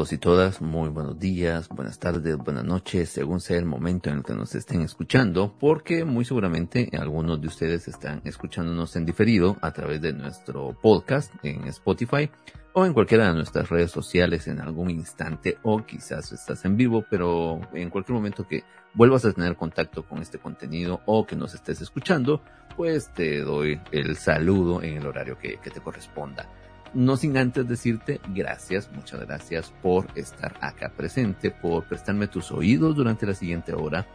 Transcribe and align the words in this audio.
Todos 0.00 0.12
y 0.14 0.18
todas. 0.18 0.62
Muy 0.62 0.88
buenos 0.88 1.18
días, 1.18 1.68
buenas 1.68 1.98
tardes, 1.98 2.38
buenas 2.38 2.64
noches, 2.64 3.10
según 3.10 3.38
sea 3.38 3.58
el 3.58 3.66
momento 3.66 4.08
en 4.08 4.16
el 4.16 4.22
que 4.24 4.32
nos 4.32 4.54
estén 4.54 4.80
escuchando, 4.80 5.54
porque 5.60 6.06
muy 6.06 6.24
seguramente 6.24 6.88
algunos 6.98 7.38
de 7.38 7.48
ustedes 7.48 7.86
están 7.86 8.22
escuchándonos 8.24 8.96
en 8.96 9.04
diferido 9.04 9.58
a 9.60 9.72
través 9.72 10.00
de 10.00 10.14
nuestro 10.14 10.74
podcast 10.80 11.34
en 11.42 11.66
Spotify 11.66 12.30
o 12.72 12.86
en 12.86 12.94
cualquiera 12.94 13.28
de 13.28 13.34
nuestras 13.34 13.68
redes 13.68 13.90
sociales 13.90 14.48
en 14.48 14.62
algún 14.62 14.88
instante 14.88 15.58
o 15.64 15.84
quizás 15.84 16.32
estás 16.32 16.64
en 16.64 16.78
vivo, 16.78 17.04
pero 17.10 17.60
en 17.74 17.90
cualquier 17.90 18.14
momento 18.14 18.48
que 18.48 18.64
vuelvas 18.94 19.26
a 19.26 19.34
tener 19.34 19.54
contacto 19.54 20.08
con 20.08 20.22
este 20.22 20.38
contenido 20.38 21.02
o 21.04 21.26
que 21.26 21.36
nos 21.36 21.52
estés 21.52 21.82
escuchando, 21.82 22.40
pues 22.74 23.12
te 23.12 23.40
doy 23.40 23.78
el 23.92 24.16
saludo 24.16 24.82
en 24.82 24.96
el 24.96 25.06
horario 25.06 25.36
que, 25.38 25.58
que 25.58 25.68
te 25.68 25.82
corresponda. 25.82 26.48
No 26.92 27.16
sin 27.16 27.36
antes 27.36 27.68
decirte 27.68 28.20
gracias, 28.34 28.90
muchas 28.92 29.20
gracias 29.20 29.72
por 29.80 30.06
estar 30.16 30.54
acá 30.60 30.90
presente, 30.96 31.52
por 31.52 31.84
prestarme 31.84 32.26
tus 32.26 32.50
oídos 32.50 32.96
durante 32.96 33.26
la 33.26 33.34
siguiente 33.34 33.72
hora 33.72 34.06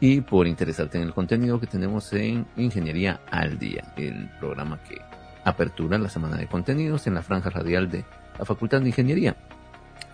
y 0.00 0.22
por 0.22 0.46
interesarte 0.46 0.98
en 0.98 1.04
el 1.04 1.12
contenido 1.12 1.60
que 1.60 1.66
tenemos 1.66 2.10
en 2.14 2.46
Ingeniería 2.56 3.20
al 3.30 3.58
Día, 3.58 3.92
el 3.96 4.30
programa 4.40 4.82
que 4.82 5.00
apertura 5.44 5.98
la 5.98 6.08
semana 6.08 6.36
de 6.36 6.46
contenidos 6.46 7.06
en 7.06 7.14
la 7.14 7.22
franja 7.22 7.50
radial 7.50 7.90
de 7.90 8.04
la 8.38 8.44
Facultad 8.46 8.80
de 8.80 8.88
Ingeniería. 8.88 9.36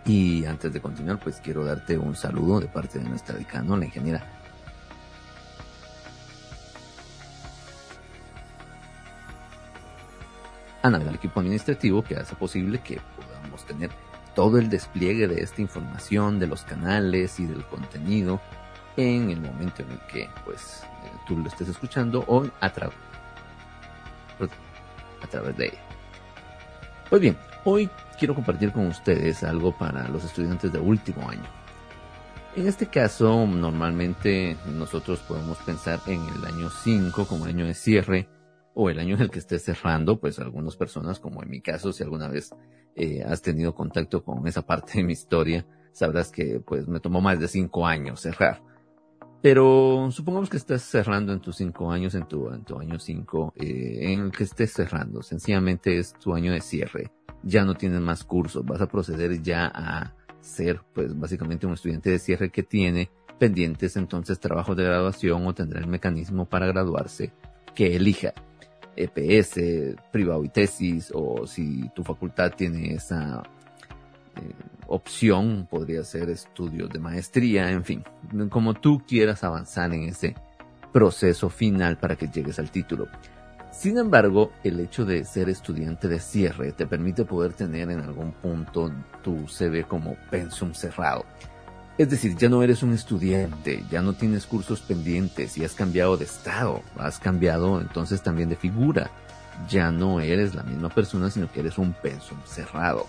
Y 0.04 0.44
antes 0.46 0.72
de 0.72 0.80
continuar, 0.80 1.20
pues 1.20 1.40
quiero 1.40 1.64
darte 1.64 1.96
un 1.96 2.16
saludo 2.16 2.58
de 2.58 2.66
parte 2.66 2.98
de 2.98 3.08
nuestra 3.08 3.36
decano, 3.36 3.76
la 3.76 3.84
ingeniera 3.84 4.39
Ana 10.82 10.98
del 10.98 11.14
equipo 11.14 11.40
administrativo 11.40 12.02
que 12.02 12.16
hace 12.16 12.34
posible 12.34 12.80
que 12.80 13.00
podamos 13.16 13.64
tener 13.66 13.90
todo 14.34 14.58
el 14.58 14.70
despliegue 14.70 15.28
de 15.28 15.42
esta 15.42 15.60
información, 15.60 16.38
de 16.38 16.46
los 16.46 16.62
canales 16.62 17.38
y 17.40 17.46
del 17.46 17.64
contenido 17.64 18.40
en 18.96 19.30
el 19.30 19.40
momento 19.40 19.82
en 19.82 19.90
el 19.90 20.00
que 20.06 20.28
pues 20.44 20.82
eh, 21.04 21.10
tú 21.26 21.36
lo 21.36 21.48
estés 21.48 21.68
escuchando 21.68 22.24
o 22.26 22.44
a, 22.60 22.66
a 22.66 22.70
través 25.28 25.56
de 25.56 25.66
ella. 25.66 25.80
Pues 27.08 27.20
bien, 27.20 27.36
hoy 27.64 27.90
quiero 28.18 28.34
compartir 28.34 28.72
con 28.72 28.86
ustedes 28.86 29.42
algo 29.42 29.76
para 29.76 30.08
los 30.08 30.24
estudiantes 30.24 30.72
de 30.72 30.78
último 30.78 31.28
año. 31.28 31.60
En 32.56 32.66
este 32.66 32.86
caso, 32.86 33.46
normalmente 33.46 34.56
nosotros 34.66 35.20
podemos 35.20 35.58
pensar 35.58 36.00
en 36.06 36.20
el 36.28 36.44
año 36.44 36.68
5 36.68 37.26
como 37.26 37.44
año 37.44 37.66
de 37.66 37.74
cierre 37.74 38.28
o 38.74 38.90
el 38.90 38.98
año 38.98 39.16
en 39.16 39.22
el 39.22 39.30
que 39.30 39.38
estés 39.38 39.62
cerrando, 39.62 40.18
pues 40.20 40.38
algunas 40.38 40.76
personas, 40.76 41.20
como 41.20 41.42
en 41.42 41.50
mi 41.50 41.60
caso, 41.60 41.92
si 41.92 42.02
alguna 42.02 42.28
vez 42.28 42.50
eh, 42.94 43.22
has 43.24 43.42
tenido 43.42 43.74
contacto 43.74 44.22
con 44.24 44.46
esa 44.46 44.62
parte 44.62 44.92
de 44.98 45.04
mi 45.04 45.12
historia, 45.12 45.66
sabrás 45.92 46.30
que 46.30 46.60
pues 46.60 46.86
me 46.88 47.00
tomó 47.00 47.20
más 47.20 47.40
de 47.40 47.48
cinco 47.48 47.86
años 47.86 48.20
cerrar. 48.20 48.62
Pero 49.42 50.10
supongamos 50.10 50.50
que 50.50 50.58
estás 50.58 50.82
cerrando 50.82 51.32
en 51.32 51.40
tus 51.40 51.56
cinco 51.56 51.90
años, 51.90 52.14
en 52.14 52.28
tu, 52.28 52.50
en 52.52 52.62
tu 52.62 52.78
año 52.78 52.98
cinco, 52.98 53.54
eh, 53.56 54.12
en 54.12 54.20
el 54.20 54.32
que 54.32 54.44
estés 54.44 54.72
cerrando. 54.72 55.22
Sencillamente 55.22 55.98
es 55.98 56.12
tu 56.12 56.34
año 56.34 56.52
de 56.52 56.60
cierre. 56.60 57.10
Ya 57.42 57.64
no 57.64 57.74
tienes 57.74 58.00
más 58.00 58.22
cursos. 58.22 58.66
Vas 58.66 58.82
a 58.82 58.86
proceder 58.86 59.40
ya 59.40 59.66
a 59.74 60.14
ser, 60.40 60.82
pues, 60.94 61.18
básicamente 61.18 61.66
un 61.66 61.72
estudiante 61.72 62.10
de 62.10 62.18
cierre 62.18 62.50
que 62.50 62.62
tiene 62.62 63.10
pendientes 63.38 63.96
entonces 63.96 64.38
trabajos 64.38 64.76
de 64.76 64.84
graduación 64.84 65.46
o 65.46 65.54
tendrá 65.54 65.80
el 65.80 65.86
mecanismo 65.86 66.44
para 66.44 66.66
graduarse 66.66 67.32
que 67.74 67.96
elija. 67.96 68.34
EPS, 69.02 69.96
privado 70.10 70.44
y 70.44 70.48
tesis, 70.48 71.12
o 71.14 71.46
si 71.46 71.88
tu 71.94 72.02
facultad 72.04 72.52
tiene 72.56 72.94
esa 72.94 73.42
eh, 74.36 74.52
opción, 74.86 75.66
podría 75.70 76.04
ser 76.04 76.30
estudios 76.30 76.90
de 76.90 76.98
maestría, 76.98 77.70
en 77.70 77.84
fin, 77.84 78.04
como 78.48 78.74
tú 78.74 79.02
quieras 79.06 79.44
avanzar 79.44 79.92
en 79.94 80.04
ese 80.04 80.34
proceso 80.92 81.48
final 81.48 81.98
para 81.98 82.16
que 82.16 82.28
llegues 82.28 82.58
al 82.58 82.70
título. 82.70 83.08
Sin 83.72 83.98
embargo, 83.98 84.50
el 84.64 84.80
hecho 84.80 85.04
de 85.04 85.24
ser 85.24 85.48
estudiante 85.48 86.08
de 86.08 86.18
cierre 86.18 86.72
te 86.72 86.86
permite 86.86 87.24
poder 87.24 87.52
tener 87.52 87.90
en 87.90 88.00
algún 88.00 88.32
punto 88.32 88.92
tu 89.22 89.46
CV 89.46 89.84
como 89.84 90.16
pensum 90.28 90.74
cerrado. 90.74 91.24
Es 92.00 92.08
decir, 92.08 92.34
ya 92.34 92.48
no 92.48 92.62
eres 92.62 92.82
un 92.82 92.94
estudiante, 92.94 93.84
ya 93.90 94.00
no 94.00 94.14
tienes 94.14 94.46
cursos 94.46 94.80
pendientes 94.80 95.58
y 95.58 95.66
has 95.66 95.74
cambiado 95.74 96.16
de 96.16 96.24
estado, 96.24 96.80
has 96.96 97.18
cambiado 97.18 97.78
entonces 97.78 98.22
también 98.22 98.48
de 98.48 98.56
figura. 98.56 99.10
Ya 99.68 99.90
no 99.90 100.18
eres 100.18 100.54
la 100.54 100.62
misma 100.62 100.88
persona, 100.88 101.28
sino 101.28 101.52
que 101.52 101.60
eres 101.60 101.76
un 101.76 101.92
pensum 101.92 102.38
cerrado. 102.46 103.04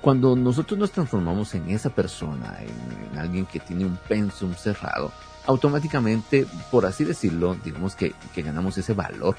Cuando 0.00 0.34
nosotros 0.34 0.80
nos 0.80 0.92
transformamos 0.92 1.54
en 1.54 1.68
esa 1.68 1.90
persona, 1.90 2.56
en, 2.62 3.18
alguien 3.18 3.44
que 3.44 3.60
tiene 3.60 3.84
un 3.84 3.98
pensum 4.08 4.54
cerrado, 4.54 5.12
automáticamente, 5.44 6.46
por 6.70 6.86
así 6.86 7.04
decirlo, 7.04 7.54
digamos 7.62 7.96
que, 7.96 8.14
que 8.34 8.40
ganamos 8.40 8.78
ese 8.78 8.94
valor 8.94 9.36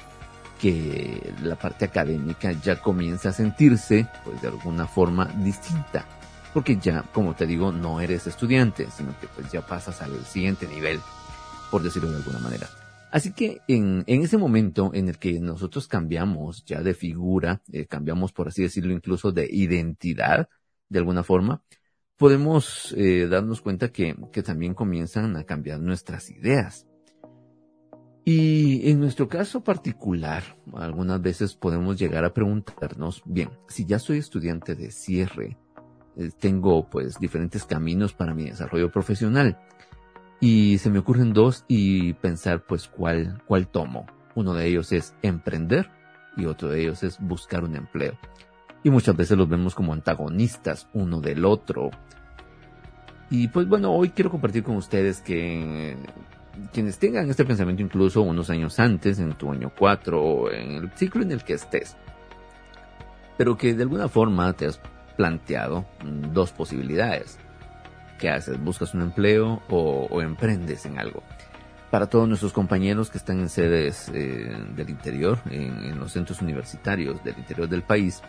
que 0.60 1.34
la 1.42 1.56
parte 1.56 1.84
académica 1.84 2.52
ya 2.52 2.80
comienza 2.80 3.30
a 3.30 3.32
sentirse, 3.32 4.06
pues 4.22 4.40
de 4.40 4.46
alguna 4.46 4.86
forma 4.86 5.24
distinta 5.24 6.06
porque 6.52 6.76
ya, 6.76 7.02
como 7.12 7.34
te 7.34 7.46
digo, 7.46 7.72
no 7.72 8.00
eres 8.00 8.26
estudiante, 8.26 8.88
sino 8.90 9.18
que 9.20 9.26
pues 9.28 9.50
ya 9.50 9.66
pasas 9.66 10.02
al 10.02 10.24
siguiente 10.24 10.66
nivel, 10.66 11.00
por 11.70 11.82
decirlo 11.82 12.10
de 12.10 12.16
alguna 12.16 12.38
manera. 12.38 12.68
Así 13.10 13.32
que 13.32 13.60
en, 13.68 14.04
en 14.06 14.22
ese 14.22 14.38
momento 14.38 14.90
en 14.94 15.08
el 15.08 15.18
que 15.18 15.38
nosotros 15.38 15.86
cambiamos 15.86 16.64
ya 16.64 16.82
de 16.82 16.94
figura, 16.94 17.60
eh, 17.70 17.86
cambiamos, 17.86 18.32
por 18.32 18.48
así 18.48 18.62
decirlo, 18.62 18.92
incluso 18.92 19.32
de 19.32 19.46
identidad, 19.50 20.48
de 20.88 20.98
alguna 20.98 21.22
forma, 21.22 21.62
podemos 22.16 22.94
eh, 22.96 23.26
darnos 23.28 23.60
cuenta 23.60 23.92
que, 23.92 24.16
que 24.32 24.42
también 24.42 24.74
comienzan 24.74 25.36
a 25.36 25.44
cambiar 25.44 25.80
nuestras 25.80 26.30
ideas. 26.30 26.86
Y 28.24 28.88
en 28.88 29.00
nuestro 29.00 29.28
caso 29.28 29.64
particular, 29.64 30.44
algunas 30.74 31.20
veces 31.20 31.54
podemos 31.54 31.98
llegar 31.98 32.24
a 32.24 32.32
preguntarnos, 32.32 33.22
bien, 33.26 33.50
si 33.68 33.84
ya 33.84 33.98
soy 33.98 34.18
estudiante 34.18 34.76
de 34.76 34.90
cierre, 34.92 35.58
eh, 36.16 36.30
tengo 36.38 36.88
pues 36.88 37.18
diferentes 37.18 37.64
caminos 37.64 38.12
para 38.12 38.34
mi 38.34 38.44
desarrollo 38.44 38.90
profesional. 38.90 39.58
Y 40.40 40.78
se 40.78 40.90
me 40.90 40.98
ocurren 40.98 41.32
dos 41.32 41.64
y 41.68 42.14
pensar 42.14 42.64
pues 42.66 42.88
cuál, 42.88 43.40
cuál 43.46 43.68
tomo. 43.68 44.06
Uno 44.34 44.54
de 44.54 44.66
ellos 44.66 44.92
es 44.92 45.14
emprender 45.22 45.90
y 46.36 46.46
otro 46.46 46.68
de 46.68 46.82
ellos 46.82 47.02
es 47.02 47.20
buscar 47.20 47.64
un 47.64 47.76
empleo. 47.76 48.18
Y 48.82 48.90
muchas 48.90 49.16
veces 49.16 49.38
los 49.38 49.48
vemos 49.48 49.74
como 49.74 49.92
antagonistas 49.92 50.88
uno 50.92 51.20
del 51.20 51.44
otro. 51.44 51.90
Y 53.30 53.48
pues 53.48 53.68
bueno, 53.68 53.92
hoy 53.92 54.10
quiero 54.10 54.30
compartir 54.30 54.64
con 54.64 54.76
ustedes 54.76 55.20
que 55.20 55.96
quienes 56.72 56.98
tengan 56.98 57.30
este 57.30 57.44
pensamiento 57.44 57.82
incluso 57.82 58.22
unos 58.22 58.50
años 58.50 58.78
antes, 58.78 59.18
en 59.18 59.32
tu 59.34 59.50
año 59.50 59.72
4 59.76 60.22
o 60.22 60.50
en 60.50 60.72
el 60.72 60.90
ciclo 60.92 61.22
en 61.22 61.32
el 61.32 61.44
que 61.44 61.54
estés, 61.54 61.96
pero 63.38 63.56
que 63.56 63.74
de 63.74 63.82
alguna 63.82 64.08
forma 64.08 64.52
te 64.52 64.66
has 64.66 64.80
planteado 65.22 65.84
dos 66.32 66.50
posibilidades. 66.50 67.38
¿Qué 68.18 68.28
haces? 68.28 68.58
¿Buscas 68.60 68.92
un 68.92 69.02
empleo 69.02 69.62
o, 69.70 70.20
emprendes 70.20 70.84
en 70.84 70.98
algo? 70.98 71.22
Para 71.92 72.08
todos 72.08 72.26
nuestros 72.26 72.52
compañeros 72.52 73.08
que 73.08 73.18
están 73.18 73.38
en 73.38 73.48
sedes 73.48 74.10
eh, 74.12 74.52
del 74.74 74.90
interior, 74.90 75.38
en, 75.48 75.96
los 75.96 76.10
centros 76.10 76.42
universitarios 76.42 77.22
del 77.22 77.38
interior 77.38 77.68
del 77.68 77.82
país, 77.82 78.20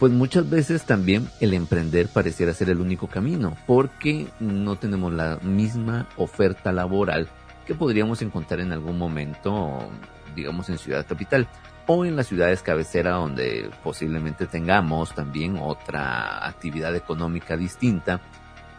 pues 0.00 0.10
muchas 0.10 0.50
veces 0.50 0.82
también 0.82 1.28
el 1.38 1.54
emprender 1.54 2.08
pareciera 2.08 2.52
ser 2.52 2.70
el 2.70 2.80
único 2.80 3.06
camino, 3.06 3.56
porque 3.64 4.26
no 4.40 4.74
tenemos 4.74 5.12
la 5.12 5.38
misma 5.42 6.08
oferta 6.16 6.72
laboral 6.72 7.28
que 7.68 7.76
podríamos 7.76 8.20
encontrar 8.20 8.58
en 8.58 8.72
algún 8.72 8.98
momento, 8.98 9.88
digamos, 10.34 10.68
en 10.70 10.78
Ciudad 10.78 11.06
Capital 11.06 11.46
o 11.86 12.04
en 12.04 12.16
las 12.16 12.28
ciudades 12.28 12.62
cabecera 12.62 13.12
donde 13.12 13.70
posiblemente 13.82 14.46
tengamos 14.46 15.14
también 15.14 15.58
otra 15.58 16.46
actividad 16.46 16.94
económica 16.96 17.56
distinta 17.56 18.20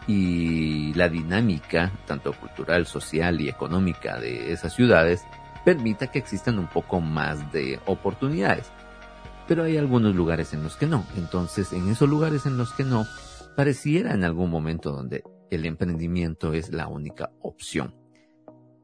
y 0.06 0.92
la 0.94 1.08
dinámica, 1.08 1.92
tanto 2.06 2.32
cultural, 2.32 2.86
social 2.86 3.40
y 3.40 3.48
económica 3.48 4.18
de 4.18 4.52
esas 4.52 4.74
ciudades, 4.74 5.24
permita 5.64 6.08
que 6.08 6.18
existan 6.18 6.58
un 6.58 6.68
poco 6.68 7.00
más 7.00 7.52
de 7.52 7.80
oportunidades. 7.86 8.70
Pero 9.48 9.64
hay 9.64 9.76
algunos 9.76 10.14
lugares 10.14 10.52
en 10.52 10.62
los 10.62 10.76
que 10.76 10.86
no. 10.86 11.04
Entonces, 11.16 11.72
en 11.72 11.88
esos 11.88 12.08
lugares 12.08 12.46
en 12.46 12.56
los 12.56 12.72
que 12.72 12.84
no, 12.84 13.04
pareciera 13.56 14.14
en 14.14 14.24
algún 14.24 14.50
momento 14.50 14.92
donde 14.92 15.24
el 15.50 15.66
emprendimiento 15.66 16.52
es 16.52 16.70
la 16.70 16.88
única 16.88 17.30
opción 17.40 18.05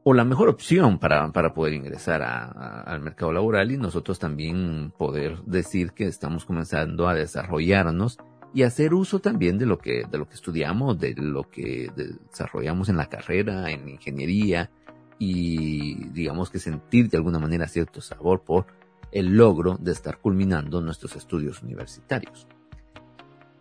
o 0.03 0.13
la 0.13 0.25
mejor 0.25 0.49
opción 0.49 0.99
para, 0.99 1.31
para 1.31 1.53
poder 1.53 1.73
ingresar 1.73 2.21
al 2.21 2.99
mercado 3.01 3.31
laboral 3.31 3.71
y 3.71 3.77
nosotros 3.77 4.19
también 4.19 4.91
poder 4.97 5.41
decir 5.45 5.93
que 5.93 6.05
estamos 6.05 6.45
comenzando 6.45 7.07
a 7.07 7.13
desarrollarnos 7.13 8.17
y 8.53 8.63
hacer 8.63 8.93
uso 8.93 9.19
también 9.19 9.57
de 9.57 9.65
lo 9.65 9.77
que, 9.77 10.03
de 10.09 10.17
lo 10.17 10.27
que 10.27 10.35
estudiamos, 10.35 10.99
de 10.99 11.15
lo 11.15 11.49
que 11.49 11.89
desarrollamos 11.95 12.89
en 12.89 12.97
la 12.97 13.07
carrera, 13.07 13.71
en 13.71 13.87
ingeniería 13.87 14.69
y 15.17 16.09
digamos 16.09 16.49
que 16.49 16.59
sentir 16.59 17.09
de 17.09 17.17
alguna 17.17 17.39
manera 17.39 17.67
cierto 17.67 18.01
sabor 18.01 18.41
por 18.41 18.67
el 19.11 19.37
logro 19.37 19.77
de 19.79 19.91
estar 19.91 20.17
culminando 20.17 20.81
nuestros 20.81 21.15
estudios 21.15 21.63
universitarios. 21.63 22.47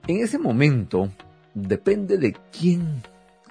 En 0.09 0.17
ese 0.17 0.39
momento, 0.39 1.11
depende 1.55 2.19
de 2.19 2.35
quién, 2.59 3.03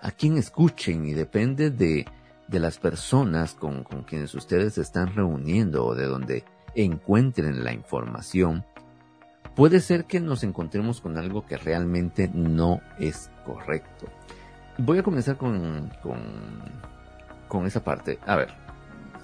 a 0.01 0.11
quién 0.11 0.37
escuchen 0.37 1.05
y 1.05 1.13
depende 1.13 1.69
de, 1.69 2.05
de 2.51 2.59
las 2.59 2.77
personas 2.77 3.53
con, 3.53 3.83
con 3.83 4.03
quienes 4.03 4.35
ustedes 4.35 4.73
se 4.73 4.81
están 4.81 5.15
reuniendo 5.15 5.85
o 5.85 5.95
de 5.95 6.05
donde 6.05 6.43
encuentren 6.75 7.63
la 7.63 7.73
información, 7.73 8.65
puede 9.55 9.79
ser 9.79 10.05
que 10.05 10.19
nos 10.19 10.43
encontremos 10.43 10.99
con 10.99 11.17
algo 11.17 11.45
que 11.45 11.57
realmente 11.57 12.29
no 12.33 12.81
es 12.99 13.31
correcto. 13.45 14.07
Voy 14.77 14.97
a 14.97 15.03
comenzar 15.03 15.37
con, 15.37 15.91
con, 16.03 16.19
con 17.47 17.65
esa 17.65 17.83
parte. 17.83 18.19
A 18.25 18.35
ver, 18.35 18.49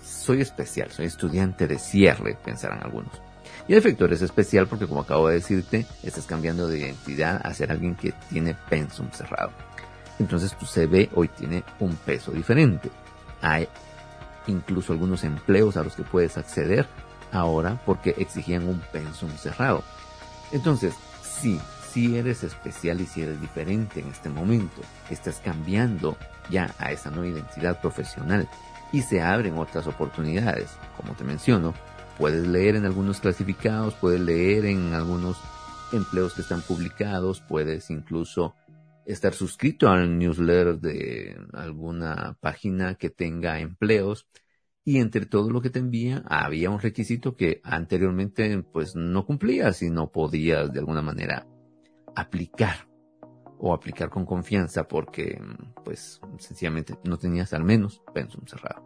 soy 0.01 0.39
especial, 0.39 0.89
soy 0.91 1.07
estudiante 1.07 1.67
de 1.67 1.79
cierre, 1.79 2.37
pensarán 2.43 2.81
algunos. 2.81 3.21
Y 3.67 3.73
en 3.73 3.79
efecto 3.79 4.05
eres 4.05 4.21
especial 4.21 4.67
porque 4.67 4.87
como 4.87 5.01
acabo 5.01 5.27
de 5.27 5.35
decirte, 5.35 5.85
estás 6.01 6.25
cambiando 6.25 6.67
de 6.69 6.79
identidad 6.79 7.41
a 7.43 7.53
ser 7.53 7.71
alguien 7.71 7.95
que 7.95 8.13
tiene 8.29 8.55
pensum 8.69 9.09
cerrado. 9.11 9.51
Entonces 10.19 10.57
tu 10.57 10.65
CV 10.65 11.09
hoy 11.13 11.27
tiene 11.27 11.63
un 11.79 11.93
peso 11.95 12.31
diferente. 12.31 12.89
Hay 13.41 13.67
incluso 14.47 14.93
algunos 14.93 15.23
empleos 15.23 15.77
a 15.77 15.83
los 15.83 15.95
que 15.95 16.03
puedes 16.03 16.37
acceder 16.37 16.87
ahora 17.31 17.79
porque 17.85 18.15
exigían 18.17 18.67
un 18.67 18.81
pensum 18.91 19.29
cerrado. 19.31 19.83
Entonces, 20.51 20.93
sí, 21.21 21.59
si 21.91 22.17
eres 22.17 22.43
especial 22.43 23.01
y 23.01 23.05
si 23.05 23.21
eres 23.21 23.41
diferente 23.41 23.99
en 23.99 24.07
este 24.07 24.29
momento, 24.29 24.81
estás 25.09 25.41
cambiando 25.43 26.17
ya 26.49 26.73
a 26.79 26.91
esa 26.91 27.09
nueva 27.11 27.27
identidad 27.27 27.81
profesional 27.81 28.47
y 28.91 29.01
se 29.01 29.21
abren 29.21 29.57
otras 29.57 29.87
oportunidades. 29.87 30.69
Como 30.95 31.13
te 31.13 31.23
menciono, 31.23 31.73
puedes 32.17 32.47
leer 32.47 32.75
en 32.75 32.85
algunos 32.85 33.19
clasificados, 33.19 33.93
puedes 33.95 34.21
leer 34.21 34.65
en 34.65 34.93
algunos 34.93 35.37
empleos 35.91 36.33
que 36.33 36.41
están 36.41 36.61
publicados, 36.61 37.41
puedes 37.41 37.89
incluso 37.89 38.55
estar 39.07 39.33
suscrito 39.33 39.89
al 39.89 40.19
newsletter 40.19 40.79
de 40.79 41.37
alguna 41.53 42.37
página 42.41 42.95
que 42.95 43.09
tenga 43.09 43.59
empleos 43.59 44.27
y 44.83 44.99
entre 44.99 45.25
todo 45.25 45.49
lo 45.49 45.61
que 45.61 45.69
te 45.69 45.79
envía 45.79 46.23
había 46.27 46.69
un 46.69 46.79
requisito 46.79 47.35
que 47.35 47.61
anteriormente 47.63 48.63
pues 48.63 48.95
no 48.95 49.25
cumplías 49.25 49.81
y 49.81 49.89
no 49.89 50.11
podías 50.11 50.73
de 50.73 50.79
alguna 50.79 51.01
manera 51.01 51.47
aplicar 52.15 52.87
o 53.59 53.73
aplicar 53.73 54.09
con 54.09 54.25
confianza 54.25 54.87
porque 54.87 55.41
pues 55.85 56.19
sencillamente 56.37 56.95
no 57.05 57.17
tenías 57.17 57.53
al 57.53 57.63
menos 57.63 58.01
pensum 58.13 58.45
cerrado. 58.45 58.83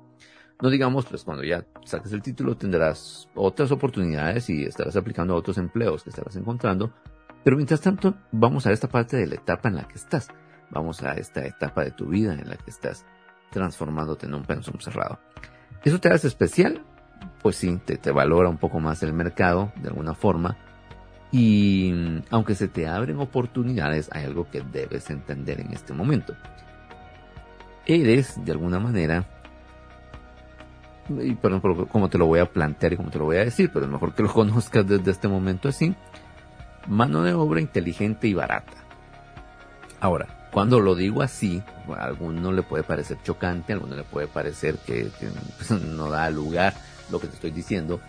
No 0.62 0.70
digamos 0.70 1.08
pues 1.08 1.24
cuando 1.24 1.44
ya 1.44 1.66
saques 1.84 2.14
el 2.14 2.22
título 2.22 2.56
tendrás 2.56 3.28
otras 3.34 3.72
oportunidades 3.72 4.52
y 4.52 4.66
estarás 4.66 4.96
aplicando 4.96 5.34
a 5.34 5.38
otros 5.38 5.58
empleos 5.58 6.04
que 6.04 6.12
estarás 6.12 6.36
encontrando, 6.36 6.94
pero 7.44 7.56
mientras 7.56 7.82
tanto 7.82 8.16
vamos 8.32 8.68
a 8.68 8.72
esta 8.72 8.88
parte 8.88 9.18
de 9.18 9.28
la 9.28 9.36
etapa 9.36 9.70
en 9.70 9.76
la 9.76 9.88
que 9.88 9.96
estás, 9.96 10.28
vamos 10.70 11.02
a 11.04 11.14
esta 11.14 11.46
etapa 11.46 11.84
de 11.84 11.92
tu 11.92 12.08
vida 12.08 12.34
en 12.34 12.50
la 12.50 12.58
que 12.58 12.70
estás 12.70 13.06
transformándote 13.52 14.26
en 14.26 14.34
un 14.34 14.44
pensum 14.44 14.80
cerrado. 14.80 15.20
¿Eso 15.84 16.00
te 16.00 16.10
hace 16.10 16.28
especial? 16.28 16.84
Pues 17.42 17.56
sí, 17.56 17.80
te, 17.86 18.12
valora 18.12 18.50
un 18.50 18.58
poco 18.58 18.80
más 18.80 19.04
el 19.04 19.14
mercado 19.14 19.72
de 19.82 19.90
alguna 19.90 20.14
forma. 20.14 20.58
Y 21.32 21.92
mm, 21.94 22.24
aunque 22.30 22.56
se 22.56 22.68
te 22.68 22.88
abren 22.88 23.20
oportunidades, 23.20 24.10
hay 24.12 24.26
algo 24.26 24.50
que 24.50 24.62
debes 24.62 25.10
entender 25.10 25.60
en 25.60 25.74
este 25.74 25.94
momento. 25.94 26.36
Eres, 27.86 28.44
de 28.44 28.52
alguna 28.52 28.80
manera, 28.80 29.28
y 31.10 31.34
perdón 31.36 31.62
por 31.62 31.88
cómo 31.88 32.10
te 32.10 32.18
lo 32.18 32.26
voy 32.28 32.40
a 32.40 32.52
plantear 32.52 32.94
y 32.94 32.98
cómo 32.98 33.10
te 33.10 33.18
lo 33.18 33.26
voy 33.26 33.38
a 33.38 33.46
decir, 33.46 33.72
pero 33.74 33.86
es 33.86 33.92
mejor 33.92 34.14
que 34.14 34.24
lo 34.24 34.32
conozcas 34.34 34.88
desde 34.88 35.12
este 35.12 35.28
momento 35.28 35.68
así. 35.70 35.96
Mano 36.88 37.24
de 37.24 37.34
obra 37.34 37.62
inteligente 37.62 38.28
y 38.28 38.34
barata. 38.34 38.74
Ahora, 40.00 40.28
cuando 40.52 40.80
lo 40.80 40.96
digo 40.96 41.22
así, 41.22 41.64
a 41.96 42.04
alguno 42.04 42.52
le 42.52 42.64
puede 42.64 42.84
parecer 42.84 43.18
chocante, 43.24 43.72
a 43.72 43.76
alguno 43.76 43.96
le 43.96 44.04
puede 44.04 44.28
parecer 44.28 44.78
que, 44.80 45.10
pues, 45.58 45.72
no 45.82 46.10
da 46.10 46.30
lugar 46.30 46.74
lo 47.10 47.20
que 47.20 47.28
te 47.28 47.36
estoy 47.36 47.52
diciendo. 47.52 48.00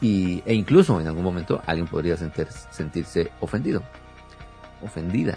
Y, 0.00 0.42
e 0.46 0.54
incluso 0.54 1.00
en 1.00 1.06
algún 1.06 1.22
momento 1.22 1.62
alguien 1.66 1.86
podría 1.86 2.16
sentirse 2.16 3.30
ofendido, 3.40 3.82
ofendida, 4.82 5.36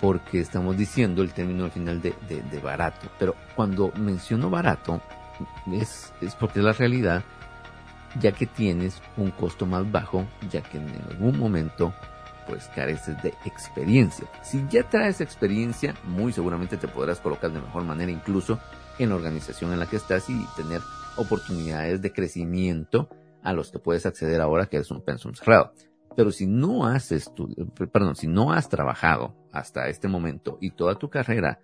porque 0.00 0.40
estamos 0.40 0.76
diciendo 0.76 1.22
el 1.22 1.32
término 1.32 1.64
al 1.64 1.70
final 1.70 2.02
de, 2.02 2.14
de, 2.28 2.58
barato. 2.60 3.08
Pero 3.18 3.34
cuando 3.54 3.92
menciono 3.96 4.50
barato, 4.50 5.00
es, 5.72 6.12
es 6.20 6.34
porque 6.34 6.58
es 6.58 6.64
la 6.64 6.72
realidad, 6.72 7.22
ya 8.20 8.32
que 8.32 8.46
tienes 8.46 9.00
un 9.16 9.30
costo 9.30 9.66
más 9.66 9.90
bajo, 9.90 10.26
ya 10.50 10.62
que 10.62 10.78
en 10.78 10.88
algún 11.10 11.38
momento 11.38 11.92
pues 12.46 12.68
careces 12.74 13.22
de 13.22 13.34
experiencia. 13.44 14.26
Si 14.42 14.64
ya 14.70 14.82
traes 14.88 15.20
experiencia, 15.20 15.94
muy 16.04 16.32
seguramente 16.32 16.78
te 16.78 16.88
podrás 16.88 17.20
colocar 17.20 17.52
de 17.52 17.60
mejor 17.60 17.84
manera 17.84 18.10
incluso 18.10 18.58
en 18.98 19.10
la 19.10 19.16
organización 19.16 19.72
en 19.72 19.78
la 19.78 19.86
que 19.86 19.96
estás 19.96 20.28
y 20.30 20.46
tener 20.56 20.80
oportunidades 21.16 22.00
de 22.00 22.12
crecimiento 22.12 23.08
a 23.42 23.52
los 23.52 23.70
que 23.70 23.78
puedes 23.78 24.06
acceder 24.06 24.40
ahora 24.40 24.66
que 24.66 24.78
es 24.78 24.90
un 24.90 25.02
pensum 25.02 25.34
cerrado. 25.34 25.72
Pero 26.16 26.32
si 26.32 26.46
no 26.46 26.86
has 26.86 27.12
perdón, 27.92 28.16
si 28.16 28.26
no 28.26 28.52
has 28.52 28.68
trabajado 28.68 29.36
hasta 29.52 29.88
este 29.88 30.08
momento 30.08 30.58
y 30.60 30.70
toda 30.70 30.98
tu 30.98 31.08
carrera, 31.10 31.60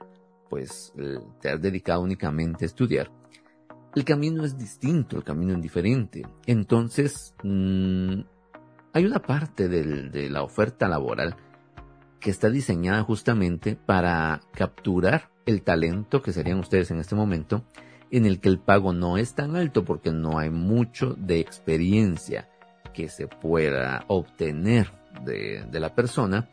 pues 0.48 0.92
eh, 0.98 1.18
te 1.40 1.50
has 1.50 1.60
dedicado 1.60 2.02
únicamente 2.02 2.64
a 2.64 2.66
estudiar, 2.66 3.10
el 3.94 4.04
camino 4.04 4.44
es 4.44 4.58
distinto, 4.58 5.16
el 5.16 5.24
camino 5.24 5.54
es 5.54 5.62
diferente. 5.62 6.26
Entonces, 6.46 7.34
mm, 7.42 8.20
hay 8.92 9.04
una 9.04 9.20
parte 9.20 9.68
de 9.68 10.30
la 10.30 10.42
oferta 10.42 10.88
laboral 10.88 11.36
que 12.20 12.30
está 12.30 12.48
diseñada 12.48 13.02
justamente 13.02 13.76
para 13.76 14.40
capturar 14.54 15.30
el 15.46 15.62
talento 15.62 16.22
que 16.22 16.32
serían 16.32 16.58
ustedes 16.58 16.90
en 16.90 16.98
este 16.98 17.14
momento, 17.14 17.64
en 18.10 18.26
el 18.26 18.40
que 18.40 18.48
el 18.48 18.58
pago 18.58 18.92
no 18.92 19.18
es 19.18 19.34
tan 19.34 19.56
alto 19.56 19.84
porque 19.84 20.10
no 20.10 20.38
hay 20.38 20.48
mucho 20.48 21.14
de 21.18 21.40
experiencia 21.40 22.48
que 22.94 23.08
se 23.08 23.26
pueda 23.26 24.04
obtener 24.08 24.90
de, 25.22 25.66
la 25.72 25.94
persona 25.94 26.48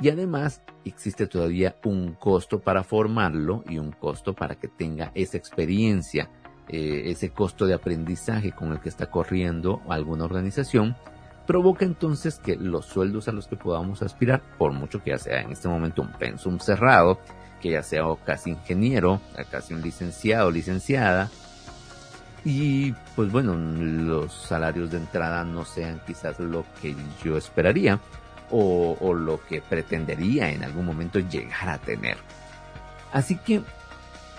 y 0.00 0.08
además 0.08 0.62
existe 0.84 1.26
todavía 1.26 1.76
un 1.84 2.14
costo 2.14 2.60
para 2.60 2.82
formarlo 2.82 3.62
y 3.68 3.78
un 3.78 3.92
costo 3.92 4.34
para 4.34 4.56
que 4.56 4.66
tenga 4.68 5.12
esa 5.14 5.36
experiencia, 5.36 6.30
eh, 6.68 7.02
ese 7.06 7.30
costo 7.30 7.66
de 7.66 7.74
aprendizaje 7.74 8.52
con 8.52 8.72
el 8.72 8.80
que 8.80 8.88
está 8.88 9.06
corriendo 9.06 9.82
alguna 9.88 10.24
organización 10.24 10.96
provoca 11.46 11.84
entonces 11.84 12.38
que 12.38 12.56
los 12.56 12.86
sueldos 12.86 13.28
a 13.28 13.32
los 13.32 13.46
que 13.46 13.56
podamos 13.56 14.02
aspirar, 14.02 14.42
por 14.58 14.72
mucho 14.72 15.02
que 15.02 15.10
ya 15.10 15.18
sea 15.18 15.40
en 15.40 15.52
este 15.52 15.68
momento 15.68 16.02
un 16.02 16.12
pensum 16.12 16.58
cerrado, 16.58 17.18
que 17.60 17.72
ya 17.72 17.82
sea 17.82 18.04
casi 18.24 18.50
ingeniero, 18.50 19.20
casi 19.50 19.74
un 19.74 19.82
licenciado 19.82 20.50
licenciada, 20.50 21.30
y 22.44 22.92
pues 23.14 23.30
bueno, 23.30 23.54
los 23.54 24.32
salarios 24.32 24.90
de 24.90 24.98
entrada 24.98 25.44
no 25.44 25.64
sean 25.64 26.00
quizás 26.06 26.40
lo 26.40 26.64
que 26.80 26.96
yo 27.22 27.36
esperaría 27.36 28.00
o, 28.50 28.96
o 29.00 29.14
lo 29.14 29.40
que 29.46 29.62
pretendería 29.62 30.50
en 30.50 30.64
algún 30.64 30.84
momento 30.84 31.20
llegar 31.20 31.68
a 31.68 31.78
tener. 31.78 32.16
Así 33.12 33.36
que 33.36 33.62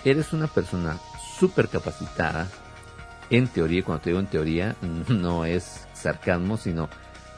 eres 0.04 0.32
una 0.34 0.48
persona 0.48 0.98
súper 1.44 1.68
capacitada, 1.68 2.48
en 3.28 3.48
teoría, 3.48 3.84
cuando 3.84 4.02
te 4.02 4.10
digo 4.10 4.20
en 4.20 4.26
teoría, 4.28 4.76
no 5.08 5.44
es 5.44 5.86
sarcasmo, 5.92 6.56
sino 6.56 6.88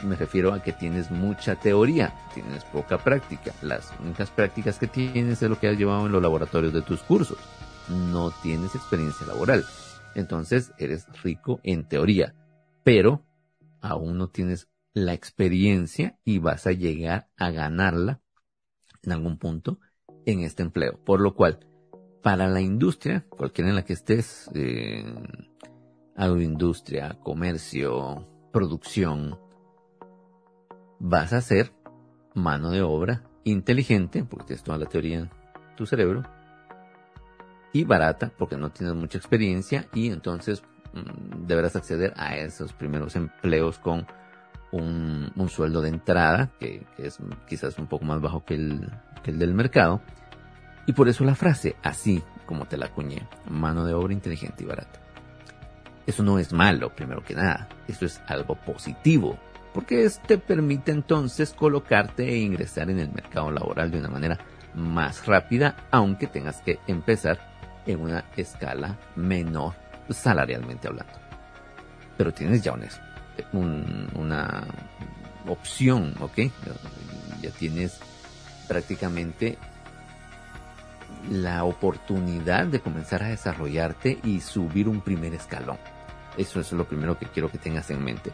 me 0.05 0.15
refiero 0.15 0.53
a 0.53 0.63
que 0.63 0.73
tienes 0.73 1.11
mucha 1.11 1.57
teoría, 1.57 2.15
tienes 2.35 2.65
poca 2.67 2.99
práctica. 2.99 3.53
Las 3.63 3.93
únicas 4.01 4.31
prácticas 4.31 4.79
que 4.79 4.87
tienes 4.87 5.43
es 5.43 5.51
lo 5.51 5.59
que 5.59 5.67
has 5.67 5.77
llevado 5.77 6.07
en 6.07 6.13
los 6.13 6.23
laboratorios 6.23 6.73
de 6.73 6.83
tus 6.83 7.01
cursos. 7.01 7.39
No 7.89 8.31
tienes 8.43 8.77
experiencia 8.77 9.27
laboral. 9.27 9.65
Entonces 10.15 10.73
eres 10.79 11.07
rico 11.25 11.59
en 11.65 11.89
teoría, 11.89 12.33
pero 12.85 13.25
aún 13.81 14.19
no 14.19 14.29
tienes 14.29 14.69
la 14.93 15.15
experiencia 15.15 16.17
y 16.25 16.39
vas 16.39 16.69
a 16.69 16.73
llegar 16.73 17.29
a 17.37 17.51
ganarla 17.51 18.21
en 19.03 19.13
algún 19.13 19.37
punto 19.37 19.81
en 20.27 20.43
este 20.43 20.63
empleo. 20.63 21.01
Por 21.05 21.21
lo 21.21 21.35
cual, 21.35 21.67
para 22.23 22.49
la 22.49 22.61
industria, 22.61 23.25
cualquiera 23.29 23.71
en 23.71 23.77
la 23.77 23.85
que 23.85 23.93
estés, 23.93 24.51
eh, 24.55 25.05
agroindustria, 26.17 27.19
comercio, 27.23 28.27
producción, 28.53 29.39
vas 30.99 31.33
a 31.33 31.41
ser 31.41 31.73
mano 32.35 32.71
de 32.71 32.83
obra 32.83 33.23
inteligente, 33.45 34.25
porque 34.25 34.47
tienes 34.47 34.65
toda 34.65 34.79
la 34.79 34.87
teoría 34.87 35.19
en 35.19 35.31
tu 35.77 35.87
cerebro, 35.87 36.23
y 37.73 37.85
barata, 37.85 38.33
porque 38.37 38.57
no 38.57 38.71
tienes 38.71 38.95
mucha 38.95 39.19
experiencia, 39.19 39.87
y 39.93 40.09
entonces 40.09 40.63
mm, 40.95 41.47
deberás 41.47 41.77
acceder 41.77 42.13
a 42.17 42.37
esos 42.37 42.73
primeros 42.73 43.15
empleos 43.17 43.79
con 43.79 44.07
un, 44.73 45.49
sueldo 45.49 45.81
de 45.81 45.91
entrada, 45.91 46.51
que, 46.59 46.87
es 46.99 47.19
quizás 47.49 47.79
un 47.79 47.87
poco 47.87 48.05
más 48.05 48.21
bajo 48.21 48.45
que 48.45 48.55
el, 48.55 48.91
que 49.23 49.31
el 49.31 49.39
del 49.39 49.55
mercado, 49.55 50.01
y 50.87 50.93
por 50.93 51.09
eso 51.09 51.25
la 51.25 51.35
frase, 51.35 51.77
así 51.83 52.23
como 52.47 52.67
te 52.67 52.77
la 52.77 52.87
acuñé, 52.87 53.27
mano 53.51 53.85
de 53.85 53.95
obra 53.95 54.13
inteligente 54.13 54.63
y 54.63 54.67
barata. 54.67 55.01
Eso 56.07 56.23
no 56.23 56.39
es 56.39 56.53
malo, 56.53 56.95
primero 56.95 57.25
que 57.25 57.35
nada. 57.35 57.69
Eso 57.89 58.07
es 58.07 58.21
algo 58.29 58.55
positivo 58.55 59.37
porque 59.77 60.07
este 60.07 60.39
permite 60.39 60.91
entonces 60.91 61.53
colocarte 61.53 62.27
e 62.27 62.39
ingresar 62.39 62.89
en 62.89 62.99
el 62.99 63.13
mercado 63.13 63.51
laboral 63.51 63.91
de 63.91 63.99
una 63.99 64.09
manera 64.09 64.39
más 64.75 65.27
rápida, 65.27 65.77
aunque 65.91 66.27
tengas 66.27 66.63
que 66.63 66.79
empezar 66.87 67.39
en 67.85 68.01
una 68.01 68.25
escala 68.39 68.97
menor 69.17 69.75
salarialmente 70.09 70.89
hablando. 70.89 71.13
Pero 72.17 72.33
tienes 72.33 72.63
ya 72.63 72.73
una 73.53 74.65
opción, 75.47 76.15
¿ok? 76.21 76.39
Ya 77.43 77.51
tienes 77.51 78.01
prácticamente 78.67 79.59
la 81.31 81.65
oportunidad 81.65 82.67
de 82.67 82.81
comenzar 82.81 83.23
a 83.23 83.29
desarrollarte 83.29 84.19
y 84.25 84.41
subir 84.41 84.89
un 84.89 85.01
primer 85.01 85.35
escalón. 85.35 85.79
Eso 86.37 86.61
es 86.61 86.73
lo 86.73 86.85
primero 86.85 87.19
que 87.19 87.27
quiero 87.27 87.51
que 87.51 87.59
tengas 87.59 87.91
en 87.91 88.05
mente. 88.05 88.33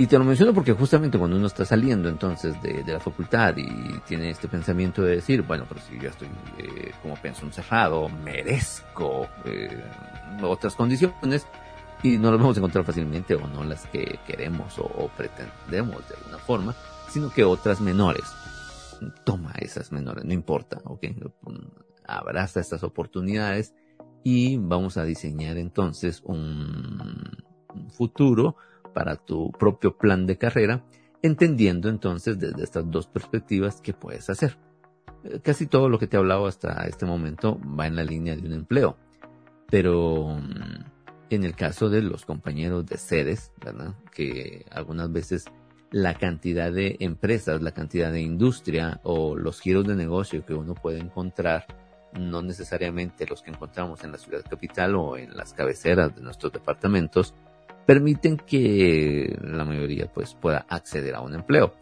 Y 0.00 0.06
te 0.06 0.16
lo 0.16 0.24
menciono 0.24 0.54
porque 0.54 0.72
justamente 0.72 1.18
cuando 1.18 1.36
uno 1.36 1.48
está 1.48 1.64
saliendo 1.64 2.08
entonces 2.08 2.54
de, 2.62 2.84
la 2.86 3.00
facultad 3.00 3.56
y 3.56 3.98
tiene 4.06 4.30
este 4.30 4.46
pensamiento 4.46 5.02
de 5.02 5.16
decir, 5.16 5.42
bueno, 5.42 5.64
pero 5.68 5.80
si 5.80 5.98
yo 5.98 6.08
estoy 6.08 6.28
eh, 6.56 6.92
como 7.02 7.16
pienso 7.16 7.44
encerrado, 7.44 8.08
merezco 8.08 9.26
eh, 9.44 9.82
otras 10.40 10.76
condiciones 10.76 11.48
y 12.04 12.16
no 12.16 12.30
las 12.30 12.38
vamos 12.38 12.56
a 12.56 12.60
encontrar 12.60 12.84
fácilmente 12.84 13.34
o 13.34 13.48
no 13.48 13.64
las 13.64 13.86
que 13.86 14.20
queremos 14.24 14.78
o, 14.78 15.10
pretendemos 15.16 16.08
de 16.08 16.14
alguna 16.14 16.38
forma, 16.38 16.74
sino 17.10 17.28
que 17.30 17.42
otras 17.42 17.80
menores. 17.80 18.24
Toma 19.24 19.52
esas 19.58 19.92
menores, 19.92 20.24
no 20.24 20.32
importa, 20.32 20.80
¿ok? 20.84 21.06
Abraza 22.06 22.60
estas 22.60 22.82
oportunidades 22.82 23.74
y 24.24 24.56
vamos 24.56 24.96
a 24.96 25.04
diseñar 25.04 25.56
entonces 25.58 26.22
un 26.24 27.44
futuro 27.90 28.56
para 28.94 29.16
tu 29.16 29.52
propio 29.52 29.96
plan 29.96 30.26
de 30.26 30.38
carrera, 30.38 30.84
entendiendo 31.22 31.88
entonces 31.88 32.38
desde 32.38 32.64
estas 32.64 32.90
dos 32.90 33.06
perspectivas 33.06 33.80
qué 33.80 33.92
puedes 33.92 34.28
hacer. 34.30 34.58
Eh, 35.24 35.40
casi 35.42 35.66
todo 35.66 35.88
lo 35.88 35.98
que 35.98 36.06
te 36.06 36.16
he 36.16 36.20
hablado 36.20 36.46
hasta 36.46 36.86
este 36.86 37.06
momento 37.06 37.58
va 37.60 37.86
en 37.86 37.96
la 37.96 38.04
línea 38.04 38.36
de 38.36 38.46
un 38.46 38.52
empleo, 38.52 38.96
pero 39.70 40.36
mm, 40.36 40.84
en 41.30 41.44
el 41.44 41.54
caso 41.54 41.88
de 41.90 42.02
los 42.02 42.24
compañeros 42.24 42.86
de 42.86 42.96
sedes, 42.96 43.52
¿verdad? 43.64 43.94
Que 44.12 44.64
algunas 44.70 45.12
veces 45.12 45.44
la 45.90 46.14
cantidad 46.14 46.72
de 46.72 46.96
empresas, 47.00 47.62
la 47.62 47.72
cantidad 47.72 48.12
de 48.12 48.20
industria 48.20 49.00
o 49.02 49.36
los 49.36 49.60
giros 49.60 49.86
de 49.86 49.96
negocio 49.96 50.44
que 50.44 50.54
uno 50.54 50.74
puede 50.74 50.98
encontrar, 50.98 51.66
no 52.12 52.42
necesariamente 52.42 53.26
los 53.26 53.42
que 53.42 53.50
encontramos 53.50 54.04
en 54.04 54.12
la 54.12 54.18
ciudad 54.18 54.42
capital 54.48 54.96
o 54.96 55.16
en 55.16 55.36
las 55.36 55.54
cabeceras 55.54 56.14
de 56.14 56.22
nuestros 56.22 56.52
departamentos, 56.52 57.34
permiten 57.86 58.36
que 58.36 59.34
la 59.40 59.64
mayoría 59.64 60.12
pues 60.12 60.34
pueda 60.34 60.66
acceder 60.68 61.14
a 61.14 61.22
un 61.22 61.34
empleo. 61.34 61.74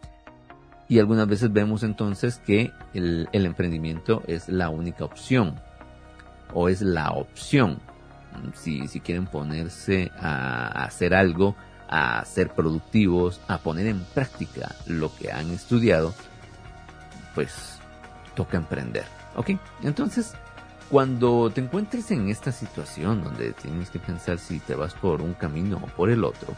Y 0.89 0.99
algunas 0.99 1.27
veces 1.27 1.51
vemos 1.51 1.83
entonces 1.83 2.41
que 2.45 2.71
el, 2.93 3.27
emprendimiento 3.33 4.23
es 4.25 4.47
la 4.47 4.69
única 4.69 5.03
opción 5.03 5.59
o 6.53 6.69
es 6.69 6.81
la 6.81 7.11
opción. 7.11 7.79
Si, 8.53 8.87
si 8.87 9.01
quieren 9.01 9.25
ponerse 9.25 10.11
a, 10.17 10.85
hacer 10.85 11.13
algo, 11.13 11.57
a 11.87 12.23
ser 12.25 12.49
productivos, 12.49 13.39
a 13.47 13.59
poner 13.59 13.87
en 13.87 14.03
práctica 14.03 14.75
lo 14.85 15.13
que 15.15 15.31
han 15.31 15.51
estudiado, 15.51 16.13
pues 17.33 17.79
toca 18.35 18.57
emprender. 18.57 19.05
¿Ok? 19.35 19.51
Entonces, 19.83 20.33
cuando 20.89 21.49
te 21.49 21.61
encuentres 21.61 22.11
en 22.11 22.29
esta 22.29 22.51
situación 22.51 23.23
donde 23.23 23.53
tienes 23.53 23.89
que 23.89 23.99
pensar 23.99 24.39
si 24.39 24.59
te 24.59 24.75
vas 24.75 24.93
por 24.93 25.21
un 25.21 25.33
camino 25.33 25.77
o 25.83 25.87
por 25.87 26.09
el 26.09 26.23
otro, 26.23 26.55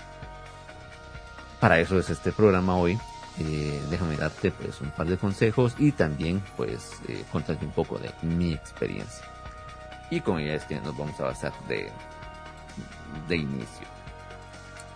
para 1.60 1.80
eso 1.80 2.00
es 2.00 2.10
este 2.10 2.32
programa 2.32 2.76
hoy. 2.76 2.98
Eh, 3.38 3.82
déjame 3.90 4.18
darte 4.18 4.52
pues 4.52 4.82
un 4.82 4.92
par 4.92 5.08
de 5.08 5.18
consejos 5.18 5.74
y 5.78 5.94
también 5.94 6.44
pues 6.58 6.92
eh, 7.08 7.24
contarte 7.32 7.66
un 7.66 7.72
poco 7.72 7.98
de 7.98 8.12
mi 8.22 8.54
experiencia. 8.54 9.26
Y 10.10 10.20
con 10.22 10.40
ella 10.40 10.56
es 10.56 10.66
que 10.66 10.80
nos 10.82 10.98
vamos 10.98 11.18
a 11.20 11.26
basar 11.26 11.54
de, 11.68 11.90
de 13.28 13.36
inicio 13.38 13.99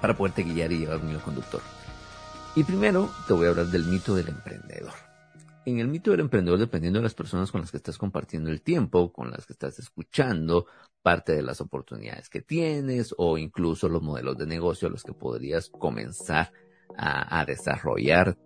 para 0.03 0.17
poderte 0.17 0.43
guiar 0.43 0.69
y 0.73 0.79
llevar 0.79 0.99
un 0.99 1.11
hilo 1.11 1.21
conductor. 1.21 1.61
Y 2.57 2.65
primero 2.65 3.09
te 3.25 3.31
voy 3.31 3.45
a 3.45 3.51
hablar 3.51 3.67
del 3.67 3.85
mito 3.85 4.13
del 4.13 4.27
emprendedor 4.27 4.91
en 5.65 5.79
el 5.79 5.87
mito 5.87 6.11
del 6.11 6.21
emprendedor, 6.21 6.59
dependiendo 6.59 6.99
de 6.99 7.03
las 7.03 7.13
personas 7.13 7.51
con 7.51 7.61
las 7.61 7.71
que 7.71 7.77
estás 7.77 7.97
compartiendo 7.97 8.49
el 8.49 8.61
tiempo, 8.61 9.13
con 9.13 9.31
las 9.31 9.45
que 9.45 9.53
estás 9.53 9.79
escuchando, 9.79 10.65
parte 11.01 11.33
de 11.33 11.41
las 11.41 11.61
oportunidades 11.61 12.29
que 12.29 12.41
tienes 12.41 13.13
o 13.17 13.37
incluso 13.37 13.89
los 13.89 14.01
modelos 14.01 14.37
de 14.37 14.45
negocio 14.45 14.87
a 14.87 14.91
los 14.91 15.03
que 15.03 15.13
podrías 15.13 15.69
comenzar 15.69 16.51
a, 16.97 17.43
desarrollar 17.45 18.37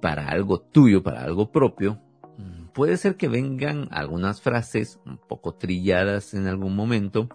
para 0.00 0.28
algo 0.28 0.60
tuyo, 0.60 1.02
para 1.02 1.22
algo 1.22 1.50
propio, 1.50 2.00
mm, 2.38 2.66
puede 2.68 2.96
ser 2.96 3.16
que 3.16 3.28
vengan 3.28 3.88
algunas 3.90 4.40
frases 4.40 5.00
un 5.06 5.18
poco 5.18 5.54
trilladas 5.54 6.34
en 6.34 6.46
algún 6.46 6.76
momento, 6.76 7.28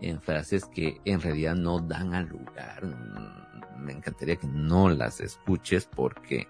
en 0.00 0.20
frases 0.20 0.64
que 0.66 1.00
en 1.04 1.20
realidad 1.20 1.54
no 1.54 1.80
dan 1.80 2.14
al 2.14 2.28
lugar. 2.28 2.84
Mm, 2.84 3.84
me 3.84 3.92
encantaría 3.92 4.36
que 4.36 4.46
no 4.46 4.88
las 4.88 5.20
escuches 5.20 5.86
porque 5.86 6.48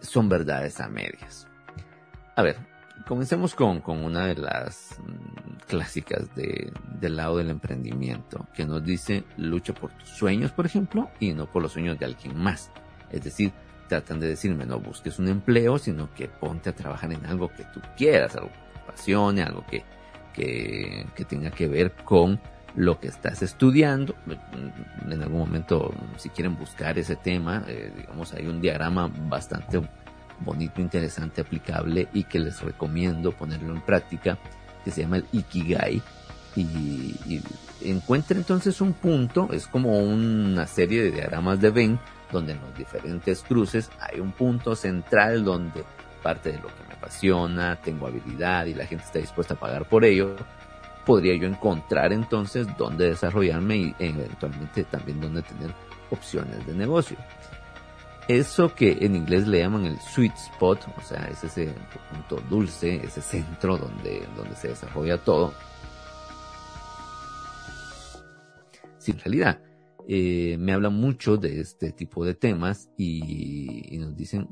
son 0.00 0.28
verdades 0.28 0.80
a 0.80 0.88
medias. 0.88 1.46
A 2.36 2.42
ver, 2.42 2.56
comencemos 3.06 3.54
con, 3.54 3.82
una 3.86 4.26
de 4.26 4.36
las 4.36 4.98
mm, 4.98 5.66
clásicas 5.66 6.34
de, 6.34 6.72
del 7.00 7.16
lado 7.16 7.38
del 7.38 7.50
emprendimiento, 7.50 8.46
que 8.54 8.64
nos 8.64 8.84
dice 8.84 9.24
lucha 9.36 9.74
por 9.74 9.90
tus 9.92 10.08
sueños, 10.08 10.52
por 10.52 10.66
ejemplo, 10.66 11.10
y 11.18 11.32
no 11.32 11.50
por 11.50 11.62
los 11.62 11.72
sueños 11.72 11.98
de 11.98 12.06
alguien 12.06 12.36
más. 12.36 12.70
Es 13.10 13.24
decir, 13.24 13.52
tratan 13.88 14.20
de 14.20 14.28
decirme 14.28 14.66
no 14.66 14.78
busques 14.78 15.18
un 15.18 15.28
empleo, 15.28 15.76
sino 15.76 16.14
que 16.14 16.28
ponte 16.28 16.70
a 16.70 16.74
trabajar 16.74 17.12
en 17.12 17.26
algo 17.26 17.48
que 17.48 17.64
tú 17.74 17.80
quieras, 17.96 18.36
algo 18.36 18.48
que 18.48 18.72
te 18.72 18.78
apasione, 18.80 19.42
algo 19.42 19.66
que, 19.66 19.84
que, 20.32 21.06
tenga 21.28 21.50
que 21.50 21.68
ver 21.68 21.92
con 21.92 22.40
lo 22.74 23.00
que 23.00 23.08
estás 23.08 23.42
estudiando. 23.42 24.14
En 25.08 25.22
algún 25.22 25.38
momento, 25.40 25.92
si 26.16 26.28
quieren 26.28 26.56
buscar 26.56 26.98
ese 26.98 27.16
tema, 27.16 27.64
eh, 27.66 27.92
digamos, 27.96 28.32
hay 28.34 28.46
un 28.46 28.60
diagrama 28.60 29.10
bastante 29.28 29.80
bonito, 30.40 30.80
interesante, 30.80 31.40
aplicable 31.42 32.08
y 32.12 32.24
que 32.24 32.38
les 32.38 32.60
recomiendo 32.60 33.32
ponerlo 33.32 33.74
en 33.74 33.80
práctica, 33.82 34.38
que 34.84 34.90
se 34.90 35.02
llama 35.02 35.18
el 35.18 35.26
Ikigai. 35.32 36.02
Y, 36.56 36.62
y 37.26 37.42
encuentra 37.84 38.36
entonces 38.36 38.80
un 38.80 38.92
punto, 38.92 39.48
es 39.52 39.68
como 39.68 40.00
una 40.00 40.66
serie 40.66 41.02
de 41.02 41.12
diagramas 41.12 41.60
de 41.60 41.70
Venn, 41.70 42.00
donde 42.32 42.52
en 42.52 42.60
los 42.60 42.76
diferentes 42.76 43.42
cruces 43.42 43.90
hay 44.00 44.20
un 44.20 44.32
punto 44.32 44.74
central 44.74 45.44
donde 45.44 45.84
parte 46.20 46.52
de 46.52 46.58
lo 46.58 46.68
que 46.68 46.84
me 46.88 46.94
apasiona, 46.94 47.80
tengo 47.82 48.06
habilidad 48.06 48.66
y 48.66 48.74
la 48.74 48.86
gente 48.86 49.04
está 49.04 49.18
dispuesta 49.18 49.54
a 49.54 49.58
pagar 49.58 49.88
por 49.88 50.04
ello, 50.04 50.36
podría 51.04 51.34
yo 51.36 51.46
encontrar 51.46 52.12
entonces 52.12 52.66
dónde 52.76 53.10
desarrollarme 53.10 53.76
y 53.76 53.94
eventualmente 53.98 54.84
también 54.84 55.20
dónde 55.20 55.42
tener 55.42 55.74
opciones 56.10 56.66
de 56.66 56.74
negocio. 56.74 57.16
Eso 58.28 58.72
que 58.74 58.98
en 59.00 59.16
inglés 59.16 59.48
le 59.48 59.58
llaman 59.58 59.86
el 59.86 59.98
sweet 59.98 60.34
spot, 60.36 60.86
o 60.96 61.00
sea, 61.00 61.28
es 61.32 61.42
ese 61.42 61.74
punto 62.10 62.40
dulce, 62.48 63.04
ese 63.04 63.20
centro 63.20 63.76
donde, 63.76 64.22
donde 64.36 64.54
se 64.54 64.68
desarrolla 64.68 65.18
todo. 65.18 65.52
Si 68.98 69.10
en 69.10 69.18
realidad 69.18 69.60
eh, 70.06 70.56
me 70.60 70.72
habla 70.72 70.90
mucho 70.90 71.38
de 71.38 71.60
este 71.60 71.90
tipo 71.92 72.24
de 72.24 72.34
temas 72.34 72.88
y, 72.96 73.94
y 73.94 73.98
nos 73.98 74.16
dicen 74.16 74.48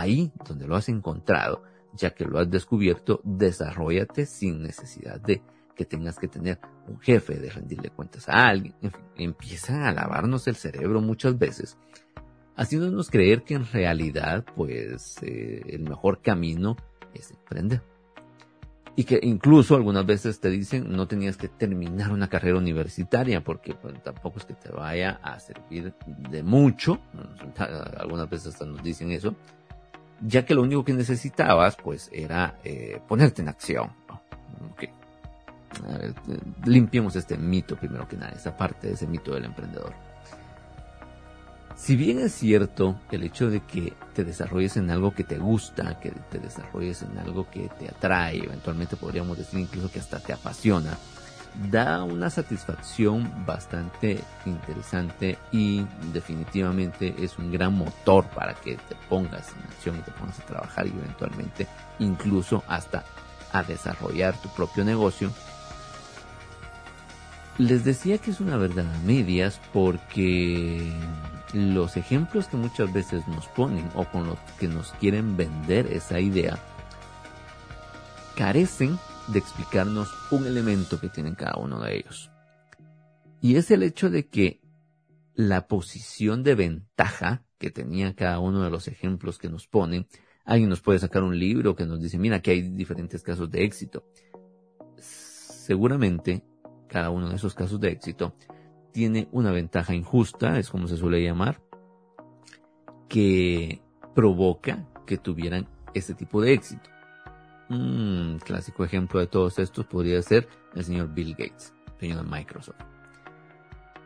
ahí 0.00 0.32
donde 0.46 0.66
lo 0.66 0.76
has 0.76 0.88
encontrado, 0.88 1.62
ya 1.94 2.10
que 2.10 2.24
lo 2.24 2.38
has 2.38 2.50
descubierto, 2.50 3.20
desarrollate 3.24 4.26
sin 4.26 4.62
necesidad 4.62 5.20
de 5.20 5.42
que 5.74 5.84
tengas 5.84 6.18
que 6.18 6.28
tener 6.28 6.58
un 6.88 6.98
jefe, 6.98 7.38
de 7.38 7.50
rendirle 7.50 7.90
cuentas 7.90 8.28
a 8.28 8.48
alguien. 8.48 8.74
En 8.82 8.90
fin, 8.90 9.02
empiezan 9.16 9.82
a 9.82 9.92
lavarnos 9.92 10.48
el 10.48 10.56
cerebro 10.56 11.00
muchas 11.00 11.38
veces, 11.38 11.78
haciéndonos 12.56 13.10
creer 13.10 13.44
que 13.44 13.54
en 13.54 13.64
realidad, 13.64 14.44
pues, 14.56 15.22
eh, 15.22 15.62
el 15.68 15.82
mejor 15.82 16.20
camino 16.20 16.76
es 17.14 17.30
emprender. 17.30 17.82
Y 18.96 19.04
que 19.04 19.20
incluso 19.22 19.76
algunas 19.76 20.04
veces 20.04 20.40
te 20.40 20.50
dicen 20.50 20.90
no 20.90 21.06
tenías 21.06 21.36
que 21.36 21.46
terminar 21.46 22.10
una 22.10 22.28
carrera 22.28 22.58
universitaria 22.58 23.44
porque 23.44 23.74
pues, 23.74 24.02
tampoco 24.02 24.40
es 24.40 24.44
que 24.44 24.54
te 24.54 24.70
vaya 24.70 25.20
a 25.22 25.38
servir 25.38 25.94
de 26.30 26.42
mucho. 26.42 26.98
Algunas 27.96 28.28
veces 28.28 28.54
hasta 28.54 28.66
nos 28.66 28.82
dicen 28.82 29.12
eso 29.12 29.36
ya 30.20 30.44
que 30.44 30.54
lo 30.54 30.62
único 30.62 30.84
que 30.84 30.92
necesitabas 30.92 31.76
pues 31.76 32.10
era 32.12 32.58
eh, 32.64 33.00
ponerte 33.06 33.42
en 33.42 33.48
acción. 33.48 33.92
limpiemos 36.64 37.14
este 37.16 37.36
mito 37.36 37.76
primero 37.76 38.08
que 38.08 38.16
nada, 38.16 38.32
esa 38.32 38.56
parte 38.56 38.88
de 38.88 38.94
ese 38.94 39.06
mito 39.06 39.34
del 39.34 39.44
emprendedor. 39.44 39.94
Si 41.78 41.94
bien 41.94 42.18
es 42.18 42.32
cierto 42.32 43.00
el 43.12 43.22
hecho 43.22 43.48
de 43.50 43.60
que 43.60 43.92
te 44.12 44.24
desarrolles 44.24 44.76
en 44.76 44.90
algo 44.90 45.14
que 45.14 45.22
te 45.22 45.38
gusta, 45.38 46.00
que 46.00 46.10
te 46.10 46.40
desarrolles 46.40 47.02
en 47.02 47.16
algo 47.18 47.48
que 47.48 47.68
te 47.78 47.88
atrae, 47.88 48.38
eventualmente 48.38 48.96
podríamos 48.96 49.38
decir 49.38 49.60
incluso 49.60 49.90
que 49.90 50.00
hasta 50.00 50.18
te 50.18 50.32
apasiona, 50.32 50.98
da 51.70 52.02
una 52.02 52.30
satisfacción 52.30 53.44
bastante 53.46 54.22
interesante 54.46 55.38
y 55.52 55.84
definitivamente 56.12 57.14
es 57.18 57.38
un 57.38 57.50
gran 57.50 57.74
motor 57.74 58.26
para 58.26 58.54
que 58.54 58.76
te 58.76 58.94
pongas 59.08 59.52
en 59.52 59.62
acción 59.64 59.98
y 59.98 60.02
te 60.02 60.12
pongas 60.12 60.38
a 60.40 60.46
trabajar 60.46 60.86
y 60.86 60.90
eventualmente 60.90 61.66
incluso 61.98 62.62
hasta 62.68 63.04
a 63.52 63.62
desarrollar 63.62 64.36
tu 64.40 64.48
propio 64.50 64.84
negocio. 64.84 65.30
Les 67.58 67.84
decía 67.84 68.18
que 68.18 68.30
es 68.30 68.40
una 68.40 68.56
verdad 68.56 68.86
a 68.94 68.98
medias 69.06 69.60
porque 69.72 70.92
los 71.52 71.96
ejemplos 71.96 72.46
que 72.46 72.56
muchas 72.56 72.92
veces 72.92 73.26
nos 73.26 73.48
ponen 73.48 73.88
o 73.94 74.04
con 74.04 74.26
los 74.26 74.38
que 74.60 74.68
nos 74.68 74.92
quieren 74.92 75.36
vender 75.36 75.86
esa 75.92 76.20
idea 76.20 76.58
carecen 78.36 78.98
de 79.32 79.38
explicarnos 79.38 80.08
un 80.30 80.46
elemento 80.46 81.00
que 81.00 81.08
tienen 81.08 81.34
cada 81.34 81.56
uno 81.58 81.80
de 81.80 81.96
ellos. 81.96 82.30
Y 83.40 83.56
es 83.56 83.70
el 83.70 83.82
hecho 83.82 84.10
de 84.10 84.28
que 84.28 84.60
la 85.34 85.68
posición 85.68 86.42
de 86.42 86.54
ventaja 86.54 87.44
que 87.58 87.70
tenía 87.70 88.14
cada 88.14 88.38
uno 88.38 88.62
de 88.62 88.70
los 88.70 88.88
ejemplos 88.88 89.38
que 89.38 89.48
nos 89.48 89.66
ponen, 89.66 90.06
alguien 90.44 90.68
nos 90.68 90.80
puede 90.80 90.98
sacar 90.98 91.22
un 91.22 91.38
libro 91.38 91.76
que 91.76 91.86
nos 91.86 92.00
dice, 92.00 92.18
mira, 92.18 92.40
que 92.40 92.52
hay 92.52 92.62
diferentes 92.62 93.22
casos 93.22 93.50
de 93.50 93.64
éxito. 93.64 94.04
Seguramente 94.96 96.44
cada 96.88 97.10
uno 97.10 97.28
de 97.28 97.36
esos 97.36 97.54
casos 97.54 97.78
de 97.80 97.90
éxito 97.90 98.34
tiene 98.92 99.28
una 99.30 99.52
ventaja 99.52 99.94
injusta, 99.94 100.58
es 100.58 100.70
como 100.70 100.88
se 100.88 100.96
suele 100.96 101.22
llamar, 101.22 101.60
que 103.08 103.82
provoca 104.14 104.88
que 105.06 105.18
tuvieran 105.18 105.68
ese 105.94 106.14
tipo 106.14 106.40
de 106.40 106.52
éxito. 106.52 106.90
Un 107.70 108.40
clásico 108.44 108.84
ejemplo 108.84 109.20
de 109.20 109.26
todos 109.26 109.58
estos 109.58 109.84
podría 109.86 110.22
ser 110.22 110.48
el 110.74 110.84
señor 110.84 111.12
Bill 111.12 111.32
Gates, 111.32 111.74
dueño 112.00 112.16
de 112.16 112.22
Microsoft, 112.22 112.80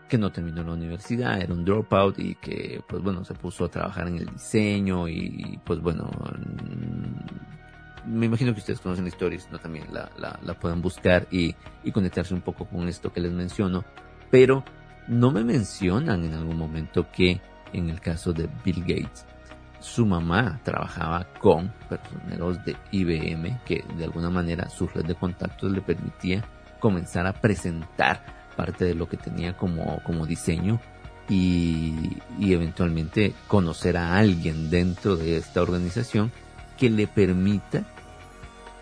que 0.09 0.19
no 0.19 0.33
terminó 0.33 0.65
la 0.65 0.73
universidad, 0.73 1.41
era 1.41 1.55
un 1.55 1.65
dropout 1.65 2.19
y 2.19 2.35
que, 2.35 2.83
pues 2.89 3.03
bueno, 3.03 3.25
se 3.25 3.35
puso 3.35 3.65
a 3.65 3.69
trabajar 3.69 4.09
en 4.09 4.17
el 4.17 4.27
diseño 4.27 5.09
y, 5.09 5.61
pues 5.65 5.81
bueno, 5.81 6.11
mm, 8.05 8.19
me 8.19 8.27
imagino 8.27 8.53
que 8.53 8.59
ustedes 8.59 8.81
conocen 8.81 9.05
la 9.05 9.11
historia, 9.11 9.39
no 9.53 9.59
también 9.59 9.87
la, 9.93 10.11
la, 10.19 10.55
pueden 10.55 10.83
buscar 10.83 11.29
y, 11.31 11.55
y 11.85 11.93
conectarse 11.93 12.35
un 12.35 12.41
poco 12.41 12.65
con 12.65 12.89
esto 12.89 13.13
que 13.13 13.21
les 13.21 13.33
menciono, 13.33 13.85
pero 14.31 14.65
no 15.07 15.31
me 15.31 15.45
mencionan 15.45 16.25
en 16.25 16.35
algún 16.35 16.57
momento 16.57 17.07
que 17.13 17.41
en 17.73 17.91
el 17.91 18.01
caso 18.01 18.33
de 18.33 18.49
Bill 18.65 18.81
Gates, 18.81 19.25
su 19.83 20.07
mamá 20.07 20.61
trabajaba 20.63 21.27
con 21.41 21.73
personeros 21.89 22.65
de 22.65 22.77
IBM 22.93 23.61
que 23.65 23.85
de 23.97 24.05
alguna 24.05 24.31
manera 24.31 24.71
su 24.71 24.87
red 24.87 25.05
de 25.05 25.15
contactos 25.15 25.71
le 25.73 25.83
permitía 25.83 26.45
comenzar 26.81 27.27
a 27.27 27.33
presentar 27.33 28.25
parte 28.57 28.85
de 28.85 28.95
lo 28.95 29.09
que 29.09 29.17
tenía 29.17 29.57
como, 29.57 30.03
como 30.05 30.27
diseño 30.27 30.81
y, 31.29 32.19
y 32.39 32.53
eventualmente 32.53 33.35
conocer 33.49 33.97
a 33.97 34.17
alguien 34.17 34.71
dentro 34.71 35.17
de 35.17 35.37
esta 35.37 35.63
organización 35.63 36.33
que 36.79 36.91
le 36.91 37.07
permita 37.07 37.85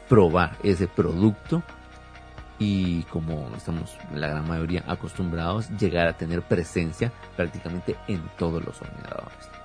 probar 0.08 0.56
ese 0.62 0.86
producto 0.86 1.62
y 2.58 3.04
como 3.04 3.50
estamos 3.56 3.96
la 4.14 4.28
gran 4.28 4.46
mayoría 4.46 4.84
acostumbrados, 4.86 5.70
llegar 5.78 6.06
a 6.06 6.12
tener 6.12 6.42
presencia 6.42 7.10
prácticamente 7.36 7.96
en 8.06 8.22
todos 8.36 8.62
los 8.64 8.80
ordenadores. 8.82 9.59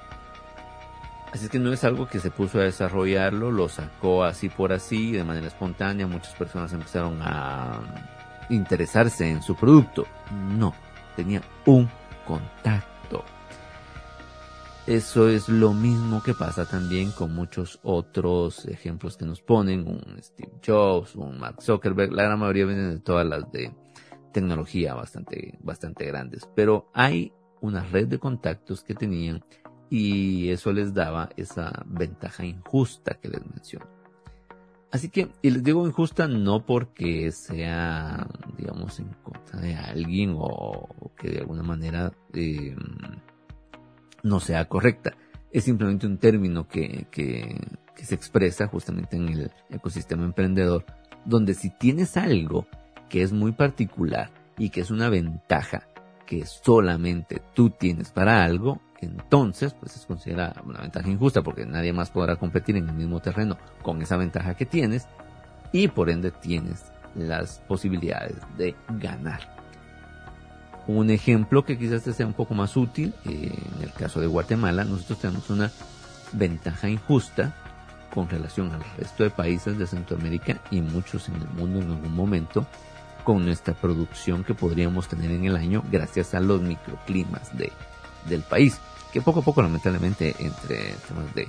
Así 1.35 1.49
que 1.49 1.59
no 1.59 1.73
es 1.73 1.83
algo 1.83 2.07
que 2.07 2.21
se 2.21 2.31
puso 2.31 2.61
a 2.61 2.63
desarrollarlo, 2.63 3.51
lo 3.51 3.67
sacó 3.67 4.23
así 4.23 4.47
por 4.47 4.71
así, 4.71 5.11
de 5.11 5.25
manera 5.25 5.47
espontánea, 5.47 6.07
muchas 6.07 6.33
personas 6.33 6.71
empezaron 6.71 7.19
a 7.21 7.81
interesarse 8.49 9.29
en 9.29 9.41
su 9.41 9.53
producto. 9.53 10.07
No, 10.57 10.73
tenía 11.17 11.41
un 11.65 11.89
contacto. 12.25 13.25
Eso 14.87 15.27
es 15.27 15.49
lo 15.49 15.73
mismo 15.73 16.23
que 16.23 16.33
pasa 16.33 16.63
también 16.63 17.11
con 17.11 17.35
muchos 17.35 17.79
otros 17.83 18.63
ejemplos 18.69 19.17
que 19.17 19.25
nos 19.25 19.41
ponen, 19.41 19.85
un 19.89 20.17
Steve 20.23 20.53
Jobs, 20.65 21.15
un 21.15 21.37
Mark 21.37 21.61
Zuckerberg, 21.61 22.13
la 22.13 22.23
gran 22.23 22.39
mayoría 22.39 22.65
vienen 22.65 22.91
de 22.91 22.99
todas 23.01 23.27
las 23.27 23.51
de 23.51 23.75
tecnología 24.31 24.93
bastante, 24.93 25.59
bastante 25.61 26.05
grandes, 26.05 26.47
pero 26.55 26.89
hay 26.93 27.33
una 27.59 27.83
red 27.83 28.07
de 28.07 28.19
contactos 28.19 28.85
que 28.85 28.95
tenían 28.95 29.43
y 29.89 30.49
eso 30.49 30.71
les 30.73 30.93
daba 30.93 31.29
esa 31.37 31.83
ventaja 31.85 32.45
injusta 32.45 33.17
que 33.21 33.29
les 33.29 33.45
menciono. 33.45 33.85
Así 34.95 35.09
que, 35.09 35.27
y 35.41 35.49
les 35.49 35.61
digo 35.61 35.85
injusta 35.85 36.27
no 36.27 36.65
porque 36.65 37.29
sea, 37.33 38.27
digamos, 38.57 38.97
en 38.99 39.09
contra 39.23 39.59
de 39.59 39.75
alguien 39.75 40.35
o, 40.37 40.87
que 41.17 41.29
de 41.29 41.39
alguna 41.39 41.63
manera 41.63 42.13
eh, 42.33 42.75
no 44.23 44.39
sea 44.39 44.69
correcta. 44.69 45.17
Es 45.51 45.65
simplemente 45.65 46.07
un 46.07 46.17
término 46.17 46.69
que, 46.69 47.07
que, 47.11 47.59
se 47.95 48.15
expresa 48.15 48.67
justamente 48.67 49.17
en 49.17 49.27
el 49.27 49.51
ecosistema 49.69 50.23
emprendedor, 50.23 50.85
donde 51.25 51.55
si 51.55 51.71
tienes 51.71 52.15
algo 52.15 52.65
que 53.09 53.21
es 53.21 53.33
muy 53.33 53.51
particular 53.51 54.31
y 54.57 54.69
que 54.69 54.79
es 54.79 54.91
una 54.91 55.09
ventaja 55.09 55.87
que 56.25 56.45
solamente 56.45 57.41
tú 57.53 57.69
tienes 57.69 58.11
para 58.11 58.45
algo, 58.45 58.81
entonces 59.01 59.73
pues 59.73 59.95
es 59.95 60.05
considerada 60.05 60.61
una 60.65 60.81
ventaja 60.81 61.09
injusta 61.09 61.41
porque 61.41 61.65
nadie 61.65 61.93
más 61.93 62.09
podrá 62.09 62.35
competir 62.35 62.77
en 62.77 62.89
el 62.89 62.95
mismo 62.95 63.19
terreno 63.19 63.57
con 63.81 64.01
esa 64.01 64.17
ventaja 64.17 64.55
que 64.55 64.65
tienes 64.65 65.07
y 65.71 65.87
por 65.87 66.09
ende 66.09 66.31
tienes 66.31 66.85
las 67.15 67.59
posibilidades 67.67 68.37
de 68.57 68.75
ganar. 68.89 69.55
Un 70.87 71.09
ejemplo 71.09 71.65
que 71.65 71.77
quizás 71.77 72.03
te 72.03 72.13
sea 72.13 72.27
un 72.27 72.33
poco 72.33 72.53
más 72.53 72.77
útil, 72.77 73.13
eh, 73.25 73.51
en 73.75 73.83
el 73.83 73.91
caso 73.91 74.21
de 74.21 74.27
Guatemala, 74.27 74.83
nosotros 74.83 75.19
tenemos 75.19 75.49
una 75.49 75.71
ventaja 76.31 76.87
injusta 76.87 77.55
con 78.13 78.29
relación 78.29 78.71
al 78.71 78.83
resto 78.97 79.23
de 79.23 79.31
países 79.31 79.77
de 79.77 79.87
Centroamérica 79.87 80.61
y 80.71 80.81
muchos 80.81 81.27
en 81.27 81.35
el 81.35 81.49
mundo 81.49 81.81
en 81.81 81.91
algún 81.91 82.15
momento 82.15 82.65
con 83.23 83.43
nuestra 83.43 83.73
producción 83.73 84.43
que 84.43 84.53
podríamos 84.53 85.07
tener 85.07 85.31
en 85.31 85.45
el 85.45 85.55
año 85.55 85.83
gracias 85.91 86.35
a 86.35 86.39
los 86.39 86.61
microclimas 86.61 87.57
de, 87.57 87.71
del 88.25 88.41
país, 88.41 88.79
que 89.11 89.21
poco 89.21 89.39
a 89.39 89.43
poco 89.43 89.61
lamentablemente 89.61 90.35
entre 90.39 90.95
temas 91.07 91.33
de 91.33 91.43
eh, 91.43 91.47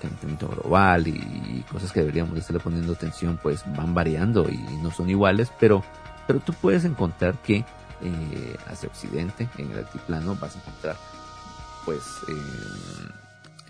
calentamiento 0.00 0.48
global 0.48 1.06
y, 1.06 1.64
cosas 1.70 1.92
que 1.92 2.00
deberíamos 2.00 2.36
estarle 2.36 2.60
poniendo 2.60 2.92
atención 2.92 3.38
pues 3.42 3.64
van 3.76 3.94
variando 3.94 4.48
y 4.50 4.58
no 4.82 4.90
son 4.90 5.08
iguales, 5.08 5.50
pero, 5.58 5.82
pero 6.26 6.40
tú 6.40 6.52
puedes 6.52 6.84
encontrar 6.84 7.40
que 7.40 7.64
eh, 8.02 8.56
hacia 8.66 8.88
occidente, 8.88 9.48
en 9.58 9.70
el 9.70 9.78
altiplano, 9.78 10.34
vas 10.34 10.56
a 10.56 10.58
encontrar 10.58 10.96
pues 11.84 12.02
eh, 12.28 13.12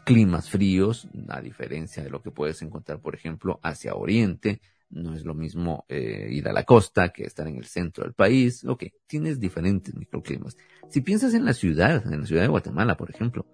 climas 0.05 0.49
fríos, 0.49 1.07
a 1.29 1.41
diferencia 1.41 2.03
de 2.03 2.11
lo 2.11 2.23
que 2.23 2.31
puedes 2.31 2.63
encontrar, 2.63 2.99
por 2.99 3.15
ejemplo, 3.15 3.61
hacia 3.63 3.95
oriente. 3.95 4.61
No 4.93 5.15
es 5.15 5.25
lo 5.25 5.35
mismo 5.35 5.85
eh, 5.89 6.29
ir 6.31 6.47
a 6.49 6.53
la 6.53 6.65
costa 6.65 7.09
que 7.09 7.25
estar 7.25 7.49
en 7.49 7.57
el 7.57 7.65
centro 7.65 8.05
del 8.05 8.15
país. 8.15 8.65
Ok, 8.65 8.85
tienes 9.07 9.41
diferentes 9.41 9.95
microclimas. 9.95 10.57
Si 10.89 11.01
piensas 11.01 11.35
en 11.35 11.45
la 11.45 11.55
ciudad, 11.55 12.07
en 12.07 12.21
la 12.21 12.27
ciudad 12.27 12.43
de 12.43 12.49
Guatemala, 12.49 12.97
por 12.97 13.11
ejemplo, 13.11 13.47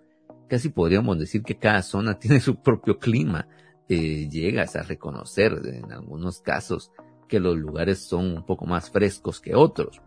casi 0.48 0.68
podríamos 0.68 1.18
decir 1.18 1.42
que 1.42 1.57
cada 1.57 1.83
zona 1.83 2.18
tiene 2.18 2.40
su 2.40 2.61
propio 2.61 2.98
clima. 2.98 3.48
llegas 3.88 4.77
a 4.77 4.83
reconocer 4.83 5.61
en 5.64 5.92
algunos 5.92 6.40
casos 6.42 6.90
que 7.27 7.40
los 7.40 7.57
lugares 7.57 8.01
son 8.01 8.37
un 8.37 8.44
poco 8.44 8.66
más 8.66 8.90
frescos 8.90 9.40
que 9.40 9.55
otros 9.55 10.03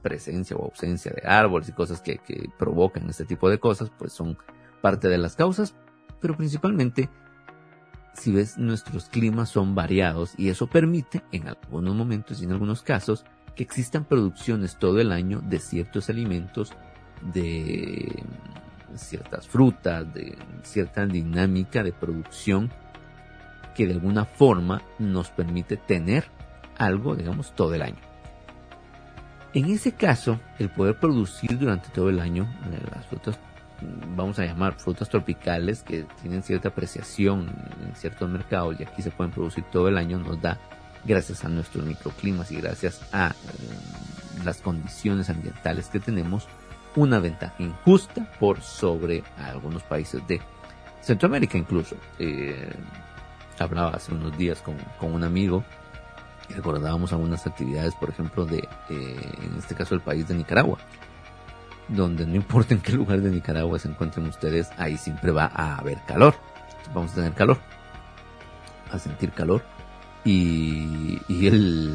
presencia 0.00 0.56
o 0.56 0.64
ausencia 0.64 1.12
de 1.12 1.28
árboles 1.28 1.68
y 1.68 1.72
cosas 1.72 2.00
que, 2.00 2.20
provocan 2.58 3.08
este 3.08 3.24
tipo 3.24 3.48
de 3.48 3.58
cosas, 3.58 3.90
pues 3.98 4.12
son 4.12 4.36
parte 4.80 5.08
de 5.08 5.18
las 5.18 5.36
causas, 5.36 5.74
pero 6.20 6.36
principalmente, 6.36 7.08
si 8.14 8.32
ves, 8.32 8.58
nuestros 8.58 9.08
climas 9.08 9.48
son 9.48 9.74
variados 9.74 10.34
y 10.36 10.48
eso 10.48 10.66
permite, 10.66 11.22
en 11.32 11.48
algunos 11.48 11.94
momentos 11.94 12.40
y 12.40 12.44
en 12.44 12.52
algunos 12.52 12.82
casos, 12.82 13.24
que 13.54 13.62
existan 13.62 14.04
producciones 14.04 14.78
todo 14.78 15.00
el 15.00 15.12
año 15.12 15.40
de 15.40 15.58
ciertos 15.58 16.08
alimentos, 16.08 16.72
de 17.32 18.22
ciertas 18.94 19.46
frutas, 19.46 20.12
de 20.12 20.36
cierta 20.62 21.06
dinámica 21.06 21.82
de 21.82 21.92
producción 21.92 22.70
que 23.74 23.86
de 23.86 23.94
alguna 23.94 24.24
forma 24.24 24.82
nos 24.98 25.30
permite 25.30 25.76
tener 25.76 26.24
algo, 26.76 27.14
digamos, 27.14 27.54
todo 27.54 27.74
el 27.74 27.82
año. 27.82 28.10
En 29.52 29.66
ese 29.66 29.92
caso, 29.92 30.40
el 30.58 30.70
poder 30.70 30.98
producir 30.98 31.58
durante 31.58 31.88
todo 31.90 32.08
el 32.08 32.20
año 32.20 32.44
eh, 32.72 32.78
las 32.94 33.06
frutas, 33.06 33.38
mm, 33.38 33.49
vamos 34.16 34.38
a 34.38 34.44
llamar 34.44 34.74
frutas 34.74 35.08
tropicales 35.08 35.82
que 35.82 36.04
tienen 36.20 36.42
cierta 36.42 36.68
apreciación 36.68 37.50
en 37.86 37.94
ciertos 37.94 38.28
mercados 38.28 38.76
y 38.78 38.82
aquí 38.82 39.02
se 39.02 39.10
pueden 39.10 39.32
producir 39.32 39.64
todo 39.64 39.88
el 39.88 39.96
año, 39.96 40.18
nos 40.18 40.40
da, 40.40 40.58
gracias 41.04 41.44
a 41.44 41.48
nuestros 41.48 41.84
microclimas 41.84 42.50
y 42.52 42.56
gracias 42.56 43.02
a 43.12 43.30
eh, 43.30 44.44
las 44.44 44.60
condiciones 44.60 45.30
ambientales 45.30 45.88
que 45.88 46.00
tenemos, 46.00 46.46
una 46.96 47.18
ventaja 47.20 47.54
injusta 47.58 48.30
por 48.38 48.60
sobre 48.62 49.22
algunos 49.38 49.82
países 49.82 50.26
de 50.26 50.40
Centroamérica 51.00 51.56
incluso. 51.56 51.96
Eh, 52.18 52.72
hablaba 53.58 53.90
hace 53.90 54.12
unos 54.12 54.36
días 54.38 54.60
con, 54.62 54.76
con 54.98 55.12
un 55.12 55.22
amigo 55.22 55.62
recordábamos 56.54 57.12
algunas 57.12 57.46
actividades, 57.46 57.94
por 57.94 58.10
ejemplo, 58.10 58.44
de, 58.44 58.58
eh, 58.58 59.32
en 59.42 59.58
este 59.58 59.74
caso, 59.74 59.94
el 59.94 60.00
país 60.00 60.26
de 60.28 60.34
Nicaragua, 60.34 60.78
donde 61.94 62.26
no 62.26 62.34
importa 62.34 62.74
en 62.74 62.80
qué 62.80 62.92
lugar 62.92 63.20
de 63.20 63.30
Nicaragua 63.30 63.78
se 63.78 63.88
encuentren 63.88 64.26
ustedes, 64.26 64.68
ahí 64.76 64.96
siempre 64.96 65.32
va 65.32 65.46
a 65.46 65.76
haber 65.76 65.98
calor. 66.06 66.34
Vamos 66.94 67.12
a 67.12 67.16
tener 67.16 67.34
calor, 67.34 67.58
a 68.90 68.98
sentir 68.98 69.32
calor. 69.32 69.62
Y, 70.24 71.18
y 71.28 71.46
él 71.46 71.94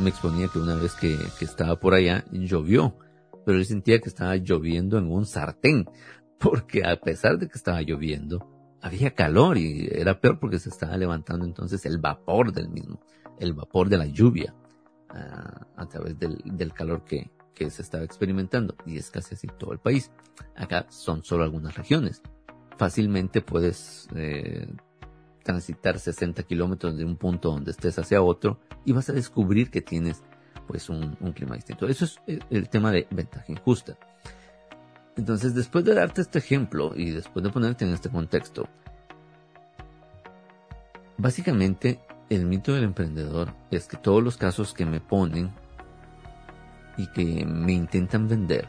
me 0.00 0.10
exponía 0.10 0.48
que 0.48 0.58
una 0.58 0.76
vez 0.76 0.94
que, 0.94 1.18
estaba 1.40 1.76
por 1.76 1.94
allá, 1.94 2.24
llovió, 2.30 2.96
pero 3.44 3.58
él 3.58 3.66
sentía 3.66 4.00
que 4.00 4.08
estaba 4.08 4.36
lloviendo 4.36 4.98
en 4.98 5.10
un 5.10 5.26
sartén, 5.26 5.86
porque 6.38 6.84
a 6.86 6.96
pesar 6.96 7.38
de 7.38 7.48
que 7.48 7.58
estaba 7.58 7.82
lloviendo, 7.82 8.48
había 8.80 9.14
calor 9.14 9.58
y 9.58 9.88
era 9.90 10.20
peor 10.20 10.38
porque 10.38 10.58
se 10.58 10.68
estaba 10.68 10.96
levantando 10.96 11.46
entonces 11.46 11.84
el 11.86 11.98
vapor 11.98 12.52
del 12.52 12.68
mismo 12.68 13.00
el 13.38 13.52
vapor 13.52 13.88
de 13.88 13.98
la 13.98 14.06
lluvia 14.06 14.54
ah, 15.10 15.66
a 15.76 15.86
través 15.86 16.18
del, 16.18 16.72
calor 16.72 17.04
que, 17.04 17.30
se 17.70 17.82
estaba 17.82 18.04
experimentando 18.04 18.74
y 18.86 18.98
es 18.98 19.10
casi 19.10 19.34
así 19.34 19.46
todo 19.46 19.72
el 19.72 19.78
país. 19.78 20.10
Acá 20.56 20.86
son 20.90 21.22
solo 21.24 21.44
algunas 21.44 21.76
regiones. 21.76 22.22
Fácilmente 22.76 23.40
puedes 23.40 24.08
eh, 24.14 24.66
transitar 25.42 25.98
60 25.98 26.42
kilómetros 26.42 26.96
de 26.96 27.04
un 27.04 27.16
punto 27.16 27.50
donde 27.50 27.70
estés 27.70 27.98
hacia 27.98 28.22
otro 28.22 28.58
y 28.84 28.92
vas 28.92 29.08
a 29.08 29.12
descubrir 29.12 29.70
que 29.70 29.80
tienes 29.80 30.22
pues 30.66 30.88
un, 30.88 31.16
un, 31.20 31.32
clima 31.32 31.54
distinto. 31.54 31.86
Eso 31.86 32.04
es 32.04 32.18
el 32.50 32.68
tema 32.68 32.90
de 32.90 33.06
ventaja 33.10 33.52
injusta. 33.52 33.96
Entonces, 35.16 35.54
después 35.54 35.84
de 35.84 35.94
darte 35.94 36.22
este 36.22 36.38
ejemplo 36.38 36.92
y 36.96 37.10
después 37.10 37.44
de 37.44 37.50
ponerte 37.50 37.84
en 37.84 37.92
este 37.92 38.10
contexto, 38.10 38.68
básicamente 41.16 42.00
el 42.30 42.46
mito 42.46 42.72
del 42.72 42.84
emprendedor 42.84 43.54
es 43.70 43.86
que 43.86 43.96
todos 43.96 44.22
los 44.22 44.36
casos 44.36 44.72
que 44.72 44.86
me 44.86 45.00
ponen 45.00 45.52
y 46.96 47.06
que 47.08 47.44
me 47.44 47.72
intentan 47.72 48.28
vender 48.28 48.68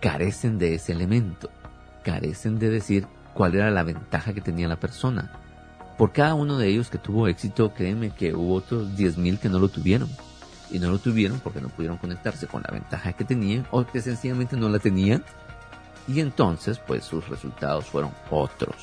carecen 0.00 0.58
de 0.58 0.74
ese 0.74 0.92
elemento, 0.92 1.48
carecen 2.02 2.58
de 2.58 2.68
decir 2.68 3.06
cuál 3.34 3.54
era 3.54 3.70
la 3.70 3.84
ventaja 3.84 4.32
que 4.32 4.40
tenía 4.40 4.68
la 4.68 4.80
persona. 4.80 5.30
Por 5.96 6.12
cada 6.12 6.34
uno 6.34 6.58
de 6.58 6.68
ellos 6.68 6.90
que 6.90 6.98
tuvo 6.98 7.28
éxito, 7.28 7.72
créeme 7.72 8.10
que 8.10 8.34
hubo 8.34 8.54
otros 8.54 8.88
10.000 8.96 9.38
que 9.38 9.48
no 9.48 9.58
lo 9.60 9.68
tuvieron. 9.68 10.10
Y 10.70 10.78
no 10.78 10.90
lo 10.90 10.98
tuvieron 10.98 11.38
porque 11.38 11.60
no 11.60 11.68
pudieron 11.68 11.98
conectarse 11.98 12.46
con 12.46 12.62
la 12.62 12.72
ventaja 12.72 13.12
que 13.12 13.24
tenían 13.24 13.66
o 13.70 13.84
que 13.84 14.00
sencillamente 14.00 14.56
no 14.56 14.68
la 14.70 14.78
tenían. 14.78 15.22
Y 16.08 16.20
entonces, 16.20 16.78
pues 16.78 17.04
sus 17.04 17.28
resultados 17.28 17.84
fueron 17.84 18.10
otros. 18.30 18.74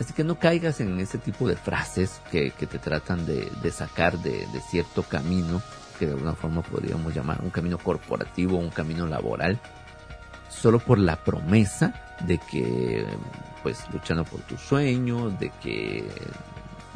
Así 0.00 0.12
que 0.12 0.24
no 0.24 0.38
caigas 0.38 0.80
en 0.80 0.98
ese 0.98 1.18
tipo 1.18 1.46
de 1.46 1.56
frases 1.56 2.20
que, 2.30 2.50
te 2.50 2.78
tratan 2.78 3.24
de, 3.26 3.70
sacar 3.70 4.18
de, 4.18 4.46
cierto 4.68 5.02
camino, 5.02 5.62
que 5.98 6.06
de 6.06 6.12
alguna 6.12 6.34
forma 6.34 6.62
podríamos 6.62 7.14
llamar 7.14 7.40
un 7.42 7.50
camino 7.50 7.78
corporativo, 7.78 8.58
un 8.58 8.70
camino 8.70 9.06
laboral, 9.06 9.60
solo 10.48 10.78
por 10.78 10.98
la 10.98 11.16
promesa 11.24 12.16
de 12.26 12.38
que, 12.38 13.04
pues, 13.62 13.84
luchando 13.92 14.24
por 14.24 14.40
tus 14.40 14.60
sueños, 14.60 15.38
de 15.38 15.50
que 15.62 16.04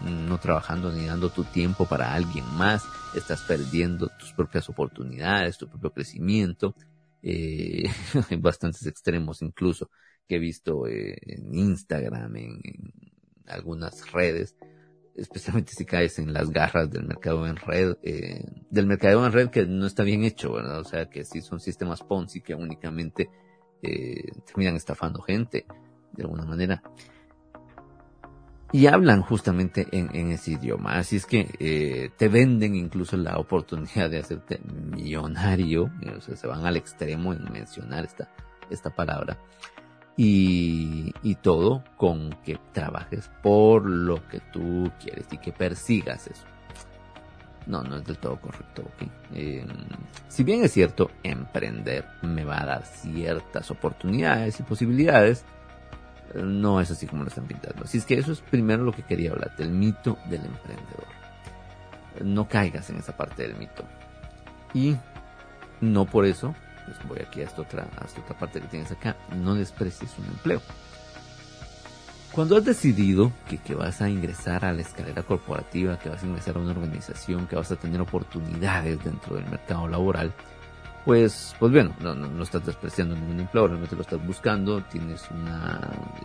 no 0.02 0.38
trabajando 0.38 0.92
ni 0.92 1.06
dando 1.06 1.30
tu 1.30 1.44
tiempo 1.44 1.86
para 1.86 2.14
alguien 2.14 2.44
más, 2.56 2.84
estás 3.14 3.42
perdiendo 3.42 4.08
tus 4.18 4.32
propias 4.32 4.68
oportunidades, 4.68 5.58
tu 5.58 5.68
propio 5.68 5.92
crecimiento. 5.92 6.74
Eh, 7.22 7.84
hay 8.30 8.36
bastantes 8.38 8.86
extremos 8.86 9.42
incluso 9.42 9.90
que 10.26 10.36
he 10.36 10.38
visto 10.38 10.86
eh, 10.86 11.18
en 11.22 11.54
Instagram, 11.54 12.36
en, 12.36 12.60
algunas 13.46 14.12
redes, 14.12 14.54
especialmente 15.20 15.72
si 15.72 15.84
caes 15.84 16.18
en 16.18 16.32
las 16.32 16.50
garras 16.50 16.90
del 16.90 17.04
mercado 17.04 17.46
en 17.46 17.56
red, 17.56 17.96
eh, 18.02 18.44
del 18.70 18.86
mercado 18.86 19.24
en 19.24 19.32
red 19.32 19.50
que 19.50 19.66
no 19.66 19.86
está 19.86 20.02
bien 20.02 20.24
hecho, 20.24 20.52
¿verdad? 20.52 20.80
O 20.80 20.84
sea, 20.84 21.08
que 21.08 21.24
sí 21.24 21.40
son 21.40 21.60
sistemas 21.60 22.02
Ponzi 22.02 22.40
que 22.40 22.54
únicamente 22.54 23.30
eh, 23.82 24.32
terminan 24.46 24.76
estafando 24.76 25.20
gente, 25.22 25.66
de 26.12 26.22
alguna 26.22 26.44
manera. 26.44 26.82
Y 28.72 28.86
hablan 28.86 29.22
justamente 29.22 29.86
en, 29.90 30.30
ese 30.30 30.52
idioma. 30.52 30.92
Así 30.92 31.16
es 31.16 31.26
que 31.26 32.12
te 32.16 32.28
venden 32.28 32.76
incluso 32.76 33.16
la 33.16 33.36
oportunidad 33.36 34.08
de 34.08 34.20
hacerte 34.20 34.60
millonario. 34.94 35.90
O 36.16 36.20
sea, 36.20 36.36
se 36.36 36.46
van 36.46 36.64
al 36.64 36.76
extremo 36.76 37.32
en 37.32 37.50
mencionar 37.50 38.04
esta, 38.04 38.32
esta 38.70 38.90
palabra 38.90 39.38
y, 40.16 41.34
todo 41.42 41.82
con 41.96 42.30
que 42.44 42.58
trabajes 42.72 43.30
por 43.42 43.86
lo 43.86 44.26
que 44.28 44.40
tú 44.52 44.90
quieres 45.00 45.26
y 45.30 45.38
que 45.38 45.52
persigas 45.52 46.26
eso. 46.26 46.44
No, 47.66 47.82
no 47.82 47.96
es 47.96 48.04
del 48.04 48.18
todo 48.18 48.38
correcto. 48.40 48.84
Em, 49.32 49.68
si 50.28 50.44
bien 50.44 50.64
es 50.64 50.72
cierto, 50.72 51.10
emprender 51.22 52.06
me 52.22 52.44
va 52.44 52.62
a 52.62 52.66
dar 52.66 52.84
ciertas 52.84 53.70
oportunidades 53.70 54.58
y 54.60 54.62
posibilidades, 54.62 55.44
no 56.34 56.80
es 56.80 56.90
así 56.90 57.06
como 57.06 57.22
lo 57.22 57.28
están 57.28 57.46
pintando. 57.46 57.84
Así 57.84 57.98
es 57.98 58.04
que 58.04 58.14
eso 58.14 58.32
es 58.32 58.40
primero 58.40 58.82
lo 58.82 58.92
que 58.92 59.02
quería 59.02 59.30
hablar, 59.30 59.56
del 59.56 59.70
mito 59.70 60.18
del 60.28 60.44
emprendedor. 60.44 61.06
No 62.24 62.48
caigas 62.48 62.90
en 62.90 62.96
esa 62.96 63.16
parte 63.16 63.42
del 63.42 63.56
mito. 63.56 63.84
Y 64.74 64.96
no 65.80 66.04
por 66.06 66.26
eso 66.26 66.54
pues 66.96 67.08
voy 67.08 67.18
aquí 67.26 67.40
a 67.40 67.44
esta 67.44 67.62
otra, 67.62 67.88
a 68.00 68.04
esta 68.04 68.20
otra 68.20 68.38
parte 68.38 68.60
que 68.60 68.68
tienes 68.68 68.90
acá, 68.90 69.16
no 69.34 69.54
desprecies 69.54 70.10
un 70.18 70.26
empleo. 70.26 70.60
Cuando 72.32 72.56
has 72.56 72.64
decidido 72.64 73.32
que, 73.48 73.58
que, 73.58 73.74
vas 73.74 74.00
a 74.00 74.08
ingresar 74.08 74.64
a 74.64 74.72
la 74.72 74.82
escalera 74.82 75.24
corporativa, 75.24 75.98
que 75.98 76.08
vas 76.08 76.22
a 76.22 76.26
ingresar 76.26 76.56
a 76.56 76.60
una 76.60 76.70
organización, 76.70 77.48
que 77.48 77.56
vas 77.56 77.72
a 77.72 77.76
tener 77.76 78.00
oportunidades 78.00 79.02
dentro 79.02 79.34
del 79.34 79.46
mercado 79.46 79.88
laboral, 79.88 80.32
pues, 81.04 81.56
pues 81.58 81.72
bueno, 81.72 81.94
no, 82.00 82.14
no, 82.14 82.42
estás 82.42 82.64
despreciando 82.64 83.16
ningún 83.16 83.40
empleo, 83.40 83.66
realmente 83.66 83.96
lo 83.96 84.02
estás 84.02 84.24
buscando, 84.24 84.82
tienes 84.84 85.28
una 85.30 85.80
eh, 85.82 86.24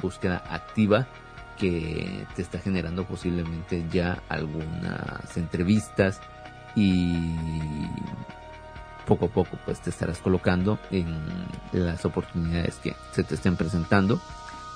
búsqueda 0.00 0.42
activa 0.48 1.06
que 1.58 2.26
te 2.34 2.42
está 2.42 2.58
generando 2.58 3.04
posiblemente 3.04 3.84
ya 3.90 4.22
algunas 4.28 5.36
entrevistas 5.36 6.20
y 6.76 7.34
poco 9.06 9.26
a 9.26 9.28
poco 9.28 9.58
pues 9.64 9.80
te 9.80 9.90
estarás 9.90 10.18
colocando 10.18 10.78
en 10.90 11.06
las 11.72 12.04
oportunidades 12.04 12.76
que 12.76 12.94
se 13.12 13.24
te 13.24 13.34
estén 13.34 13.56
presentando, 13.56 14.20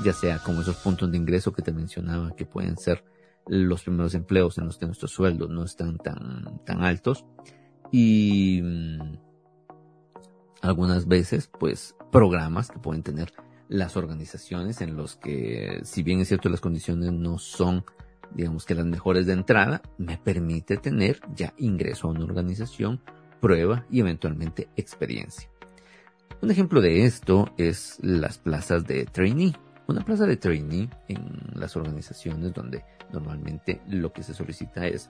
ya 0.04 0.12
sea 0.12 0.38
como 0.38 0.60
esos 0.62 0.76
puntos 0.76 1.10
de 1.10 1.16
ingreso 1.16 1.52
que 1.52 1.62
te 1.62 1.72
mencionaba 1.72 2.34
que 2.36 2.46
pueden 2.46 2.76
ser 2.76 3.04
los 3.46 3.82
primeros 3.82 4.14
empleos 4.14 4.58
en 4.58 4.66
los 4.66 4.76
que 4.78 4.86
nuestros 4.86 5.10
sueldos 5.10 5.48
no 5.48 5.64
están 5.64 5.96
tan, 5.96 6.60
tan 6.64 6.82
altos. 6.82 7.24
Y 7.90 8.60
mm, 8.62 9.18
algunas 10.60 11.08
veces 11.08 11.50
pues 11.58 11.94
programas 12.12 12.70
que 12.70 12.78
pueden 12.78 13.02
tener 13.02 13.32
las 13.68 13.96
organizaciones 13.96 14.80
en 14.80 14.96
los 14.96 15.16
que 15.16 15.80
si 15.84 16.02
bien 16.02 16.20
es 16.20 16.28
cierto 16.28 16.48
las 16.48 16.60
condiciones 16.60 17.12
no 17.12 17.38
son 17.38 17.84
digamos 18.34 18.64
que 18.64 18.74
las 18.74 18.86
mejores 18.86 19.26
de 19.26 19.32
entrada, 19.32 19.82
me 19.96 20.18
permite 20.18 20.76
tener 20.76 21.20
ya 21.34 21.54
ingreso 21.56 22.08
a 22.08 22.10
una 22.10 22.24
organización 22.24 23.00
prueba 23.40 23.84
y 23.90 24.00
eventualmente 24.00 24.68
experiencia. 24.76 25.48
Un 26.40 26.50
ejemplo 26.50 26.80
de 26.80 27.04
esto 27.04 27.52
es 27.56 27.98
las 28.00 28.38
plazas 28.38 28.86
de 28.86 29.04
trainee. 29.06 29.54
Una 29.86 30.04
plaza 30.04 30.26
de 30.26 30.36
trainee 30.36 30.88
en 31.08 31.38
las 31.54 31.76
organizaciones 31.76 32.52
donde 32.52 32.84
normalmente 33.12 33.80
lo 33.88 34.12
que 34.12 34.22
se 34.22 34.34
solicita 34.34 34.86
es 34.86 35.08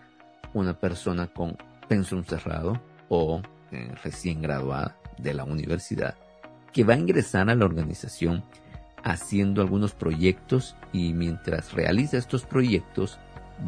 una 0.55 0.79
persona 0.79 1.27
con 1.27 1.57
pensum 1.89 2.25
cerrado 2.25 2.81
o 3.09 3.43
eh, 3.73 3.93
recién 4.03 4.41
graduada 4.41 4.97
de 5.19 5.35
la 5.35 5.45
universidad 5.45 6.15
que 6.73 6.85
va 6.85 6.95
a 6.95 6.99
ingresar 6.99 7.51
a 7.51 7.55
la 7.55 7.65
organización 7.65 8.45
haciendo 9.03 9.63
algunos 9.63 9.93
proyectos 9.95 10.77
y 10.93 11.13
mientras 11.13 11.73
realiza 11.73 12.17
estos 12.17 12.45
proyectos 12.45 13.19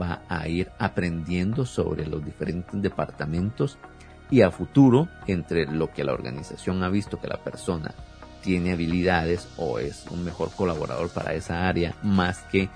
va 0.00 0.22
a 0.28 0.46
ir 0.48 0.70
aprendiendo 0.78 1.66
sobre 1.66 2.06
los 2.06 2.24
diferentes 2.24 2.80
departamentos 2.80 3.78
y 4.30 4.42
a 4.42 4.50
futuro 4.50 5.08
entre 5.26 5.66
lo 5.66 5.90
que 5.90 6.04
la 6.04 6.12
organización 6.12 6.82
ha 6.84 6.88
visto 6.88 7.20
que 7.20 7.28
la 7.28 7.38
persona 7.38 7.94
tiene 8.42 8.72
habilidades 8.72 9.48
o 9.56 9.78
es 9.78 10.06
un 10.10 10.24
mejor 10.24 10.50
colaborador 10.52 11.10
para 11.10 11.34
esa 11.34 11.68
área 11.68 11.94
más 12.02 12.38
que 12.50 12.68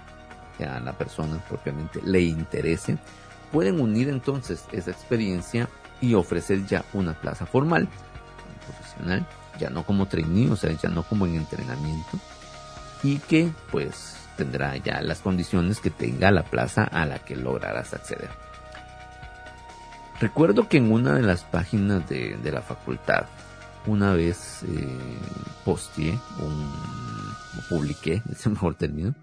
a 0.64 0.80
la 0.80 0.92
persona 0.92 1.42
propiamente 1.48 2.00
le 2.04 2.20
interese, 2.22 2.98
pueden 3.50 3.80
unir 3.80 4.08
entonces 4.08 4.64
esa 4.72 4.90
experiencia 4.90 5.68
y 6.00 6.14
ofrecer 6.14 6.66
ya 6.66 6.84
una 6.92 7.14
plaza 7.14 7.46
formal, 7.46 7.88
profesional, 8.66 9.26
ya 9.58 9.70
no 9.70 9.84
como 9.84 10.06
trainee, 10.06 10.50
o 10.50 10.56
sea, 10.56 10.72
ya 10.72 10.88
no 10.88 11.02
como 11.02 11.26
en 11.26 11.36
entrenamiento, 11.36 12.18
y 13.02 13.18
que 13.18 13.50
pues 13.70 14.16
tendrá 14.36 14.76
ya 14.76 15.00
las 15.00 15.20
condiciones 15.20 15.80
que 15.80 15.90
tenga 15.90 16.30
la 16.30 16.42
plaza 16.42 16.84
a 16.84 17.06
la 17.06 17.20
que 17.20 17.36
lograrás 17.36 17.94
acceder. 17.94 18.30
Recuerdo 20.20 20.68
que 20.68 20.76
en 20.76 20.92
una 20.92 21.14
de 21.14 21.22
las 21.22 21.44
páginas 21.44 22.08
de, 22.08 22.38
la 22.52 22.62
facultad, 22.62 23.26
una 23.86 24.14
vez 24.14 24.62
eh, 24.62 24.98
posteé, 25.64 26.12
un, 26.40 26.70
o 27.58 27.68
publiqué, 27.68 28.22
es 28.30 28.46
el 28.46 28.52
mejor 28.52 28.76
término, 28.76 29.14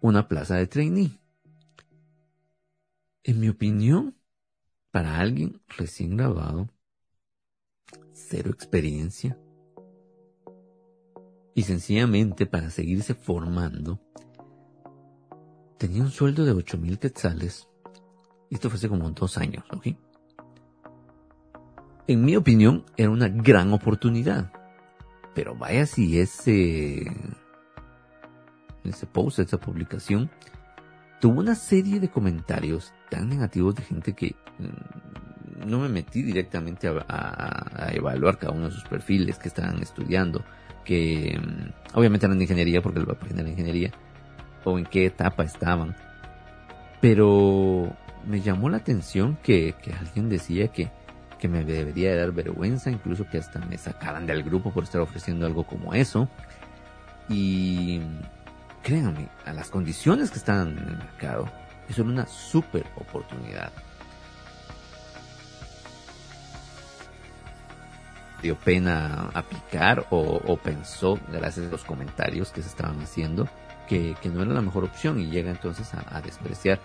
una 0.00 0.28
plaza 0.28 0.56
de 0.56 0.66
trainee. 0.66 1.18
En 3.24 3.40
mi 3.40 3.48
opinión, 3.48 4.16
para 4.90 5.18
alguien 5.18 5.60
recién 5.76 6.16
graduado, 6.16 6.68
cero 8.12 8.50
experiencia, 8.50 9.38
y 11.54 11.62
sencillamente 11.62 12.46
para 12.46 12.70
seguirse 12.70 13.14
formando, 13.14 14.00
tenía 15.78 16.02
un 16.02 16.10
sueldo 16.10 16.44
de 16.44 16.52
8 16.52 16.78
mil 16.78 16.98
quetzales. 16.98 17.69
Esto 18.50 18.68
fue 18.68 18.76
hace 18.76 18.88
como 18.88 19.08
dos 19.10 19.38
años, 19.38 19.64
¿ok? 19.70 19.86
En 22.08 22.24
mi 22.24 22.34
opinión, 22.34 22.84
era 22.96 23.10
una 23.10 23.28
gran 23.28 23.72
oportunidad. 23.72 24.50
Pero 25.34 25.54
vaya 25.54 25.86
si 25.86 26.18
ese, 26.18 27.06
ese 28.82 29.06
post, 29.06 29.38
esa 29.38 29.58
publicación, 29.58 30.28
tuvo 31.20 31.38
una 31.38 31.54
serie 31.54 32.00
de 32.00 32.08
comentarios 32.08 32.92
tan 33.10 33.28
negativos 33.28 33.76
de 33.76 33.82
gente 33.82 34.14
que 34.14 34.34
mm, 34.58 35.68
no 35.68 35.78
me 35.78 35.88
metí 35.88 36.22
directamente 36.22 36.88
a, 36.88 37.90
evaluar 37.92 38.38
cada 38.38 38.52
uno 38.52 38.66
de 38.66 38.72
sus 38.72 38.84
perfiles 38.84 39.38
que 39.38 39.48
estaban 39.48 39.80
estudiando, 39.80 40.44
que 40.84 41.38
mm, 41.38 41.96
obviamente 41.98 42.26
eran 42.26 42.38
de 42.38 42.44
ingeniería 42.44 42.82
porque 42.82 42.98
lo 42.98 43.12
aprendí 43.12 43.38
en 43.38 43.46
la 43.46 43.50
ingeniería, 43.50 43.92
o 44.64 44.78
en 44.78 44.84
qué 44.84 45.06
etapa 45.06 45.44
estaban. 45.44 45.94
Pero 47.00 47.96
me 48.26 48.40
llamó 48.40 48.68
la 48.68 48.78
atención 48.78 49.38
que, 49.42 49.74
que 49.82 49.92
alguien 49.92 50.28
decía 50.28 50.68
que, 50.68 50.90
que 51.38 51.48
me 51.48 51.64
debería 51.64 52.16
dar 52.16 52.32
vergüenza, 52.32 52.90
incluso 52.90 53.28
que 53.28 53.38
hasta 53.38 53.58
me 53.60 53.78
sacaran 53.78 54.26
del 54.26 54.42
grupo 54.42 54.72
por 54.72 54.84
estar 54.84 55.00
ofreciendo 55.00 55.46
algo 55.46 55.64
como 55.64 55.94
eso. 55.94 56.28
Y 57.28 58.00
créanme, 58.82 59.28
a 59.44 59.52
las 59.52 59.70
condiciones 59.70 60.30
que 60.30 60.38
están 60.38 60.68
en 60.68 60.78
el 60.78 60.96
mercado, 60.98 61.48
es 61.88 61.98
una 61.98 62.26
super 62.26 62.84
oportunidad. 62.96 63.72
dio 68.42 68.56
pena 68.56 69.30
aplicar 69.34 70.06
o, 70.10 70.56
pensó, 70.56 71.18
gracias 71.30 71.66
a 71.66 71.70
los 71.70 71.84
comentarios 71.84 72.50
que 72.50 72.62
se 72.62 72.68
estaban 72.68 73.00
haciendo, 73.00 73.48
que, 73.88 74.14
no 74.32 74.42
era 74.42 74.52
la 74.52 74.62
mejor 74.62 74.84
opción 74.84 75.18
y 75.18 75.26
llega 75.26 75.50
entonces 75.50 75.92
a, 75.94 76.20
despreciar 76.20 76.80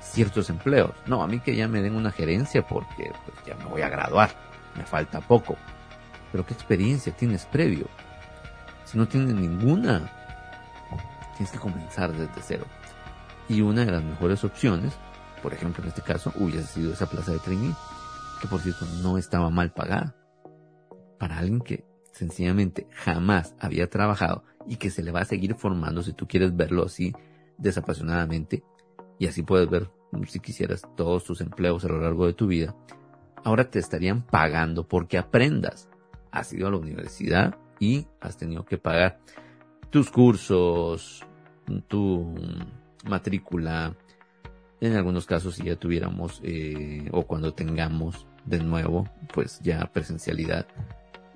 ciertos 0.00 0.50
empleos. 0.50 0.92
No, 1.06 1.22
a 1.22 1.26
mí 1.26 1.40
que 1.40 1.56
ya 1.56 1.68
me 1.68 1.82
den 1.82 1.94
una 1.94 2.10
gerencia 2.10 2.66
porque 2.66 3.12
pues, 3.24 3.46
ya 3.46 3.54
me 3.56 3.64
voy 3.66 3.82
a 3.82 3.88
graduar, 3.88 4.30
me 4.76 4.84
falta 4.84 5.20
poco. 5.20 5.56
Pero 6.30 6.46
¿qué 6.46 6.54
experiencia 6.54 7.12
tienes 7.12 7.44
previo? 7.46 7.86
Si 8.84 8.98
no 8.98 9.06
tienes 9.06 9.34
ninguna, 9.34 10.10
tienes 11.36 11.52
que 11.52 11.58
comenzar 11.58 12.12
desde 12.12 12.42
cero. 12.42 12.66
Y 13.48 13.60
una 13.60 13.84
de 13.84 13.92
las 13.92 14.02
mejores 14.02 14.44
opciones, 14.44 14.94
por 15.42 15.52
ejemplo 15.52 15.82
en 15.82 15.88
este 15.88 16.02
caso, 16.02 16.32
hubiese 16.36 16.66
sido 16.66 16.92
esa 16.92 17.06
plaza 17.06 17.32
de 17.32 17.38
trainee, 17.38 17.74
que 18.40 18.48
por 18.48 18.60
cierto 18.60 18.86
no 19.02 19.18
estaba 19.18 19.50
mal 19.50 19.72
pagada. 19.72 20.14
Para 21.18 21.38
alguien 21.38 21.60
que 21.60 21.84
sencillamente 22.12 22.88
jamás 22.94 23.54
había 23.60 23.88
trabajado 23.88 24.44
y 24.66 24.76
que 24.76 24.90
se 24.90 25.02
le 25.02 25.12
va 25.12 25.20
a 25.20 25.24
seguir 25.24 25.54
formando 25.54 26.02
si 26.02 26.12
tú 26.12 26.26
quieres 26.26 26.54
verlo 26.54 26.84
así 26.84 27.12
desapasionadamente 27.58 28.62
y 29.18 29.26
así 29.26 29.42
puedes 29.42 29.68
ver 29.68 29.90
si 30.26 30.40
quisieras 30.40 30.82
todos 30.96 31.24
tus 31.24 31.40
empleos 31.40 31.84
a 31.84 31.88
lo 31.88 32.00
largo 32.00 32.26
de 32.26 32.34
tu 32.34 32.46
vida. 32.46 32.74
Ahora 33.44 33.70
te 33.70 33.78
estarían 33.78 34.22
pagando 34.22 34.86
porque 34.86 35.18
aprendas. 35.18 35.88
Has 36.30 36.52
ido 36.52 36.68
a 36.68 36.70
la 36.70 36.76
universidad 36.76 37.56
y 37.78 38.06
has 38.20 38.36
tenido 38.36 38.64
que 38.64 38.78
pagar 38.78 39.18
tus 39.90 40.10
cursos, 40.10 41.24
tu 41.88 42.34
matrícula. 43.04 43.94
En 44.80 44.96
algunos 44.96 45.26
casos, 45.26 45.56
si 45.56 45.64
ya 45.64 45.76
tuviéramos 45.76 46.40
eh, 46.42 47.08
o 47.12 47.26
cuando 47.26 47.54
tengamos 47.54 48.26
de 48.44 48.58
nuevo, 48.58 49.08
pues 49.32 49.60
ya 49.60 49.90
presencialidad, 49.92 50.66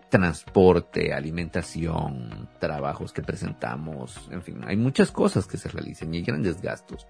transporte, 0.09 1.13
alimentación, 1.13 2.49
trabajos 2.59 3.13
que 3.13 3.23
presentamos, 3.23 4.29
en 4.31 4.43
fin, 4.43 4.61
hay 4.67 4.77
muchas 4.77 5.13
cosas 5.13 5.47
que 5.47 5.59
se 5.59 5.69
realizan 5.69 6.13
y 6.13 6.19
hay 6.19 6.23
grandes 6.25 6.61
gastos. 6.61 7.07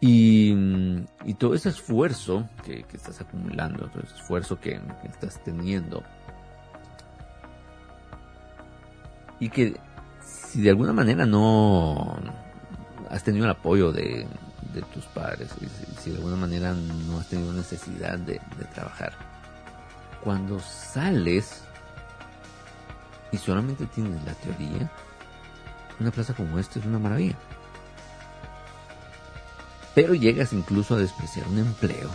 Y, 0.00 0.54
y 1.26 1.34
todo 1.34 1.54
ese 1.54 1.68
esfuerzo 1.68 2.48
que, 2.64 2.86
estás 2.92 3.20
acumulando, 3.20 3.88
todo 3.88 4.02
ese 4.02 4.14
esfuerzo 4.14 4.58
que 4.58 4.80
estás 5.04 5.42
teniendo, 5.44 6.02
y 9.40 9.48
que 9.48 9.80
si 10.22 10.60
de 10.60 10.70
alguna 10.70 10.92
manera 10.92 11.26
no 11.26 12.18
has 13.08 13.24
tenido 13.24 13.46
el 13.46 13.50
apoyo 13.50 13.90
de, 13.90 14.26
tus 14.94 15.04
padres, 15.06 15.48
si, 15.98 16.10
de 16.10 16.16
alguna 16.16 16.36
manera 16.36 16.72
no 16.72 17.18
has 17.18 17.28
tenido 17.28 17.52
necesidad 17.52 18.18
de, 18.18 18.40
trabajar, 18.72 19.12
cuando 20.22 20.60
sales 20.60 21.62
y 23.32 23.38
solamente 23.38 23.86
tienes 23.86 24.22
la 24.24 24.34
teoría, 24.34 24.90
una 25.98 26.10
plaza 26.10 26.34
como 26.34 26.58
esta 26.58 26.78
es 26.78 26.84
una 26.84 26.98
maravilla. 26.98 27.36
Pero 29.94 30.14
llegas 30.14 30.52
incluso 30.52 30.94
a 30.94 30.98
despreciar 30.98 31.48
un 31.48 31.58
empleo 31.58 32.10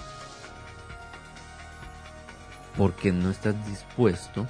porque 2.77 3.11
no 3.11 3.29
estás 3.29 3.55
dispuesto 3.67 4.47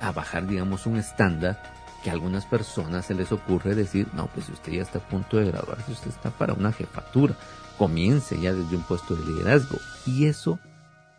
a 0.00 0.12
bajar, 0.12 0.46
digamos, 0.46 0.86
un 0.86 0.96
estándar 0.96 1.62
que 2.02 2.10
a 2.10 2.12
algunas 2.12 2.44
personas 2.44 3.06
se 3.06 3.14
les 3.14 3.30
ocurre 3.32 3.74
decir, 3.74 4.08
no, 4.14 4.26
pues 4.26 4.46
si 4.46 4.52
usted 4.52 4.72
ya 4.72 4.82
está 4.82 4.98
a 4.98 5.08
punto 5.08 5.36
de 5.36 5.46
graduarse, 5.46 5.92
usted 5.92 6.10
está 6.10 6.30
para 6.30 6.52
una 6.52 6.72
jefatura, 6.72 7.36
comience 7.78 8.38
ya 8.40 8.52
desde 8.52 8.76
un 8.76 8.82
puesto 8.82 9.14
de 9.14 9.24
liderazgo. 9.24 9.78
Y 10.06 10.26
eso 10.26 10.58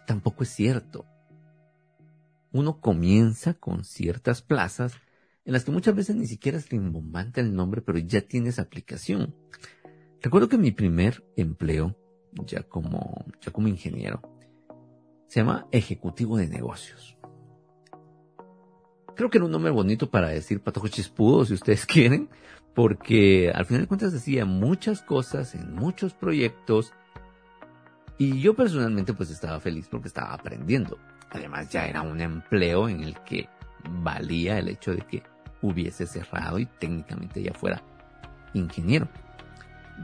tampoco 0.06 0.44
es 0.44 0.50
cierto. 0.50 1.06
Uno 2.52 2.80
comienza 2.80 3.54
con 3.54 3.84
ciertas 3.84 4.42
plazas 4.42 4.94
en 5.46 5.54
las 5.54 5.64
que 5.64 5.72
muchas 5.72 5.96
veces 5.96 6.16
ni 6.16 6.28
siquiera 6.28 6.58
es 6.58 6.70
rimbombante 6.70 7.42
el 7.42 7.56
nombre, 7.56 7.82
pero 7.82 7.98
ya 7.98 8.22
tienes 8.22 8.60
aplicación. 8.60 9.34
Recuerdo 10.24 10.48
que 10.48 10.58
mi 10.58 10.72
primer 10.72 11.22
empleo, 11.36 11.98
ya 12.46 12.64
como, 12.64 13.26
ya 13.42 13.52
como 13.52 13.68
ingeniero, 13.68 14.22
se 15.28 15.42
llama 15.42 15.68
ejecutivo 15.72 16.38
de 16.38 16.48
negocios. 16.48 17.18
Creo 19.18 19.30
que 19.30 19.38
era 19.38 19.46
un 19.46 19.52
nombre 19.52 19.70
bonito 19.70 20.10
para 20.10 20.30
decir 20.30 20.62
patojo 20.62 20.88
chispudo, 20.88 21.44
si 21.44 21.54
ustedes 21.54 21.86
quieren, 21.86 22.30
porque 22.74 23.52
al 23.54 23.66
final 23.66 23.82
de 23.82 23.88
cuentas 23.88 24.14
decía 24.14 24.46
muchas 24.46 25.02
cosas 25.02 25.56
en 25.56 25.76
muchos 25.76 26.14
proyectos 26.14 26.94
y 28.18 28.40
yo 28.40 28.56
personalmente 28.56 29.14
pues 29.14 29.30
estaba 29.30 29.60
feliz 29.60 29.90
porque 29.92 30.08
estaba 30.08 30.34
aprendiendo. 30.34 30.98
Además 31.32 31.70
ya 31.70 31.86
era 31.86 32.02
un 32.02 32.22
empleo 32.22 32.88
en 32.88 33.02
el 33.04 33.20
que 33.26 33.50
valía 33.90 34.58
el 34.58 34.70
hecho 34.70 34.92
de 34.92 35.02
que 35.02 35.24
hubiese 35.62 36.08
cerrado 36.08 36.60
y 36.60 36.66
técnicamente 36.66 37.44
ya 37.44 37.54
fuera 37.54 37.84
ingeniero. 38.54 39.10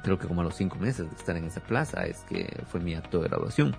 Creo 0.04 0.18
que 0.18 0.28
como 0.28 0.42
a 0.42 0.44
los 0.44 0.56
cinco 0.56 0.78
meses 0.78 1.10
de 1.10 1.16
estar 1.16 1.36
en 1.36 1.46
esa 1.46 1.62
plaza 1.62 2.06
es 2.06 2.20
que 2.30 2.64
fue 2.68 2.80
mi 2.80 2.96
acto 2.96 3.22
de 3.22 3.30
graduación. 3.30 3.76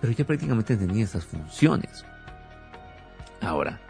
Pero 0.00 0.12
ya 0.12 0.24
prácticamente 0.24 0.76
tenía 0.76 1.04
esas 1.04 1.24
funciones. 1.24 2.04
Ahora, 3.40 3.80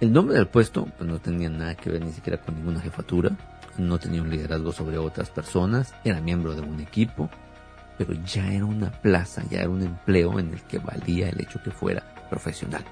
el 0.00 0.12
nombre 0.12 0.36
del 0.36 0.46
puesto 0.46 0.86
pues, 0.96 1.08
no 1.08 1.18
tenía 1.18 1.48
nada 1.48 1.74
que 1.74 1.90
ver 1.90 2.04
ni 2.04 2.12
siquiera 2.12 2.40
con 2.40 2.56
ninguna 2.56 2.80
jefatura, 2.80 3.30
no 3.78 3.98
tenía 3.98 4.22
un 4.22 4.30
liderazgo 4.30 4.72
sobre 4.72 4.98
otras 4.98 5.30
personas, 5.30 5.94
era 6.04 6.20
miembro 6.20 6.54
de 6.54 6.62
un 6.62 6.80
equipo, 6.80 7.28
pero 7.98 8.14
ya 8.24 8.52
era 8.52 8.64
una 8.64 8.90
plaza, 8.90 9.42
ya 9.50 9.60
era 9.60 9.68
un 9.68 9.82
empleo 9.82 10.38
en 10.38 10.54
el 10.54 10.62
que 10.62 10.78
valía 10.78 11.28
el 11.28 11.40
hecho 11.40 11.62
que 11.62 11.70
fuera 11.70 12.02
profesional. 12.30 12.84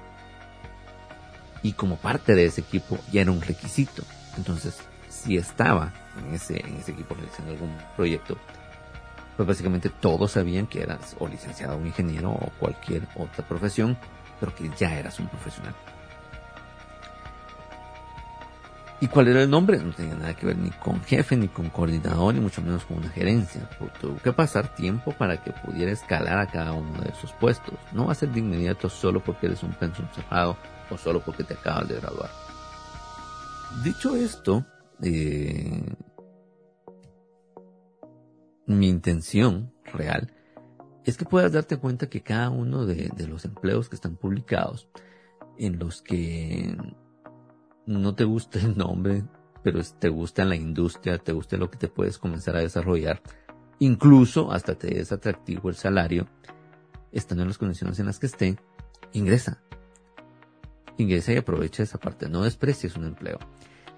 Y 1.63 1.73
como 1.73 1.97
parte 1.97 2.35
de 2.35 2.45
ese 2.45 2.61
equipo 2.61 2.97
ya 3.11 3.21
era 3.21 3.31
un 3.31 3.41
requisito. 3.41 4.03
Entonces, 4.37 4.79
si 5.19 5.37
estaba 5.37 5.93
en 6.17 6.33
ese, 6.33 6.57
equipo 6.57 7.15
realizando 7.15 7.51
algún 7.51 7.77
proyecto, 7.95 8.37
pues 9.37 9.47
básicamente 9.47 9.89
todos 9.89 10.31
sabían 10.31 10.67
que 10.67 10.81
eras 10.81 11.15
o 11.19 11.27
licenciado 11.27 11.77
o 11.77 11.85
ingeniero 11.85 12.31
o 12.31 12.51
cualquier 12.59 13.03
otra 13.15 13.47
profesión 13.47 13.97
pero 14.39 14.55
que 14.55 14.69
ya 14.77 14.97
eras 14.97 15.19
un 15.19 15.27
profesional. 15.27 15.75
¿Y 19.01 19.07
cuál 19.07 19.29
era 19.29 19.41
el 19.41 19.49
nombre? 19.49 19.77
No 19.77 19.93
tenía 19.93 20.15
nada 20.15 20.33
que 20.33 20.45
ver 20.45 20.57
ni 20.57 20.71
con 20.71 21.01
jefe, 21.03 21.37
ni 21.37 21.47
con 21.47 21.69
coordinador, 21.69 22.33
ni 22.33 22.41
mucho 22.41 22.61
menos 22.61 22.83
con 22.83 22.97
una 22.97 23.09
gerencia. 23.09 23.69
tuvo 24.01 24.17
que 24.17 24.33
pasar 24.33 24.75
tiempo 24.75 25.13
para 25.13 25.41
que 25.41 25.51
pudiera 25.51 25.91
escalar 25.91 26.37
a 26.37 26.47
cada 26.47 26.73
uno 26.73 26.99
de 27.01 27.09
esos 27.09 27.31
puestos. 27.33 27.75
No 27.93 28.07
va 28.07 28.11
a 28.11 28.15
ser 28.15 28.29
de 28.29 28.39
inmediato 28.39 28.89
solo 28.89 29.21
porque 29.21 29.45
eres 29.45 29.63
un 29.63 29.71
pensum 29.71 30.05
cerrado 30.13 30.57
o 30.89 30.97
solo 30.97 31.21
porque 31.21 31.45
te 31.45 31.53
acabas 31.53 31.87
de 31.87 31.95
graduar. 31.95 32.29
Dicho 33.83 34.17
esto, 34.17 34.65
eh, 35.03 35.95
mi 38.65 38.87
intención 38.87 39.73
real 39.85 40.31
es 41.05 41.17
que 41.17 41.25
puedas 41.25 41.51
darte 41.51 41.77
cuenta 41.77 42.09
que 42.09 42.21
cada 42.21 42.49
uno 42.49 42.85
de, 42.85 43.11
los 43.27 43.45
empleos 43.45 43.89
que 43.89 43.95
están 43.95 44.15
publicados, 44.15 44.87
en 45.57 45.79
los 45.79 46.01
que 46.01 46.77
no 47.85 48.15
te 48.15 48.23
gusta 48.23 48.59
el 48.59 48.77
nombre, 48.77 49.23
pero 49.63 49.81
te 49.83 50.09
gusta 50.09 50.45
la 50.45 50.55
industria, 50.55 51.17
te 51.17 51.33
gusta 51.33 51.57
lo 51.57 51.69
que 51.69 51.77
te 51.77 51.87
puedes 51.87 52.17
comenzar 52.17 52.55
a 52.55 52.61
desarrollar, 52.61 53.21
incluso 53.79 54.51
hasta 54.51 54.75
te 54.75 54.99
es 54.99 55.11
atractivo 55.11 55.69
el 55.69 55.75
salario, 55.75 56.27
estando 57.11 57.43
en 57.43 57.49
las 57.49 57.57
condiciones 57.57 57.99
en 57.99 58.05
las 58.05 58.19
que 58.19 58.27
esté, 58.27 58.57
ingresa. 59.13 59.61
Ingresa 60.97 61.33
y 61.33 61.37
aprovecha 61.37 61.81
esa 61.81 61.97
parte, 61.97 62.29
no 62.29 62.43
desprecies 62.43 62.95
un 62.95 63.05
empleo, 63.05 63.39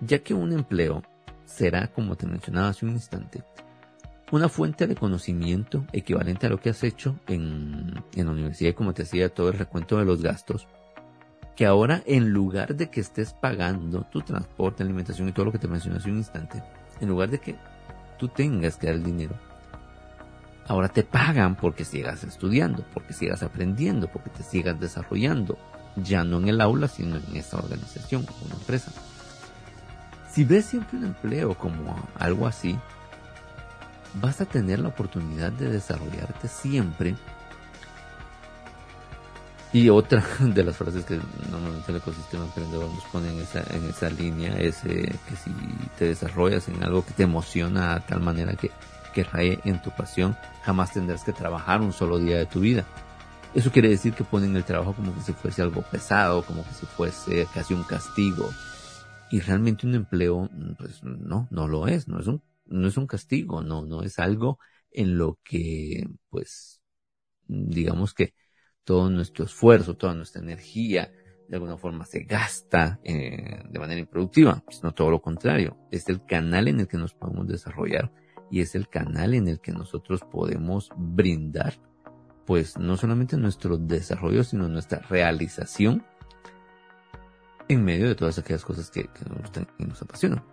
ya 0.02 0.20
que 0.20 0.34
un 0.34 0.52
empleo 0.52 1.04
será, 1.46 1.88
como 1.88 2.16
te 2.16 2.28
mencionaba 2.28 2.70
hace 2.70 2.86
un 2.86 2.94
instante, 2.94 3.44
una 4.32 4.50
fuente 4.50 4.88
de 4.88 4.96
conocimiento 4.96 5.86
equivalente 5.92 6.48
a 6.48 6.50
lo 6.50 6.60
que 6.60 6.70
has 6.70 6.84
hecho 6.84 7.20
en, 7.28 8.04
en 8.16 8.26
la 8.26 8.32
universidad, 8.32 8.74
como 8.74 8.94
te 8.94 9.04
hacía 9.04 9.34
todo 9.34 9.50
el 9.50 9.58
recuento 9.58 9.98
de 9.98 10.06
los 10.06 10.22
gastos, 10.22 10.68
que 11.56 11.66
ahora 11.66 12.02
en 12.06 12.32
lugar 12.32 12.76
de 12.76 12.90
que 12.90 13.02
estés 13.02 13.34
pagando 13.34 14.04
tu 14.04 14.22
transporte, 14.22 14.84
alimentación 14.84 15.28
y 15.28 15.34
todo 15.34 15.46
lo 15.46 15.52
que 15.52 15.60
te 15.60 15.68
mencioné 15.68 15.98
hace 15.98 16.10
un 16.10 16.18
instante, 16.18 16.64
en 17.00 17.10
lugar 17.10 17.30
de 17.30 17.40
que 17.40 17.56
tú 18.18 18.30
tengas 18.30 18.78
que 18.78 18.88
dar 18.88 18.96
el 18.96 19.04
dinero, 19.04 19.36
ahora 20.68 20.88
te 20.88 21.04
pagan 21.04 21.56
porque 21.56 21.84
sigas 21.84 22.24
estudiando, 22.24 22.86
porque 22.94 23.14
sigas 23.14 23.44
aprendiendo, 23.44 24.08
porque 24.08 24.30
te 24.30 24.44
sigas 24.44 24.80
desarrollando, 24.80 25.58
ya 25.98 26.24
no 26.24 26.38
en 26.38 26.48
el 26.48 26.62
aula, 26.62 26.88
sino 26.88 27.18
en 27.18 27.36
esta 27.36 27.58
organización, 27.58 28.26
una 28.46 28.56
empresa. 28.56 28.94
Si 30.32 30.46
ves 30.46 30.65
siempre 30.65 30.98
un 30.98 31.06
empleo 31.06 31.56
como 31.56 32.08
algo 32.17 32.48
así, 32.48 32.80
vas 34.15 34.39
a 34.39 34.46
tener 34.46 34.80
la 34.80 34.88
oportunidad 34.88 35.52
de 35.52 35.70
desarrollarte 35.70 36.48
siempre. 36.48 37.15
Y 39.74 39.89
otra 39.89 40.24
de 40.39 40.63
las 40.63 40.78
frases 40.78 41.06
que 41.06 41.20
normalmente 41.50 41.91
el 41.91 41.98
ecosistema 41.98 42.46
emprendedor 42.46 42.89
nos 42.89 43.04
pone 43.06 43.32
en 43.32 43.41
esa, 43.41 43.63
en 43.76 43.89
esa 43.89 44.10
línea 44.10 44.58
es 44.58 44.84
eh, 44.86 45.13
que 45.28 45.36
si 45.36 45.52
te 45.98 46.06
desarrollas 46.06 46.67
en 46.70 46.82
algo 46.84 47.06
que 47.06 47.13
te 47.13 47.24
emociona 47.24 47.96
a 47.96 48.00
tal 48.00 48.22
manera 48.22 48.54
que, 48.56 48.72
que 49.13 49.24
raye 49.26 49.60
en 49.65 49.82
tu 49.82 49.91
pasión, 49.91 50.38
jamás 50.63 50.94
tendrás 50.94 51.24
que 51.24 51.34
trabajar 51.34 51.82
un 51.82 51.91
solo 51.91 52.20
día 52.20 52.38
de 52.38 52.46
tu 52.46 52.62
vida. 52.62 52.86
Eso 53.54 53.70
quiere 53.70 53.89
decir 53.89 54.13
que 54.13 54.24
ponen 54.24 54.56
el 54.56 54.63
trabajo 54.63 54.94
como 54.94 55.13
que 55.13 55.22
si 55.22 55.34
fuese 55.34 55.62
algo 55.62 55.82
pesado, 55.82 56.41
como 56.44 56.63
que 56.63 56.74
si 56.74 56.86
fuese 56.86 57.48
casi 57.54 57.74
un 57.74 57.84
castigo. 57.84 58.50
Y 59.32 59.39
realmente 59.39 59.88
un 59.88 59.96
empleo, 59.96 60.50
pues 60.78 61.04
no, 61.04 61.48
no 61.50 61.67
lo 61.67 61.88
es, 61.88 62.08
no 62.08 62.20
es 62.20 62.28
un 62.28 62.41
no 62.72 62.88
es 62.88 62.98
un 62.98 63.08
castigo, 63.08 63.62
no, 63.62 63.86
no 63.86 64.02
es 64.02 64.17
algo 64.20 64.60
en 64.91 65.17
lo 65.17 65.39
que, 65.44 66.08
pues, 66.30 66.82
digamos 67.48 68.13
que 68.13 68.34
todo 68.84 69.10
nuestro 69.10 69.46
esfuerzo, 69.46 69.96
toda 69.96 70.15
nuestra 70.15 70.41
energía, 70.41 71.12
de 71.48 71.56
alguna 71.56 71.78
forma 71.78 72.06
se 72.06 72.24
gasta 72.24 73.00
eh, 73.04 73.62
de 73.70 73.80
manera 73.80 74.00
improductiva, 74.00 74.63
pues, 74.65 74.82
todo 74.96 75.12
lo 75.12 75.22
contrario. 75.22 75.78
Es 75.91 76.08
el 76.10 76.26
canal 76.26 76.67
en 76.67 76.80
el 76.80 76.88
que 76.88 76.98
nos 76.98 77.13
podemos 77.13 77.48
desarrollar 77.48 78.12
y 78.50 78.62
es 78.62 78.76
el 78.76 78.88
canal 78.88 79.34
en 79.34 79.48
el 79.48 79.60
que 79.60 79.72
nosotros 79.72 80.22
podemos 80.30 80.89
brindar, 80.98 81.74
pues, 82.46 82.78
no 82.78 82.98
solamente 82.98 83.38
nuestro 83.38 83.78
desarrollo, 83.78 84.44
sino 84.44 84.67
nuestra 84.67 85.00
realización 85.00 86.06
en 87.74 87.84
medio 87.84 88.08
de 88.08 88.16
todas 88.16 88.38
aquellas 88.38 88.64
cosas 88.64 88.90
que, 88.90 89.10
nos 89.30 89.40
gustan 89.40 89.68
y 89.78 89.86
nos 89.86 90.02
apasionan. 90.02 90.44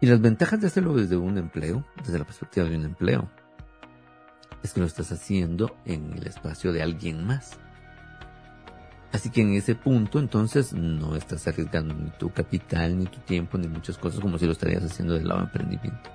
Y 0.00 0.06
las 0.06 0.20
ventajas 0.20 0.60
de 0.60 0.66
hacerlo 0.66 0.94
desde 0.94 1.16
un 1.16 1.38
empleo, 1.38 1.84
desde 2.04 2.18
la 2.18 2.24
perspectiva 2.24 2.68
de 2.68 2.76
un 2.76 2.84
empleo, 2.84 3.30
es 4.62 4.72
que 4.72 4.80
lo 4.80 4.86
estás 4.86 5.12
haciendo 5.12 5.76
en 5.84 6.12
el 6.12 6.26
espacio 6.26 6.72
de 6.72 6.82
alguien 6.82 7.26
más. 7.26 7.58
Así 9.12 9.30
que 9.30 9.40
en 9.40 9.54
ese 9.54 9.74
punto 9.74 10.18
entonces 10.18 10.72
no 10.72 11.16
estás 11.16 11.46
arriesgando 11.46 11.94
ni 11.94 12.10
tu 12.10 12.30
capital, 12.30 12.98
ni 12.98 13.06
tu 13.06 13.20
tiempo, 13.20 13.56
ni 13.56 13.68
muchas 13.68 13.96
cosas 13.96 14.20
como 14.20 14.38
si 14.38 14.46
lo 14.46 14.52
estarías 14.52 14.82
haciendo 14.82 15.14
del 15.14 15.28
lado 15.28 15.40
de 15.40 15.46
emprendimiento. 15.46 16.10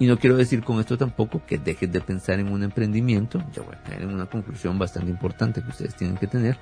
Y 0.00 0.06
no 0.06 0.18
quiero 0.18 0.36
decir 0.36 0.62
con 0.62 0.78
esto 0.78 0.96
tampoco 0.96 1.44
que 1.46 1.58
dejes 1.58 1.90
de 1.90 2.00
pensar 2.00 2.38
en 2.38 2.52
un 2.52 2.62
emprendimiento, 2.62 3.42
ya 3.52 3.62
voy 3.62 3.74
a 3.74 3.82
caer 3.82 4.02
en 4.02 4.14
una 4.14 4.26
conclusión 4.26 4.78
bastante 4.78 5.10
importante 5.10 5.62
que 5.62 5.70
ustedes 5.70 5.96
tienen 5.96 6.16
que 6.16 6.26
tener, 6.26 6.58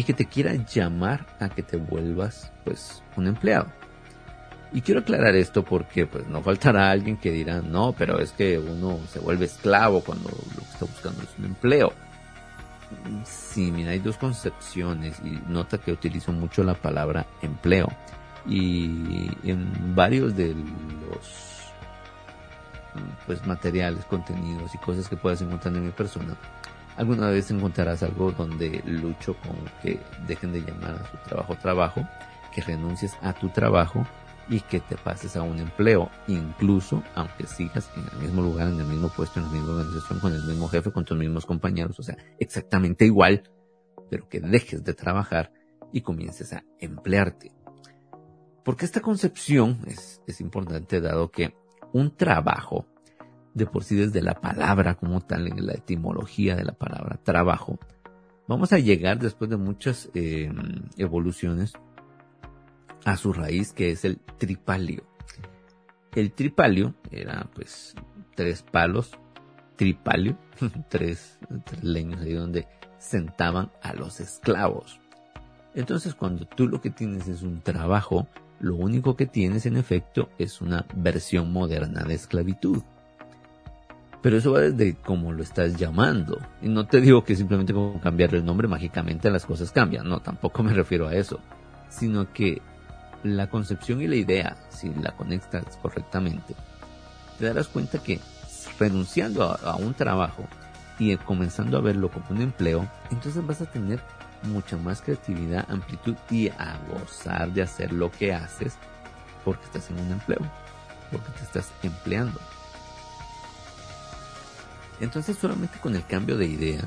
y 0.00 0.02
que 0.02 0.14
te 0.14 0.24
quiera 0.24 0.54
llamar 0.54 1.26
a 1.40 1.50
que 1.50 1.62
te 1.62 1.76
vuelvas 1.76 2.50
pues 2.64 3.02
un 3.18 3.26
empleado. 3.26 3.66
Y 4.72 4.80
quiero 4.80 5.00
aclarar 5.00 5.36
esto 5.36 5.62
porque 5.62 6.06
pues 6.06 6.26
no 6.26 6.42
faltará 6.42 6.90
alguien 6.90 7.18
que 7.18 7.30
dirá, 7.30 7.60
no, 7.60 7.92
pero 7.92 8.18
es 8.18 8.32
que 8.32 8.58
uno 8.58 8.98
se 9.12 9.18
vuelve 9.18 9.44
esclavo 9.44 10.00
cuando 10.00 10.30
lo 10.30 10.62
que 10.62 10.70
está 10.72 10.86
buscando 10.86 11.22
es 11.22 11.28
un 11.38 11.44
empleo. 11.44 11.92
Sí, 13.26 13.70
mira, 13.70 13.90
hay 13.90 13.98
dos 13.98 14.16
concepciones 14.16 15.20
y 15.22 15.38
nota 15.52 15.76
que 15.76 15.92
utilizo 15.92 16.32
mucho 16.32 16.64
la 16.64 16.72
palabra 16.72 17.26
empleo. 17.42 17.88
Y 18.46 19.28
en 19.44 19.94
varios 19.94 20.34
de 20.34 20.54
los 20.54 21.60
pues 23.26 23.46
materiales, 23.46 24.06
contenidos 24.06 24.74
y 24.74 24.78
cosas 24.78 25.10
que 25.10 25.16
puedas 25.16 25.42
encontrar 25.42 25.76
en 25.76 25.84
mi 25.84 25.92
persona, 25.92 26.34
alguna 27.00 27.30
vez 27.30 27.50
encontrarás 27.50 28.02
algo 28.02 28.30
donde 28.30 28.82
lucho 28.84 29.34
con 29.40 29.56
que 29.82 29.98
dejen 30.26 30.52
de 30.52 30.60
llamar 30.60 30.96
a 30.96 31.10
su 31.10 31.16
trabajo 31.26 31.56
trabajo, 31.56 32.06
que 32.54 32.60
renuncies 32.60 33.16
a 33.22 33.32
tu 33.32 33.48
trabajo 33.48 34.06
y 34.50 34.60
que 34.60 34.80
te 34.80 34.96
pases 34.96 35.34
a 35.34 35.42
un 35.42 35.58
empleo, 35.58 36.10
incluso 36.26 37.02
aunque 37.14 37.46
sigas 37.46 37.90
en 37.96 38.04
el 38.12 38.26
mismo 38.26 38.42
lugar, 38.42 38.68
en 38.68 38.80
el 38.80 38.86
mismo 38.86 39.08
puesto, 39.08 39.40
en 39.40 39.46
la 39.46 39.52
misma 39.52 39.70
organización, 39.70 40.20
con 40.20 40.34
el 40.34 40.44
mismo 40.44 40.68
jefe, 40.68 40.92
con 40.92 41.06
tus 41.06 41.16
mismos 41.16 41.46
compañeros, 41.46 41.98
o 41.98 42.02
sea, 42.02 42.18
exactamente 42.38 43.06
igual, 43.06 43.50
pero 44.10 44.28
que 44.28 44.40
dejes 44.40 44.84
de 44.84 44.92
trabajar 44.92 45.52
y 45.94 46.02
comiences 46.02 46.52
a 46.52 46.64
emplearte. 46.78 47.50
Porque 48.62 48.84
esta 48.84 49.00
concepción 49.00 49.80
es, 49.86 50.20
es 50.26 50.42
importante 50.42 51.00
dado 51.00 51.30
que 51.30 51.54
un 51.94 52.14
trabajo, 52.14 52.86
de 53.54 53.66
por 53.66 53.84
sí 53.84 53.96
desde 53.96 54.22
la 54.22 54.34
palabra 54.34 54.94
como 54.94 55.20
tal, 55.20 55.48
en 55.48 55.66
la 55.66 55.72
etimología 55.72 56.56
de 56.56 56.64
la 56.64 56.72
palabra 56.72 57.18
trabajo, 57.22 57.78
vamos 58.46 58.72
a 58.72 58.78
llegar 58.78 59.18
después 59.18 59.50
de 59.50 59.56
muchas 59.56 60.10
eh, 60.14 60.52
evoluciones 60.96 61.72
a 63.04 63.16
su 63.16 63.32
raíz 63.32 63.72
que 63.72 63.90
es 63.90 64.04
el 64.04 64.18
tripalio. 64.38 65.04
El 66.14 66.32
tripalio 66.32 66.94
era 67.10 67.48
pues 67.54 67.94
tres 68.34 68.62
palos, 68.62 69.12
tripalio, 69.76 70.36
tres, 70.88 71.38
leños 71.82 72.20
ahí 72.20 72.32
donde 72.32 72.66
sentaban 72.98 73.70
a 73.82 73.94
los 73.94 74.20
esclavos. 74.20 75.00
Entonces 75.74 76.14
cuando 76.14 76.46
tú 76.46 76.66
lo 76.66 76.80
que 76.80 76.90
tienes 76.90 77.28
es 77.28 77.42
un 77.42 77.60
trabajo, 77.60 78.26
lo 78.58 78.76
único 78.76 79.16
que 79.16 79.26
tienes 79.26 79.66
en 79.66 79.76
efecto 79.76 80.28
es 80.38 80.60
una 80.60 80.84
versión 80.94 81.52
moderna 81.52 82.02
de 82.02 82.14
esclavitud. 82.14 82.82
Pero 84.22 84.36
eso 84.36 84.52
va 84.52 84.60
desde 84.60 84.96
cómo 84.96 85.32
lo 85.32 85.42
estás 85.42 85.76
llamando. 85.76 86.38
Y 86.60 86.68
no 86.68 86.86
te 86.86 87.00
digo 87.00 87.24
que 87.24 87.36
simplemente 87.36 87.72
con 87.72 87.98
cambiar 88.00 88.34
el 88.34 88.44
nombre 88.44 88.68
mágicamente 88.68 89.30
las 89.30 89.46
cosas 89.46 89.72
cambian. 89.72 90.08
No, 90.08 90.20
tampoco 90.20 90.62
me 90.62 90.74
refiero 90.74 91.08
a 91.08 91.14
eso. 91.14 91.40
Sino 91.88 92.30
que 92.32 92.60
la 93.22 93.48
concepción 93.48 94.02
y 94.02 94.06
la 94.06 94.16
idea, 94.16 94.56
si 94.68 94.92
la 94.94 95.12
conectas 95.12 95.76
correctamente, 95.80 96.54
te 97.38 97.46
darás 97.46 97.68
cuenta 97.68 98.02
que 98.02 98.20
renunciando 98.78 99.44
a, 99.44 99.76
un 99.76 99.94
trabajo 99.94 100.44
y 100.98 101.16
comenzando 101.16 101.78
a 101.78 101.80
verlo 101.80 102.10
como 102.10 102.26
un 102.30 102.42
empleo, 102.42 102.86
entonces 103.10 103.46
vas 103.46 103.60
a 103.62 103.66
tener 103.66 104.00
mucha 104.42 104.76
más 104.76 105.02
creatividad, 105.02 105.66
amplitud 105.70 106.14
y 106.30 106.48
a 106.48 106.78
gozar 106.90 107.52
de 107.52 107.62
hacer 107.62 107.92
lo 107.92 108.10
que 108.10 108.32
haces 108.32 108.76
porque 109.44 109.64
estás 109.64 109.90
en 109.90 109.98
un 109.98 110.12
empleo, 110.12 110.40
porque 111.10 111.30
te 111.38 111.44
estás 111.44 111.72
empleando. 111.82 112.38
Entonces 115.00 115.36
solamente 115.38 115.78
con 115.80 115.96
el 115.96 116.06
cambio 116.06 116.36
de 116.36 116.46
idea, 116.46 116.82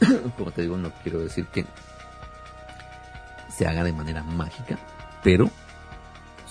como 0.36 0.50
te 0.50 0.62
digo, 0.62 0.76
no 0.76 0.90
quiero 1.02 1.20
decir 1.20 1.46
que 1.46 1.64
se 3.50 3.66
haga 3.66 3.82
de 3.84 3.92
manera 3.92 4.22
mágica, 4.22 4.78
pero 5.22 5.50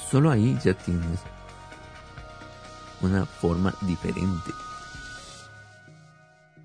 Solo 0.10 0.30
ahí 0.30 0.58
ya 0.64 0.74
tienes 0.76 1.20
una 3.01 3.26
forma 3.26 3.74
diferente 3.82 4.51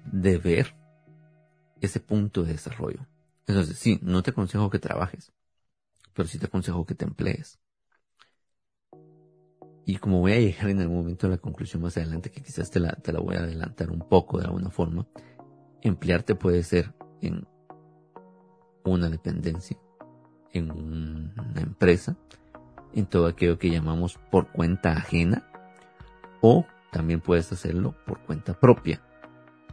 de 0.05 0.39
ver 0.39 0.75
ese 1.81 2.01
punto 2.01 2.43
de 2.43 2.53
desarrollo. 2.53 3.07
Entonces, 3.47 3.79
sí, 3.79 3.99
no 4.03 4.23
te 4.23 4.31
aconsejo 4.31 4.69
que 4.69 4.79
trabajes, 4.79 5.33
pero 6.13 6.29
sí 6.29 6.39
te 6.39 6.47
aconsejo 6.47 6.85
que 6.85 6.95
te 6.95 7.07
emplees. 7.07 7.59
Y 9.91 9.97
como 9.97 10.21
voy 10.21 10.35
a 10.35 10.39
llegar 10.39 10.71
en 10.71 10.79
algún 10.79 10.99
momento 10.99 11.27
a 11.27 11.31
la 11.31 11.39
conclusión 11.39 11.83
más 11.83 11.97
adelante, 11.97 12.31
que 12.31 12.43
quizás 12.43 12.71
te 12.71 12.79
la, 12.79 12.93
te 12.93 13.13
la 13.13 13.19
voy 13.19 13.35
a 13.35 13.41
adelantar 13.41 13.91
un 13.91 13.99
poco 13.99 14.39
de 14.39 14.45
alguna 14.45 14.71
forma, 14.71 15.05
emplearte 15.83 16.37
puede 16.37 16.63
ser 16.63 16.95
en 17.21 17.45
una 18.85 19.09
dependencia, 19.09 19.77
en 20.53 20.71
una 20.71 21.61
empresa, 21.61 22.17
en 22.95 23.07
todo 23.07 23.27
aquello 23.27 23.59
que 23.59 23.69
llamamos 23.69 24.17
por 24.31 24.53
cuenta 24.53 24.93
ajena 24.93 25.51
o 26.41 26.65
también 26.93 27.21
puedes 27.21 27.51
hacerlo 27.51 27.97
por 28.07 28.21
cuenta 28.21 28.55
propia, 28.61 29.03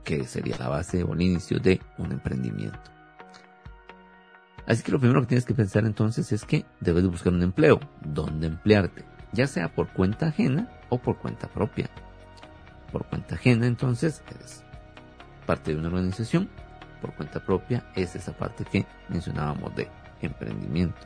que 0.04 0.26
sería 0.26 0.58
la 0.58 0.70
base 0.70 1.04
o 1.04 1.14
el 1.14 1.22
inicio 1.22 1.60
de 1.60 1.80
un 2.00 2.12
emprendimiento. 2.12 2.90
Así 4.66 4.82
que 4.82 4.92
lo 4.92 5.00
primero 5.00 5.22
que 5.22 5.28
tienes 5.28 5.46
que 5.46 5.54
pensar 5.54 5.86
entonces 5.86 6.32
es 6.32 6.44
que 6.44 6.66
debes 6.80 7.04
de 7.04 7.10
buscar 7.10 7.32
un 7.34 7.44
empleo, 7.44 7.80
donde 8.02 8.48
emplearte, 8.48 9.06
ya 9.32 9.48
sea 9.48 9.70
por 9.70 9.90
cuenta 9.90 10.28
ajena 10.28 10.70
o 10.90 10.98
por 10.98 11.18
cuenta 11.18 11.48
propia. 11.48 11.90
por 12.92 13.06
cuenta 13.06 13.36
ajena 13.36 13.68
entonces 13.68 14.24
es 14.42 14.64
parte 15.46 15.72
de 15.72 15.80
una 15.80 15.90
organización, 15.90 16.50
por 17.02 17.14
cuenta 17.14 17.40
propia 17.40 17.84
es 17.96 18.16
esa 18.16 18.34
parte 18.34 18.66
que 18.66 18.86
mencionábamos 19.10 19.76
de 19.76 19.90
emprendimiento 20.22 21.00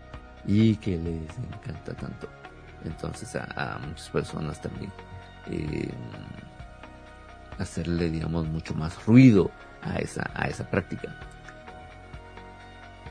y 0.45 0.76
que 0.78 0.97
les 0.97 1.38
encanta 1.38 1.93
tanto. 1.93 2.28
Entonces 2.84 3.36
a, 3.36 3.80
muchas 3.86 4.09
personas 4.09 4.61
también 4.61 4.91
eh, 5.47 5.91
hacerle 7.59 8.09
digamos 8.09 8.47
mucho 8.47 8.74
más 8.74 9.05
ruido 9.05 9.51
a 9.82 9.97
esa, 9.97 10.30
a 10.34 10.47
esa 10.47 10.69
práctica. 10.69 11.15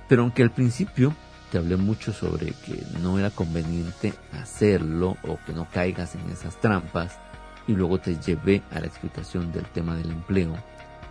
Pero 0.09 0.23
aunque 0.23 0.43
al 0.43 0.51
principio 0.51 1.15
te 1.51 1.59
hablé 1.59 1.77
mucho 1.77 2.13
sobre 2.13 2.53
que 2.53 2.83
no 3.01 3.19
era 3.19 3.31
conveniente 3.31 4.15
hacerlo 4.41 5.17
o 5.23 5.39
que 5.45 5.53
no 5.53 5.67
caigas 5.71 6.15
en 6.15 6.31
esas 6.31 6.57
trampas 6.61 7.19
y 7.67 7.73
luego 7.73 7.99
te 7.99 8.17
llevé 8.17 8.63
a 8.71 8.81
la 8.81 8.87
explicación 8.87 9.53
del 9.53 9.65
tema 9.67 9.97
del 9.97 10.11
empleo 10.11 10.55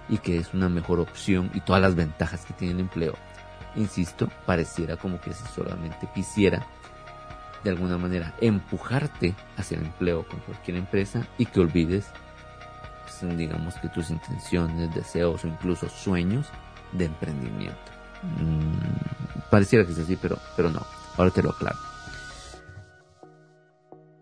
y 0.07 0.17
que 0.17 0.37
es 0.37 0.53
una 0.53 0.69
mejor 0.69 0.99
opción 0.99 1.51
y 1.53 1.61
todas 1.61 1.81
las 1.81 1.95
ventajas 1.95 2.45
que 2.45 2.53
tiene 2.53 2.73
el 2.73 2.79
empleo. 2.79 3.13
Insisto, 3.75 4.29
pareciera 4.45 4.97
como 4.97 5.21
que 5.21 5.33
si 5.33 5.45
solamente 5.53 6.07
quisiera 6.13 6.65
de 7.63 7.69
alguna 7.69 7.97
manera 7.97 8.33
empujarte 8.41 9.35
hacia 9.57 9.77
el 9.77 9.85
empleo 9.85 10.25
con 10.27 10.39
cualquier 10.39 10.77
empresa 10.77 11.27
y 11.37 11.45
que 11.45 11.59
olvides, 11.59 12.07
pues, 13.03 13.37
digamos 13.37 13.75
que 13.75 13.89
tus 13.89 14.09
intenciones, 14.09 14.93
deseos 14.95 15.43
o 15.43 15.47
incluso 15.47 15.89
sueños 15.89 16.47
de 16.93 17.05
emprendimiento. 17.05 17.77
Mm, 18.23 19.28
pareciera 19.49 19.85
que 19.85 19.91
es 19.91 19.99
así, 19.99 20.15
pero, 20.15 20.37
pero 20.55 20.69
no. 20.69 20.81
Ahora 21.17 21.31
te 21.31 21.43
lo 21.43 21.51
aclaro. 21.51 21.77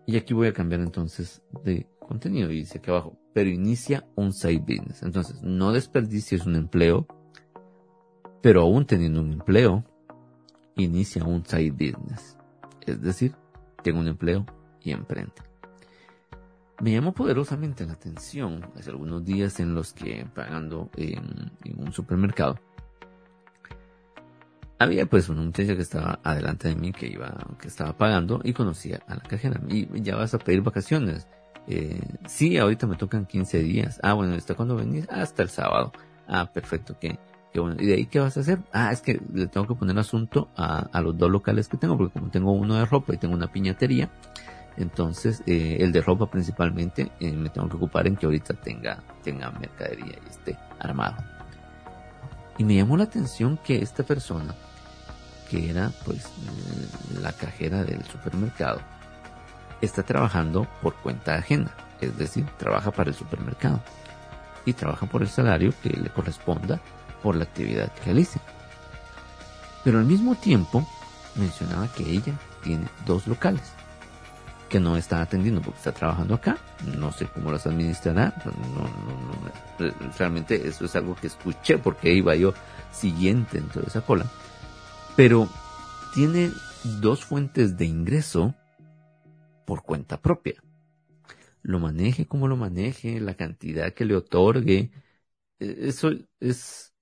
Y 0.06 0.16
aquí 0.16 0.32
voy 0.32 0.48
a 0.48 0.52
cambiar 0.52 0.80
entonces 0.80 1.42
de 1.64 1.86
contenido. 2.00 2.50
Y 2.50 2.60
dice 2.60 2.78
aquí 2.78 2.90
abajo, 2.90 3.18
pero 3.34 3.50
inicia 3.50 4.06
un 4.16 4.32
side 4.32 4.60
business. 4.60 5.02
Entonces, 5.02 5.42
no 5.42 5.72
desperdicies 5.72 6.46
un 6.46 6.56
empleo, 6.56 7.06
pero 8.42 8.62
aún 8.62 8.86
teniendo 8.86 9.20
un 9.20 9.32
empleo, 9.34 9.84
inicia 10.76 11.24
un 11.24 11.44
side 11.44 11.72
business. 11.72 12.38
Es 12.86 13.02
decir, 13.02 13.34
tengo 13.82 14.00
un 14.00 14.08
empleo 14.08 14.46
y 14.80 14.92
emprende. 14.92 15.34
Me 16.80 16.92
llamó 16.92 17.12
poderosamente 17.12 17.84
la 17.84 17.92
atención 17.92 18.64
hace 18.76 18.90
algunos 18.90 19.24
días 19.24 19.60
en 19.60 19.74
los 19.74 19.92
que 19.92 20.26
pagando 20.34 20.88
en, 20.96 21.52
en 21.64 21.80
un 21.80 21.92
supermercado, 21.92 22.58
había 24.78 25.06
pues 25.06 25.28
una 25.28 25.42
muchacha 25.42 25.74
que 25.74 25.82
estaba 25.82 26.20
adelante 26.22 26.68
de 26.68 26.76
mí 26.76 26.92
que 26.92 27.06
iba, 27.08 27.34
que 27.60 27.68
estaba 27.68 27.96
pagando 27.96 28.40
y 28.44 28.52
conocía 28.52 29.00
a 29.06 29.16
la 29.16 29.20
cajera. 29.22 29.60
Y 29.68 30.00
ya 30.02 30.16
vas 30.16 30.34
a 30.34 30.38
pedir 30.38 30.62
vacaciones. 30.62 31.26
Eh, 31.66 32.00
sí, 32.26 32.56
ahorita 32.56 32.86
me 32.86 32.96
tocan 32.96 33.26
15 33.26 33.58
días. 33.58 34.00
Ah, 34.02 34.14
bueno, 34.14 34.34
¿está 34.34 34.54
cuando 34.54 34.76
venís? 34.76 35.08
Hasta 35.10 35.42
el 35.42 35.50
sábado. 35.50 35.92
Ah, 36.26 36.50
perfecto, 36.52 36.96
qué, 37.00 37.18
qué 37.52 37.60
bueno. 37.60 37.76
¿Y 37.78 37.86
de 37.86 37.94
ahí 37.94 38.06
qué 38.06 38.20
vas 38.20 38.36
a 38.36 38.40
hacer? 38.40 38.60
Ah, 38.72 38.92
es 38.92 39.00
que 39.00 39.20
le 39.32 39.46
tengo 39.48 39.66
que 39.66 39.74
poner 39.74 39.98
asunto 39.98 40.48
a, 40.56 40.88
a 40.92 41.00
los 41.00 41.18
dos 41.18 41.30
locales 41.30 41.68
que 41.68 41.76
tengo, 41.76 41.96
porque 41.96 42.18
como 42.18 42.30
tengo 42.30 42.52
uno 42.52 42.76
de 42.76 42.86
ropa 42.86 43.14
y 43.14 43.18
tengo 43.18 43.34
una 43.34 43.50
piñatería, 43.52 44.10
entonces 44.76 45.42
eh, 45.46 45.78
el 45.80 45.90
de 45.92 46.00
ropa 46.00 46.30
principalmente 46.30 47.10
eh, 47.18 47.32
me 47.32 47.50
tengo 47.50 47.68
que 47.68 47.76
ocupar 47.76 48.06
en 48.06 48.16
que 48.16 48.26
ahorita 48.26 48.54
tenga, 48.54 49.02
tenga 49.24 49.50
mercadería 49.50 50.18
y 50.24 50.28
esté 50.28 50.56
armado. 50.78 51.16
Y 52.58 52.64
me 52.64 52.74
llamó 52.74 52.96
la 52.96 53.04
atención 53.04 53.56
que 53.56 53.82
esta 53.82 54.02
persona, 54.02 54.54
que 55.48 55.70
era 55.70 55.92
pues 56.04 56.26
la 57.22 57.32
cajera 57.32 57.84
del 57.84 58.04
supermercado, 58.04 58.80
está 59.80 60.02
trabajando 60.02 60.66
por 60.82 60.94
cuenta 60.96 61.36
ajena, 61.36 61.72
es 62.00 62.18
decir, 62.18 62.44
trabaja 62.58 62.90
para 62.90 63.10
el 63.10 63.16
supermercado. 63.16 63.80
Y 64.66 64.72
trabaja 64.74 65.06
por 65.06 65.22
el 65.22 65.28
salario 65.28 65.72
que 65.82 65.90
le 65.90 66.10
corresponda 66.10 66.80
por 67.22 67.36
la 67.36 67.44
actividad 67.44 67.90
que 67.92 68.04
realice. 68.04 68.40
Pero 69.84 69.98
al 69.98 70.04
mismo 70.04 70.34
tiempo 70.34 70.86
mencionaba 71.36 71.88
que 71.92 72.02
ella 72.02 72.34
tiene 72.62 72.86
dos 73.06 73.26
locales 73.26 73.77
que 74.68 74.80
no 74.80 74.96
está 74.96 75.22
atendiendo 75.22 75.60
porque 75.62 75.78
está 75.78 75.92
trabajando 75.92 76.34
acá. 76.34 76.58
No 76.98 77.12
sé 77.12 77.26
cómo 77.26 77.50
las 77.50 77.66
administrará. 77.66 78.34
realmente 80.18 80.68
eso 80.68 80.84
es 80.84 80.96
algo 80.96 81.14
que 81.16 81.26
escuché 81.28 81.78
porque 81.78 82.12
iba 82.12 82.34
yo 82.34 82.54
siguiente 82.92 83.58
en 83.58 83.68
toda 83.68 83.86
esa 83.86 84.02
cola. 84.02 84.26
Pero 85.16 85.48
tiene 86.14 86.50
dos 87.00 87.24
fuentes 87.24 87.76
de 87.76 87.86
ingreso 87.86 88.54
por 89.64 89.82
cuenta 89.82 90.20
propia. 90.20 90.62
Lo 91.62 91.80
maneje 91.80 92.26
como 92.26 92.48
lo 92.48 92.56
maneje, 92.56 93.20
la 93.20 93.34
cantidad 93.34 93.92
que 93.92 94.04
le 94.04 94.16
otorgue, 94.16 94.90
e, 95.58 95.88
eso 95.88 96.10
es 96.40 96.94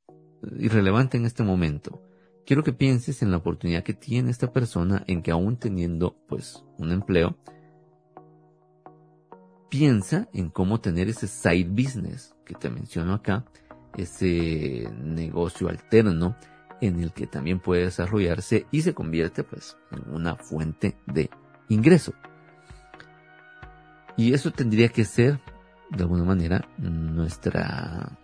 irrelevante 0.59 1.17
en 1.17 1.27
este 1.27 1.43
momento. 1.43 2.03
Quiero 2.47 2.63
que 2.63 2.73
pienses 2.73 3.23
en 3.23 3.31
la 3.31 3.39
oportunidad 3.39 3.83
que 3.83 3.95
tiene 3.95 4.31
esta 4.31 4.53
persona 4.53 5.05
en 5.07 5.23
que 5.23 5.31
aún 5.31 5.57
teniendo 5.59 6.17
pues 6.29 6.65
un 6.79 6.93
empleo, 6.93 7.37
piensa 9.77 10.27
en 10.33 10.49
cómo 10.49 10.81
tener 10.81 11.11
ese 11.11 11.27
side 11.27 11.69
business 11.69 12.35
que 12.47 12.55
te 12.55 12.71
menciono 12.71 13.13
acá, 13.13 13.45
ese 13.95 14.89
negocio 15.03 15.69
alterno 15.69 16.35
en 16.81 17.01
el 17.01 17.13
que 17.13 17.27
también 17.27 17.61
puede 17.61 17.83
desarrollarse 17.85 18.67
y 18.71 18.81
se 18.81 18.95
convierte 18.95 19.45
pues 19.45 19.77
en 19.91 20.15
una 20.15 20.37
fuente 20.37 20.97
de 21.07 21.29
ingreso. 21.69 22.15
Y 24.17 24.33
eso 24.33 24.51
tendría 24.51 24.89
que 24.89 25.05
ser, 25.05 25.41
de 25.91 26.05
alguna 26.05 26.25
manera, 26.25 26.67
nuestra, 26.79 28.19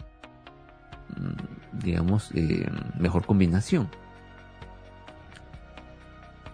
mm, 1.14 1.80
digamos, 1.84 2.30
eh, 2.32 2.66
mejor 2.98 3.26
combinación. 3.26 3.90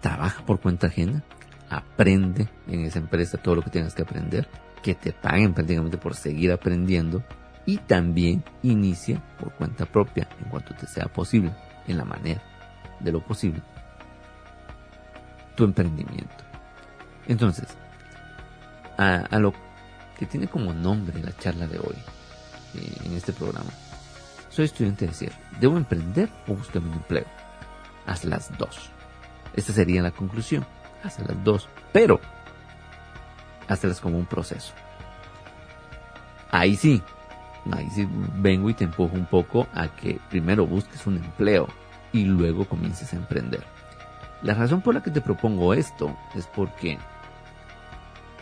Trabaja 0.01 0.45
por 0.45 0.61
cuenta 0.61 0.89
ajena, 0.89 1.23
aprende 1.71 2.49
en 2.67 2.81
esa 2.81 2.99
empresa 2.99 3.39
todo 3.39 3.55
lo 3.55 3.63
que 3.63 3.71
tengas 3.71 3.95
que 3.95 4.03
aprender, 4.03 4.49
que 4.83 4.95
te 4.95 5.13
paguen 5.13 5.55
prácticamente 5.55 5.99
por 5.99 6.15
seguir 6.15 6.53
aprendiendo 6.53 7.23
y 7.67 7.79
también 7.79 8.43
inicia 8.63 9.23
por 9.39 9.53
cuenta 9.53 9.85
propia 9.85 10.29
en 10.43 10.49
cuanto 10.49 10.75
te 10.75 10.87
sea 10.87 11.07
posible, 11.07 11.53
en 11.87 11.99
la 11.99 12.05
manera 12.05 12.43
de 13.01 13.13
lo 13.13 13.21
posible, 13.21 13.63
tu 15.55 15.65
emprendimiento. 15.65 16.45
Entonces, 17.27 17.69
a, 18.97 19.39
lo 19.39 19.53
que 20.19 20.27
tiene 20.27 20.49
como 20.49 20.73
nombre 20.73 21.23
la 21.23 21.37
charla 21.37 21.67
de 21.67 21.79
hoy 21.79 21.97
eh, 22.75 22.97
en 23.05 23.13
este 23.13 23.33
programa. 23.33 23.71
Soy 24.49 24.65
estudiante 24.65 25.07
de 25.07 25.13
cierre. 25.13 25.37
¿Debo 25.61 25.77
emprender 25.77 26.29
o 26.49 26.55
buscar 26.55 26.83
un 26.83 26.93
empleo? 26.93 27.27
Haz 28.07 28.25
las 28.25 28.57
dos. 28.59 28.91
Esta 29.55 29.73
sería 29.73 30.03
la 30.03 30.11
conclusión. 30.11 30.67
Haz 31.05 31.21
las 31.21 31.45
dos. 31.45 31.69
Pero, 31.93 32.21
hazlas 33.69 34.01
como 34.01 34.19
un 34.19 34.27
proceso. 34.27 34.73
Ahí 36.51 36.77
sí, 36.77 37.03
ahí 37.71 37.89
sí 37.91 38.09
vengo 38.37 38.71
y 38.71 38.75
te 38.75 38.85
empujo 38.85 39.15
un 39.15 39.27
poco 39.27 39.67
a 39.75 39.89
que 39.89 40.19
primero 40.31 40.67
busques 40.67 41.07
un 41.07 41.17
empleo 41.17 41.69
y 42.13 42.25
luego 42.25 42.65
comiences 42.67 43.13
a 43.13 43.17
emprender. 43.17 43.63
La 44.43 44.55
razón 44.55 44.81
por 44.81 44.95
la 44.95 45.03
que 45.03 45.11
te 45.11 45.21
propongo 45.21 45.75
esto 45.75 46.17
es 46.35 46.47
porque 46.47 46.99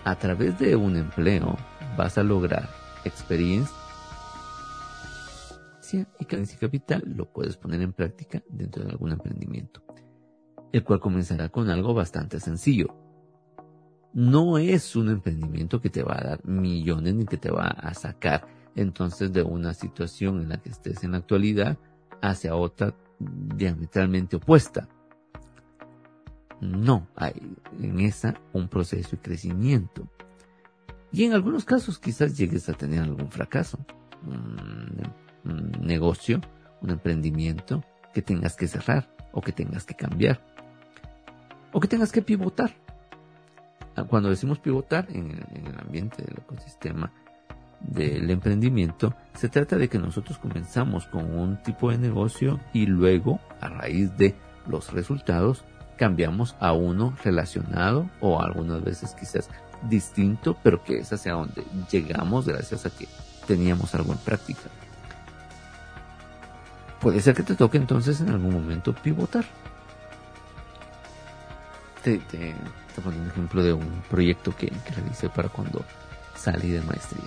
a 0.05 0.15
través 0.15 0.59
de 0.59 0.77
un 0.77 0.97
empleo 0.97 1.57
vas 1.97 2.17
a 2.19 2.23
lograr 2.23 2.69
experiencia 3.05 3.75
y 6.19 6.25
carencia 6.25 6.59
capital 6.59 7.03
lo 7.07 7.27
puedes 7.33 7.57
poner 7.57 7.81
en 7.81 7.93
práctica 7.93 8.43
dentro 8.49 8.85
de 8.85 8.91
algún 8.91 9.13
emprendimiento, 9.13 9.83
el 10.73 10.85
cual 10.85 11.01
comenzará 11.01 11.49
con 11.49 11.71
algo 11.71 11.95
bastante 11.95 12.41
sencillo. 12.41 13.06
No 14.17 14.57
es 14.57 14.97
un 14.97 15.11
emprendimiento 15.11 15.83
que 15.83 15.91
te 15.91 16.03
va 16.03 16.15
a 16.17 16.25
dar 16.25 16.47
millones 16.47 17.15
ni 17.15 17.27
que 17.27 17.37
te 17.37 17.51
va 17.51 17.67
a 17.67 17.93
sacar 17.93 18.49
entonces 18.75 19.31
de 19.31 19.43
una 19.43 19.75
situación 19.75 20.41
en 20.41 20.49
la 20.49 20.57
que 20.57 20.71
estés 20.71 21.05
en 21.05 21.11
la 21.11 21.19
actualidad 21.19 21.77
hacia 22.23 22.57
otra 22.57 22.95
diametralmente 23.19 24.37
opuesta. 24.37 24.89
No, 26.63 27.09
hay 27.15 27.35
en 27.79 28.01
esa 28.01 28.41
un 28.55 28.69
proceso 28.69 29.17
de 29.17 29.19
crecimiento. 29.19 30.09
Y 31.13 31.25
en 31.25 31.35
algunos 31.35 31.67
casos 31.67 31.99
quizás 31.99 32.39
llegues 32.39 32.71
a 32.71 32.73
tener 32.73 33.03
algún 33.03 33.31
fracaso. 33.31 33.79
Un, 34.25 35.13
negocio, 35.83 36.41
un 36.81 36.89
emprendimiento 36.89 37.85
que 38.15 38.23
tengas 38.23 38.57
que 38.57 38.67
cerrar 38.67 39.15
o 39.33 39.43
que 39.43 39.53
tengas 39.53 39.85
que 39.85 39.95
cambiar. 39.95 40.41
O 41.75 41.81
que 41.81 41.89
tengas 41.89 42.13
que 42.13 42.23
pivotar. 42.23 42.86
Cuando 44.05 44.29
decimos 44.29 44.59
pivotar 44.59 45.07
en 45.11 45.31
el 45.31 45.79
ambiente 45.79 46.23
del 46.23 46.39
ecosistema 46.39 47.13
del 47.81 48.31
emprendimiento, 48.31 49.15
se 49.35 49.49
trata 49.49 49.77
de 49.77 49.89
que 49.89 49.99
nosotros 49.99 50.39
comenzamos 50.39 51.07
con 51.07 51.39
un 51.39 51.63
tipo 51.63 51.91
de 51.91 51.99
negocio 51.99 52.61
y 52.73 52.87
luego, 52.87 53.41
a 53.61 53.69
raíz 53.69 54.17
de 54.17 54.35
los 54.67 54.93
resultados, 54.93 55.65
cambiamos 55.97 56.57
a 56.61 56.73
uno 56.73 57.17
relacionado 57.25 58.09
o 58.21 58.41
algunas 58.41 58.83
veces 58.85 59.15
quizás 59.19 59.49
distinto, 59.89 60.57
pero 60.63 60.83
que 60.83 60.99
es 60.99 61.13
hacia 61.13 61.33
donde 61.33 61.65
llegamos 61.91 62.47
gracias 62.47 62.87
a 62.87 62.91
que 62.91 63.09
teníamos 63.47 63.95
algo 63.95 64.13
en 64.13 64.19
práctica. 64.19 64.69
Puede 67.01 67.21
ser 67.21 67.35
que 67.35 67.43
te 67.43 67.55
toque 67.55 67.79
entonces 67.79 68.21
en 68.21 68.31
algún 68.31 68.53
momento 68.53 68.95
pivotar. 68.95 69.45
Te, 72.03 72.21
pongo 73.01 73.19
un 73.19 73.29
ejemplo 73.29 73.63
de 73.63 73.73
un 73.73 74.03
proyecto 74.09 74.55
que, 74.57 74.69
que 74.69 74.91
realicé 74.95 75.29
para 75.29 75.49
cuando 75.49 75.85
salí 76.37 76.71
de 76.71 76.81
maestría. 76.83 77.25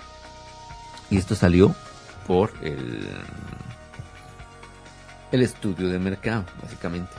Y 1.10 1.16
esto 1.16 1.34
salió 1.34 1.74
por 2.26 2.52
el, 2.62 3.08
el 5.32 5.42
estudio 5.42 5.88
de 5.88 5.98
mercado, 5.98 6.44
básicamente. 6.62 7.12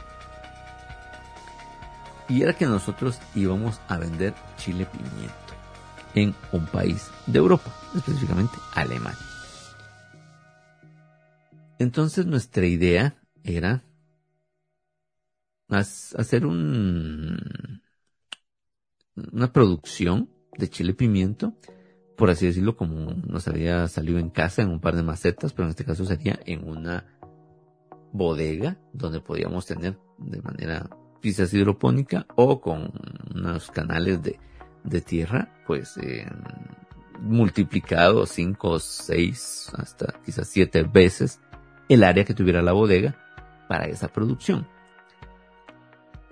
Y 2.30 2.43
era 2.43 2.54
que 2.54 2.66
nosotros 2.66 3.20
íbamos 3.36 3.82
a 3.89 3.97
vender 3.97 4.34
chile 4.58 4.86
pimiento 4.86 5.36
en 6.16 6.34
un 6.52 6.66
país 6.68 7.10
de 7.28 7.39
Europa, 7.39 7.72
específicamente 7.95 8.54
Alemania. 8.74 9.20
Entonces 11.78 12.26
nuestra 12.26 12.66
idea 12.66 13.16
era 13.43 13.84
hacer 15.68 16.45
un, 16.45 17.81
una 19.16 19.51
producción 19.51 20.30
de 20.57 20.70
chile 20.70 20.93
pimiento, 20.93 21.53
por 22.18 22.30
así 22.30 22.45
decirlo, 22.45 22.76
como 22.76 23.12
nos 23.12 23.47
había 23.47 23.88
salido 23.88 24.20
en 24.20 24.30
casa 24.30 24.62
en 24.62 24.70
un 24.70 24.80
par 24.80 24.95
de 24.95 25.03
macetas, 25.03 25.53
pero 25.53 25.66
en 25.66 25.72
este 25.72 25.86
caso 25.86 26.05
sería 26.05 26.39
en 26.45 26.68
una 26.68 27.05
bodega 28.12 28.78
donde 28.93 29.22
podíamos 29.22 29.66
tener 29.66 29.97
de 30.18 30.41
manera 30.41 30.89
quizás 31.22 31.53
hidropónica 31.53 32.26
o 32.36 32.62
con 32.62 32.91
unos 33.34 33.72
canales 33.72 34.20
de, 34.22 34.39
tierra, 35.01 35.53
pues 35.68 35.99
multiplicado 37.20 38.26
5, 38.26 38.80
6, 38.80 39.72
hasta 39.78 40.20
quizás 40.26 40.47
7 40.47 40.84
veces 40.84 41.39
el 41.88 42.03
área 42.03 42.26
que 42.26 42.34
tuviera 42.34 42.62
la 42.62 42.72
bodega 42.72 43.16
para 43.68 43.86
esa 43.86 44.07
producción. 44.07 44.68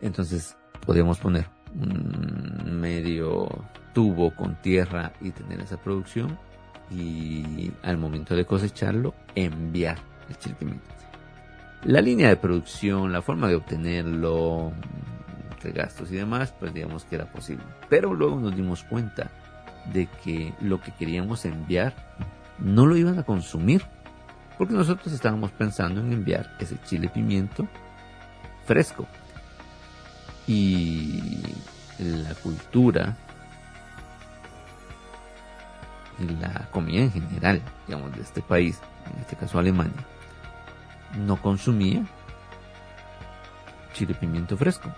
Entonces 0.01 0.57
podíamos 0.86 1.19
poner 1.19 1.59
un 1.76 2.80
medio 2.80 3.47
tubo 3.93 4.36
con 4.36 4.55
tierra 4.61 5.11
y 5.22 5.32
tener 5.32 5.59
esa 5.61 5.78
producción 5.78 6.38
y 6.91 7.72
al 7.84 7.97
momento 7.97 8.36
de 8.36 8.45
cosecharlo 8.45 9.13
enviar 9.36 9.97
el 10.30 10.38
chile 10.38 10.55
la 11.84 12.01
línea 12.01 12.28
de 12.28 12.36
producción, 12.36 13.11
la 13.11 13.22
forma 13.22 13.47
de 13.47 13.55
obtenerlo, 13.55 14.74
entre 15.51 15.72
gastos 15.72 16.11
y 16.11 16.15
demás, 16.15 16.53
pues 16.59 16.74
digamos 16.74 17.05
que 17.05 17.15
era 17.15 17.26
posible. 17.26 17.63
Pero 17.89 18.13
luego 18.13 18.39
nos 18.39 18.55
dimos 18.55 18.84
cuenta 18.84 19.32
de 19.93 20.07
que 20.24 20.53
lo 20.61 20.82
que 20.82 20.91
queríamos 20.91 21.45
enviar 21.45 21.93
no 22.59 22.86
lo 22.86 22.97
iban 22.97 23.17
a 23.17 23.24
consumir, 23.24 23.84
porque 24.57 24.74
nosotros 24.74 25.13
estábamos 25.13 25.51
pensando 25.51 26.01
en 26.01 26.11
enviar 26.11 26.53
ese 26.59 26.78
chile 26.84 27.07
pimiento 27.07 27.67
fresco. 28.65 29.07
Y 30.50 31.43
la 32.00 32.34
cultura 32.34 33.16
la 36.39 36.68
comida 36.72 37.04
en 37.04 37.12
general, 37.12 37.62
digamos, 37.88 38.16
de 38.16 38.22
este 38.22 38.41
país, 38.41 38.80
en 39.14 39.22
este 39.22 39.36
caso 39.36 39.60
Alemania, 39.60 40.06
no 41.18 41.41
consumía 41.41 42.04
chile 43.93 44.14
pimiento 44.14 44.56
fresco. 44.58 44.89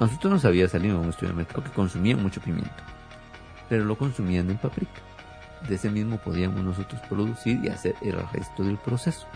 nosotros 0.00 0.32
nos 0.32 0.44
había 0.44 0.68
salido 0.68 1.00
un 1.00 1.10
estudio 1.10 1.30
de 1.30 1.38
mercado 1.38 1.64
que 1.64 1.70
consumía 1.70 2.16
mucho 2.16 2.40
pimiento, 2.40 2.70
pero 3.68 3.84
lo 3.84 3.96
consumían 3.96 4.50
en 4.50 4.58
paprika. 4.58 5.00
De 5.68 5.76
ese 5.76 5.90
mismo 5.90 6.18
podíamos 6.18 6.62
nosotros 6.62 7.00
producir 7.08 7.60
y 7.64 7.68
hacer 7.68 7.94
el 8.02 8.16
resto 8.32 8.64
del 8.64 8.78
proceso. 8.78 9.26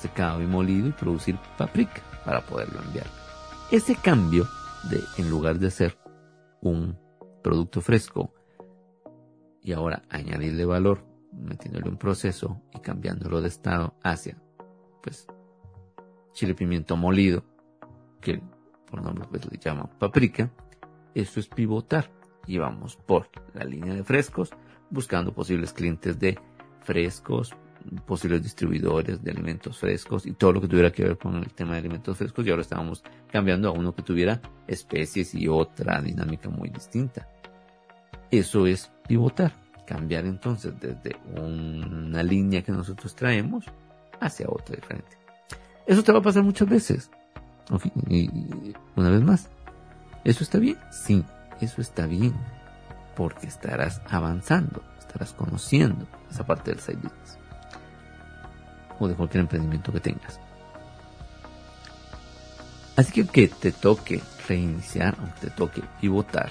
Secado 0.00 0.40
y 0.42 0.46
molido 0.46 0.88
y 0.88 0.92
producir 0.92 1.36
paprika 1.58 2.00
para 2.24 2.40
poderlo 2.40 2.80
enviar. 2.82 3.21
Ese 3.72 3.96
cambio 3.96 4.46
de, 4.90 5.02
en 5.16 5.30
lugar 5.30 5.58
de 5.58 5.68
hacer 5.68 5.96
un 6.60 6.98
producto 7.42 7.80
fresco 7.80 8.30
y 9.62 9.72
ahora 9.72 10.02
añadirle 10.10 10.66
valor 10.66 11.06
metiéndole 11.32 11.88
un 11.88 11.96
proceso 11.96 12.60
y 12.74 12.80
cambiándolo 12.80 13.40
de 13.40 13.48
estado 13.48 13.94
hacia, 14.02 14.36
pues, 15.02 15.26
chile 16.34 16.54
pimiento 16.54 16.98
molido, 16.98 17.44
que 18.20 18.42
por 18.90 19.02
nombre 19.02 19.26
pues 19.30 19.50
le 19.50 19.56
llaman 19.56 19.88
paprika, 19.98 20.50
eso 21.14 21.40
es 21.40 21.48
pivotar. 21.48 22.10
Y 22.46 22.58
vamos 22.58 22.96
por 22.96 23.30
la 23.54 23.64
línea 23.64 23.94
de 23.94 24.04
frescos, 24.04 24.50
buscando 24.90 25.32
posibles 25.32 25.72
clientes 25.72 26.18
de 26.18 26.38
frescos, 26.82 27.56
posibles 28.06 28.42
distribuidores 28.42 29.22
de 29.22 29.30
alimentos 29.30 29.78
frescos 29.78 30.26
y 30.26 30.32
todo 30.32 30.52
lo 30.52 30.60
que 30.60 30.68
tuviera 30.68 30.90
que 30.90 31.04
ver 31.04 31.18
con 31.18 31.36
el 31.36 31.52
tema 31.52 31.72
de 31.72 31.78
alimentos 31.78 32.16
frescos 32.16 32.46
y 32.46 32.50
ahora 32.50 32.62
estábamos 32.62 33.02
cambiando 33.30 33.68
a 33.68 33.72
uno 33.72 33.94
que 33.94 34.02
tuviera 34.02 34.40
especies 34.66 35.34
y 35.34 35.48
otra 35.48 36.00
dinámica 36.00 36.48
muy 36.48 36.68
distinta. 36.70 37.28
Eso 38.30 38.66
es 38.66 38.90
pivotar 39.06 39.52
cambiar 39.86 40.24
entonces 40.26 40.72
desde 40.80 41.16
una 41.38 42.22
línea 42.22 42.62
que 42.62 42.72
nosotros 42.72 43.14
traemos 43.14 43.66
hacia 44.20 44.46
otra 44.48 44.76
diferente. 44.76 45.18
Eso 45.86 46.02
te 46.02 46.12
va 46.12 46.20
a 46.20 46.22
pasar 46.22 46.42
muchas 46.42 46.68
veces. 46.68 47.10
Y 48.08 48.74
una 48.96 49.10
vez 49.10 49.22
más, 49.22 49.50
¿eso 50.24 50.44
está 50.44 50.58
bien? 50.58 50.78
Sí, 50.90 51.24
eso 51.60 51.80
está 51.80 52.06
bien. 52.06 52.34
Porque 53.16 53.46
estarás 53.46 54.00
avanzando, 54.08 54.82
estarás 54.98 55.34
conociendo 55.34 56.06
esa 56.30 56.46
parte 56.46 56.70
del 56.70 56.80
side 56.80 56.96
business. 56.96 57.38
De 59.08 59.14
cualquier 59.14 59.42
emprendimiento 59.42 59.92
que 59.92 60.00
tengas. 60.00 60.38
Así 62.96 63.12
que 63.12 63.26
que 63.26 63.48
te 63.48 63.72
toque 63.72 64.20
reiniciar, 64.48 65.14
o 65.14 65.40
te 65.40 65.50
toque 65.50 65.82
pivotar, 66.00 66.50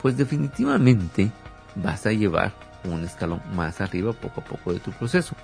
pues 0.00 0.16
definitivamente 0.16 1.30
vas 1.74 2.06
a 2.06 2.12
llevar 2.12 2.52
un 2.84 3.04
escalón 3.04 3.42
más 3.54 3.80
arriba 3.80 4.12
poco 4.12 4.40
a 4.40 4.44
poco 4.44 4.72
de 4.72 4.80
tu 4.80 4.92
proceso. 4.92 5.34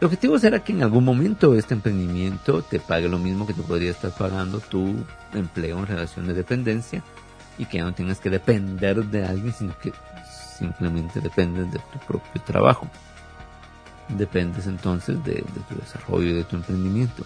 El 0.00 0.06
objetivo 0.06 0.38
será 0.38 0.62
que 0.62 0.72
en 0.72 0.82
algún 0.82 1.04
momento 1.04 1.54
este 1.54 1.74
emprendimiento 1.74 2.62
te 2.62 2.80
pague 2.80 3.08
lo 3.08 3.18
mismo 3.18 3.46
que 3.46 3.54
tú 3.54 3.62
podrías 3.62 3.96
estar 3.96 4.10
pagando 4.10 4.60
tu 4.60 4.94
empleo 5.32 5.78
en 5.78 5.86
relación 5.86 6.26
de 6.26 6.34
dependencia 6.34 7.02
y 7.56 7.66
que 7.66 7.78
ya 7.78 7.84
no 7.84 7.94
tengas 7.94 8.18
que 8.18 8.30
depender 8.30 9.04
de 9.04 9.24
alguien, 9.24 9.52
sino 9.52 9.78
que 9.78 9.92
simplemente 10.58 11.20
dependes 11.20 11.70
de 11.72 11.78
tu 11.78 11.98
propio 12.06 12.42
trabajo. 12.42 12.88
Dependes 14.08 14.66
entonces 14.66 15.22
de, 15.24 15.44
tu 15.68 15.74
desarrollo 15.76 16.30
y 16.30 16.34
de 16.34 16.44
tu 16.44 16.56
emprendimiento. 16.56 17.24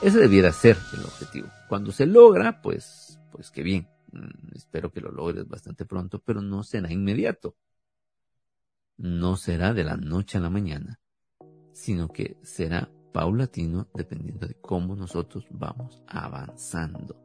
Ese 0.00 0.18
debiera 0.18 0.52
ser 0.52 0.76
el 0.92 1.00
objetivo. 1.00 1.48
Cuando 1.68 1.90
se 1.92 2.06
logra, 2.06 2.60
pues, 2.62 3.18
pues 3.32 3.50
qué 3.50 3.62
bien. 3.62 3.88
Mm, 4.12 4.54
espero 4.54 4.92
que 4.92 5.00
lo 5.00 5.10
logres 5.10 5.48
bastante 5.48 5.84
pronto, 5.84 6.20
pero 6.20 6.40
no 6.40 6.62
será 6.62 6.92
inmediato. 6.92 7.56
No 8.96 9.36
será 9.36 9.74
de 9.74 9.84
la 9.84 9.96
noche 9.96 10.38
a 10.38 10.40
la 10.40 10.50
mañana, 10.50 11.00
sino 11.72 12.08
que 12.08 12.36
será 12.42 12.90
paulatino 13.12 13.88
dependiendo 13.94 14.46
de 14.46 14.54
cómo 14.54 14.94
nosotros 14.94 15.46
vamos 15.50 16.02
avanzando. 16.06 17.16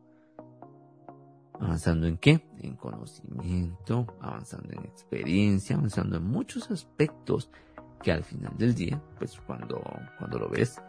¿Avanzando 1.59 2.07
en 2.07 2.17
qué? 2.17 2.49
En 2.59 2.75
conocimiento, 2.75 4.07
avanzando 4.19 4.73
en 4.73 4.85
experiencia, 4.85 5.75
avanzando 5.75 6.17
en 6.17 6.23
muchos 6.23 6.71
aspectos 6.71 7.49
que 8.03 8.11
al 8.11 8.23
final 8.23 8.53
del 8.57 8.75
día, 8.75 9.01
pues 9.17 9.39
cuando, 9.47 9.81
cuando 10.19 10.37
lo 10.37 10.49
ves, 10.49 10.79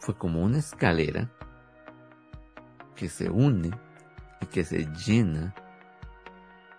fue 0.00 0.16
como 0.16 0.42
una 0.42 0.58
escalera 0.58 1.30
que 2.96 3.08
se 3.08 3.30
une 3.30 3.70
que 4.46 4.64
se 4.64 4.86
llena 4.86 5.54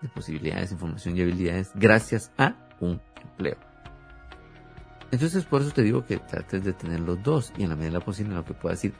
de 0.02 0.08
posibilidades, 0.10 0.72
información 0.72 1.18
y 1.18 1.22
habilidades 1.22 1.72
gracias 1.76 2.32
a 2.38 2.56
un 2.80 3.02
empleo. 3.22 3.58
Entonces 5.12 5.46
por 5.46 5.62
eso 5.62 5.72
te 5.72 5.82
digo 5.82 6.06
que 6.06 6.18
trates 6.18 6.64
de 6.64 6.74
tener 6.74 7.00
los 7.00 7.22
dos 7.22 7.54
y 7.58 7.64
en 7.64 7.70
la 7.70 7.76
medida 7.76 8.00
posible 8.00 8.36
lo 8.36 8.46
que 8.46 8.54
puedas 8.54 8.84
ir 8.86 8.94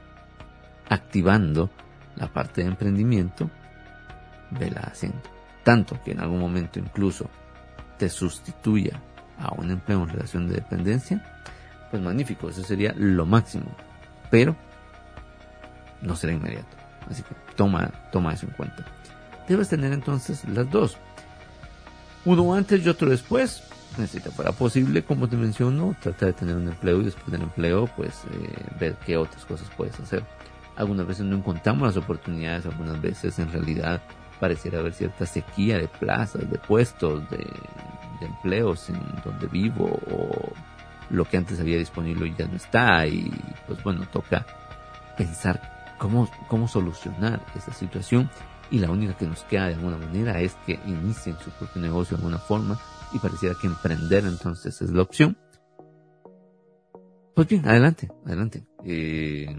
activando 0.88 1.70
la 2.16 2.32
parte 2.32 2.62
de 2.62 2.68
emprendimiento, 2.68 3.50
vela 4.50 4.80
haciendo. 4.82 5.22
Tanto 5.64 6.00
que 6.02 6.12
en 6.12 6.20
algún 6.20 6.40
momento 6.40 6.78
incluso 6.78 7.28
te 7.98 8.08
sustituya 8.08 9.00
a 9.38 9.52
un 9.54 9.70
empleo 9.70 10.02
en 10.02 10.08
relación 10.08 10.48
de 10.48 10.56
dependencia, 10.56 11.22
pues 11.90 12.02
magnífico, 12.02 12.48
eso 12.48 12.62
sería 12.62 12.94
lo 12.96 13.26
máximo. 13.26 13.66
Pero 14.30 14.56
no 16.02 16.16
será 16.16 16.32
inmediato. 16.32 16.76
Así 17.10 17.22
que 17.22 17.34
toma, 17.54 17.90
toma 18.12 18.32
eso 18.32 18.46
en 18.46 18.52
cuenta. 18.52 18.84
Debes 19.48 19.68
tener 19.68 19.92
entonces 19.92 20.44
las 20.48 20.70
dos. 20.70 20.96
Uno 22.24 22.54
antes 22.54 22.84
y 22.84 22.88
otro 22.88 23.08
después. 23.08 23.62
Necesita 23.98 24.30
para 24.30 24.52
posible, 24.52 25.04
como 25.04 25.26
te 25.28 25.36
menciono, 25.36 25.96
trata 26.02 26.26
de 26.26 26.32
tener 26.34 26.56
un 26.56 26.68
empleo 26.68 27.00
y 27.00 27.04
después 27.04 27.30
del 27.30 27.42
empleo, 27.42 27.88
pues 27.96 28.24
eh, 28.30 28.52
ver 28.78 28.94
qué 29.06 29.16
otras 29.16 29.44
cosas 29.46 29.70
puedes 29.74 29.98
hacer. 30.00 30.22
Algunas 30.76 31.06
veces 31.06 31.24
no 31.24 31.36
encontramos 31.36 31.86
las 31.86 31.96
oportunidades, 31.96 32.66
algunas 32.66 33.00
veces 33.00 33.38
en 33.38 33.50
realidad 33.50 34.02
pareciera 34.38 34.80
haber 34.80 34.92
cierta 34.92 35.26
sequía 35.26 35.78
de 35.78 35.88
plazas, 35.88 36.50
de 36.50 36.58
puestos, 36.58 37.28
de, 37.30 37.46
empleos 38.20 38.88
en 38.88 38.98
donde 39.24 39.46
vivo 39.46 40.00
o 40.10 40.52
lo 41.10 41.24
que 41.26 41.36
antes 41.36 41.60
había 41.60 41.76
disponible 41.76 42.34
ya 42.36 42.46
no 42.46 42.56
está 42.56 43.06
y 43.06 43.30
pues 43.66 43.82
bueno, 43.82 44.06
toca 44.10 44.46
pensar 45.18 45.94
cómo, 45.98 46.28
cómo 46.48 46.66
solucionar 46.66 47.44
esa 47.54 47.72
situación 47.72 48.30
y 48.70 48.78
la 48.78 48.90
única 48.90 49.16
que 49.16 49.26
nos 49.26 49.44
queda 49.44 49.68
de 49.68 49.74
alguna 49.74 49.98
manera 49.98 50.40
es 50.40 50.56
que 50.66 50.80
inicien 50.86 51.36
su 51.38 51.50
propio 51.50 51.82
negocio 51.82 52.16
de 52.16 52.22
alguna 52.22 52.38
forma 52.38 52.78
y 53.12 53.18
pareciera 53.18 53.54
que 53.60 53.66
emprender 53.66 54.24
entonces 54.24 54.80
es 54.80 54.90
la 54.90 55.02
opción. 55.02 55.36
Pues 57.34 57.48
bien, 57.48 57.68
adelante, 57.68 58.08
adelante. 58.24 58.66
Eh, 58.82 59.54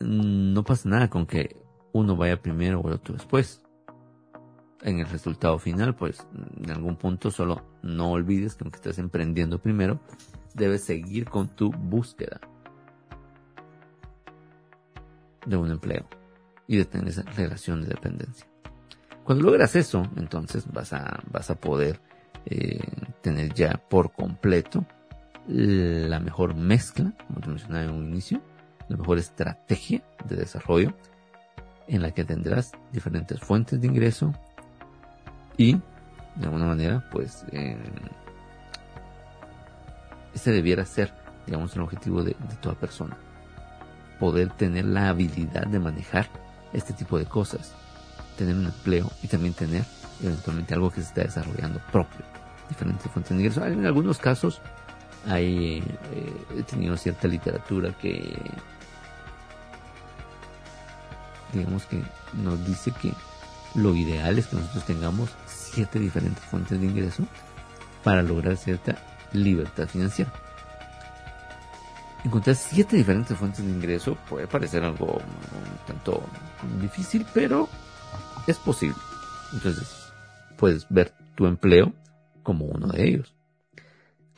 no 0.00 0.62
pasa 0.64 0.88
nada 0.88 1.10
con 1.10 1.26
que 1.26 1.56
uno 1.92 2.16
vaya 2.16 2.40
primero 2.40 2.80
o 2.80 2.88
el 2.88 2.94
otro 2.94 3.14
después. 3.14 3.62
En 4.82 5.00
el 5.00 5.06
resultado 5.06 5.58
final, 5.58 5.96
pues 5.96 6.24
en 6.62 6.70
algún 6.70 6.96
punto 6.96 7.30
solo 7.30 7.64
no 7.82 8.12
olvides 8.12 8.54
que 8.54 8.64
aunque 8.64 8.76
estés 8.76 8.98
emprendiendo 8.98 9.60
primero, 9.60 10.00
debes 10.54 10.84
seguir 10.84 11.28
con 11.28 11.48
tu 11.48 11.70
búsqueda 11.70 12.40
de 15.46 15.56
un 15.56 15.70
empleo 15.70 16.06
y 16.66 16.76
de 16.76 16.84
tener 16.84 17.08
esa 17.08 17.22
relación 17.22 17.82
de 17.82 17.88
dependencia. 17.88 18.46
Cuando 19.24 19.44
logras 19.44 19.74
eso, 19.74 20.08
entonces 20.16 20.70
vas 20.72 20.92
a, 20.92 21.22
vas 21.30 21.50
a 21.50 21.56
poder 21.56 22.00
eh, 22.46 22.80
tener 23.20 23.52
ya 23.52 23.82
por 23.90 24.12
completo 24.12 24.86
la 25.48 26.20
mejor 26.20 26.54
mezcla, 26.54 27.14
como 27.26 27.40
te 27.40 27.48
mencionaba 27.48 27.84
en 27.84 27.90
un 27.90 28.06
inicio, 28.06 28.42
la 28.88 28.96
mejor 28.96 29.18
estrategia 29.18 30.02
de 30.24 30.36
desarrollo 30.36 30.94
en 31.86 32.02
la 32.02 32.10
que 32.10 32.24
tendrás 32.24 32.72
diferentes 32.92 33.40
fuentes 33.40 33.80
de 33.80 33.86
ingreso 33.86 34.32
y 35.56 35.74
de 36.36 36.44
alguna 36.44 36.66
manera 36.66 37.08
pues 37.10 37.44
eh, 37.52 37.76
ese 40.34 40.52
debiera 40.52 40.84
ser 40.84 41.12
digamos 41.48 41.74
el 41.74 41.82
objetivo 41.82 42.22
de, 42.22 42.34
toda 42.60 42.74
persona. 42.74 43.16
Poder 44.20 44.50
tener 44.50 44.84
la 44.84 45.08
habilidad 45.08 45.66
de 45.66 45.78
manejar 45.78 46.28
este 46.72 46.92
tipo 46.92 47.18
de 47.18 47.24
cosas 47.24 47.74
tener 48.36 48.54
un 48.54 48.66
empleo 48.66 49.10
y 49.22 49.26
también 49.26 49.54
tener 49.54 49.84
eventualmente 50.22 50.74
algo 50.74 50.90
que 50.90 51.00
se 51.00 51.08
está 51.08 51.22
desarrollando 51.22 51.80
propio 51.90 52.24
diferentes 52.68 53.10
fuentes 53.10 53.30
de 53.30 53.42
ingreso. 53.42 53.66
En 53.66 53.86
algunos 53.86 54.18
casos 54.18 54.60
hay 55.26 55.78
eh, 56.12 56.32
he 56.58 56.62
tenido 56.62 56.96
cierta 56.96 57.26
literatura 57.26 57.96
que 57.98 58.36
digamos 61.52 61.84
que 61.86 62.02
nos 62.34 62.64
dice 62.66 62.92
que 62.92 63.12
lo 63.74 63.94
ideal 63.94 64.38
es 64.38 64.46
que 64.46 64.56
nosotros 64.56 64.84
tengamos 64.84 65.30
siete 65.46 65.98
diferentes 65.98 66.42
fuentes 66.44 66.80
de 66.80 66.86
ingreso 66.86 67.24
para 68.02 68.22
lograr 68.22 68.56
cierta 68.56 68.96
libertad 69.32 69.86
financiera. 69.88 70.32
Encontrar 72.24 72.56
siete 72.56 72.96
diferentes 72.96 73.36
fuentes 73.36 73.64
de 73.64 73.70
ingreso 73.70 74.16
puede 74.28 74.46
parecer 74.46 74.82
algo 74.84 75.06
un 75.06 75.86
tanto 75.86 76.22
difícil, 76.80 77.24
pero 77.32 77.68
es 78.46 78.56
posible. 78.58 78.96
Entonces, 79.52 80.12
puedes 80.56 80.86
ver 80.88 81.12
tu 81.34 81.46
empleo 81.46 81.92
como 82.42 82.64
uno 82.64 82.88
de 82.88 83.08
ellos. 83.08 83.34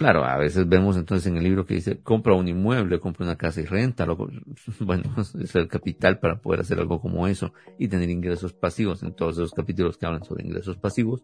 Claro, 0.01 0.25
a 0.25 0.39
veces 0.39 0.67
vemos 0.67 0.97
entonces 0.97 1.27
en 1.27 1.37
el 1.37 1.45
libro 1.45 1.67
que 1.67 1.75
dice, 1.75 2.01
compra 2.01 2.35
un 2.35 2.49
inmueble, 2.49 2.99
compra 2.99 3.27
una 3.27 3.37
casa 3.37 3.61
y 3.61 3.67
renta. 3.67 4.07
Bueno, 4.81 5.03
es 5.39 5.55
el 5.55 5.69
capital 5.69 6.19
para 6.19 6.41
poder 6.41 6.61
hacer 6.61 6.79
algo 6.79 7.03
como 7.03 7.27
eso 7.27 7.53
y 7.79 7.87
tener 7.87 8.09
ingresos 8.09 8.55
pasivos. 8.55 9.03
En 9.03 9.13
todos 9.13 9.35
esos 9.35 9.53
capítulos 9.53 9.99
que 9.99 10.07
hablan 10.07 10.25
sobre 10.25 10.47
ingresos 10.47 10.79
pasivos, 10.79 11.23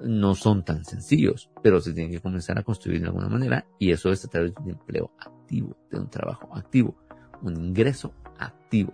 no 0.00 0.36
son 0.36 0.64
tan 0.64 0.84
sencillos, 0.84 1.50
pero 1.60 1.80
se 1.80 1.92
tienen 1.92 2.12
que 2.12 2.20
comenzar 2.20 2.56
a 2.56 2.62
construir 2.62 3.00
de 3.00 3.08
alguna 3.08 3.28
manera 3.28 3.66
y 3.80 3.90
eso 3.90 4.12
es 4.12 4.24
a 4.24 4.28
través 4.28 4.54
de 4.54 4.62
un 4.62 4.70
empleo 4.70 5.10
activo, 5.18 5.76
de 5.90 5.98
un 5.98 6.08
trabajo 6.08 6.56
activo, 6.56 6.96
un 7.42 7.56
ingreso 7.56 8.14
activo. 8.38 8.92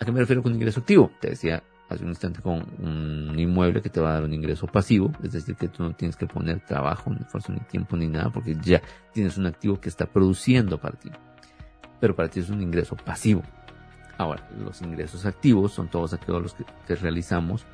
¿A 0.00 0.04
qué 0.04 0.10
me 0.10 0.18
refiero 0.18 0.42
con 0.42 0.52
ingreso 0.52 0.80
activo? 0.80 1.12
Te 1.20 1.30
decía 1.30 1.62
hace 1.92 2.04
un 2.04 2.10
instante 2.10 2.40
con 2.40 2.66
un 2.78 3.38
inmueble 3.38 3.82
que 3.82 3.90
te 3.90 4.00
va 4.00 4.10
a 4.10 4.12
dar 4.14 4.24
un 4.24 4.32
ingreso 4.32 4.66
pasivo, 4.66 5.12
es 5.22 5.32
decir, 5.32 5.56
que 5.56 5.68
tú 5.68 5.82
no 5.82 5.94
tienes 5.94 6.16
que 6.16 6.26
poner 6.26 6.60
trabajo, 6.60 7.10
ni 7.10 7.20
esfuerzo, 7.20 7.52
ni 7.52 7.60
tiempo, 7.60 7.96
ni 7.96 8.08
nada, 8.08 8.30
porque 8.30 8.56
ya 8.60 8.82
tienes 9.12 9.36
un 9.36 9.46
activo 9.46 9.80
que 9.80 9.88
está 9.88 10.06
produciendo 10.06 10.78
para 10.78 10.98
ti. 10.98 11.10
Pero 12.00 12.16
para 12.16 12.28
ti 12.28 12.40
es 12.40 12.50
un 12.50 12.60
ingreso 12.60 12.96
pasivo. 12.96 13.42
Ahora, 14.18 14.48
los 14.58 14.82
ingresos 14.82 15.24
activos 15.26 15.72
son 15.72 15.88
todos 15.88 16.12
aquellos 16.12 16.42
los 16.42 16.54
que, 16.54 16.94
realizamos 16.94 17.64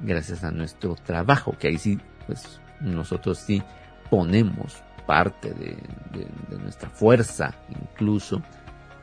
gracias 0.00 0.44
a 0.44 0.50
nuestro 0.50 0.94
trabajo, 0.94 1.56
que 1.58 1.68
ahí 1.68 1.78
sí, 1.78 1.98
pues 2.26 2.60
nosotros 2.80 3.38
sí 3.38 3.62
ponemos 4.08 4.82
parte 5.06 5.52
de 5.52 6.58
nuestra 6.58 6.88
fuerza, 6.88 7.54
incluso 7.68 8.42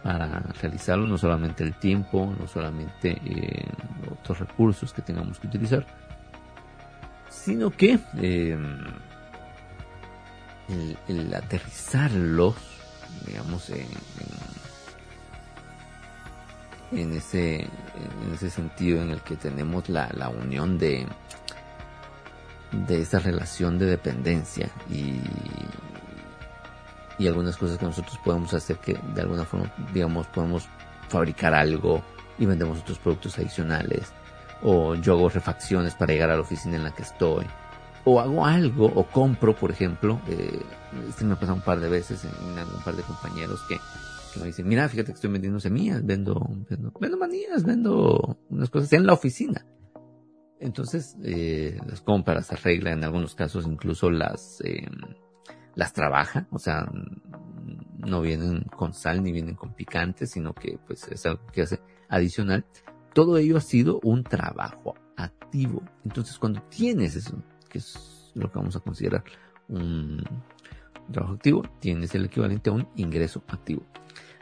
para 0.07 0.39
realizarlo, 0.61 1.05
no 1.05 1.17
solamente 1.17 1.65
el 1.65 1.73
tiempo, 1.73 2.33
no 2.39 2.47
solamente 2.47 3.19
eh, 3.25 3.65
otros 4.09 4.39
recursos 4.39 4.93
que 4.93 5.01
tengamos 5.01 5.37
que 5.37 5.47
utilizar, 5.47 5.85
sino 7.27 7.71
que 7.71 7.99
eh, 8.15 8.57
el, 11.09 11.33
aterrizarlos, 11.33 12.55
digamos, 13.25 13.69
en, 13.69 13.85
en, 16.93 17.13
ese, 17.13 17.63
en 17.63 18.33
ese 18.33 18.49
sentido 18.49 19.01
en 19.01 19.09
el 19.09 19.21
que 19.23 19.35
tenemos 19.35 19.89
la, 19.89 20.09
la 20.13 20.29
unión 20.29 20.77
de, 20.77 21.05
de 22.71 23.01
esa 23.01 23.19
relación 23.19 23.77
de 23.77 23.87
dependencia 23.87 24.69
y, 24.89 25.19
y 27.19 27.27
algunas 27.27 27.57
cosas 27.57 27.77
que 27.77 27.85
nosotros 27.85 28.19
podemos 28.23 28.53
hacer 28.53 28.77
que 28.77 28.97
de 29.13 29.21
alguna 29.21 29.43
forma, 29.43 29.71
digamos, 29.93 30.27
podemos 30.27 30.67
fabricar 31.09 31.53
algo 31.53 32.03
y 32.37 32.45
vendemos 32.45 32.79
otros 32.79 32.99
productos 32.99 33.37
adicionales. 33.39 34.13
O 34.61 34.95
yo 34.95 35.13
hago 35.13 35.29
refacciones 35.29 35.95
para 35.95 36.13
llegar 36.13 36.29
a 36.29 36.35
la 36.35 36.41
oficina 36.41 36.75
en 36.75 36.83
la 36.83 36.91
que 36.93 37.03
estoy. 37.03 37.45
O 38.05 38.19
hago 38.19 38.45
algo, 38.45 38.85
o 38.85 39.05
compro, 39.05 39.55
por 39.55 39.71
ejemplo, 39.71 40.21
eh, 40.27 40.61
este 41.09 41.25
me 41.25 41.33
ha 41.33 41.35
pasado 41.35 41.55
un 41.55 41.61
par 41.61 41.79
de 41.79 41.89
veces 41.89 42.23
en, 42.23 42.57
algún 42.57 42.81
par 42.81 42.95
de 42.95 43.03
compañeros 43.03 43.61
que, 43.67 43.77
me 44.39 44.45
dicen, 44.45 44.67
mira, 44.67 44.87
fíjate 44.87 45.07
que 45.07 45.15
estoy 45.15 45.31
vendiendo 45.31 45.59
semillas, 45.59 46.05
vendo, 46.05 46.47
vendo, 46.69 46.93
vendo 46.99 47.17
manías, 47.17 47.63
vendo 47.63 48.37
unas 48.49 48.69
cosas 48.69 48.93
en 48.93 49.05
la 49.05 49.13
oficina. 49.13 49.65
Entonces, 50.59 51.17
eh, 51.23 51.79
las 51.85 52.01
compras, 52.01 52.51
arregla, 52.51 52.91
en 52.91 53.03
algunos 53.03 53.35
casos 53.35 53.65
incluso 53.65 54.09
las, 54.09 54.61
eh, 54.61 54.87
las 55.77 55.93
trabaja, 55.93 56.47
o 56.49 56.57
sea, 56.57 56.91
no 57.99 58.21
vienen 58.21 58.63
con 58.63 58.93
sal 58.93 59.21
ni 59.21 59.31
vienen 59.31 59.53
con 59.53 59.73
picante, 59.73 60.25
sino 60.25 60.55
que 60.55 60.79
pues 60.87 61.07
es 61.07 61.23
algo 61.27 61.45
que 61.53 61.61
hace 61.61 61.79
adicional. 62.09 62.65
Todo 63.13 63.37
ello 63.37 63.57
ha 63.57 63.61
sido 63.61 63.99
un 64.01 64.23
trabajo 64.23 64.95
activo. 65.15 65.83
Entonces 66.03 66.39
cuando 66.39 66.63
tienes 66.63 67.15
eso, 67.15 67.43
que 67.69 67.77
es 67.77 68.31
lo 68.33 68.51
que 68.51 68.57
vamos 68.57 68.75
a 68.75 68.79
considerar 68.79 69.23
un 69.67 70.23
trabajo 71.11 71.35
activo, 71.35 71.61
tienes 71.79 72.15
el 72.15 72.25
equivalente 72.25 72.71
a 72.71 72.73
un 72.73 72.89
ingreso 72.95 73.43
activo. 73.47 73.83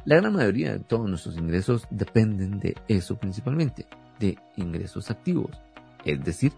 La 0.06 0.16
gran 0.16 0.32
mayoría 0.32 0.72
de 0.72 0.80
todos 0.80 1.10
nuestros 1.10 1.36
ingresos 1.36 1.86
dependen 1.90 2.60
de 2.60 2.78
eso 2.88 3.18
principalmente, 3.18 3.86
de 4.20 4.38
ingresos 4.56 5.12
activos. 5.12 5.52
Es 6.06 6.24
decir, 6.24 6.54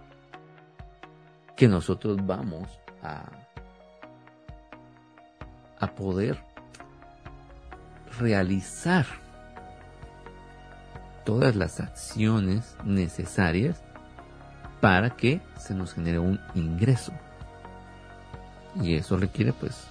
que 1.55 1.67
nosotros 1.67 2.17
vamos 2.23 2.79
a 3.01 3.46
a 5.79 5.87
poder 5.87 6.37
realizar 8.19 9.05
todas 11.25 11.55
las 11.55 11.79
acciones 11.79 12.75
necesarias 12.83 13.81
para 14.81 15.11
que 15.11 15.41
se 15.57 15.73
nos 15.73 15.93
genere 15.93 16.19
un 16.19 16.39
ingreso. 16.55 17.11
Y 18.81 18.95
eso 18.95 19.17
requiere 19.17 19.53
pues 19.53 19.87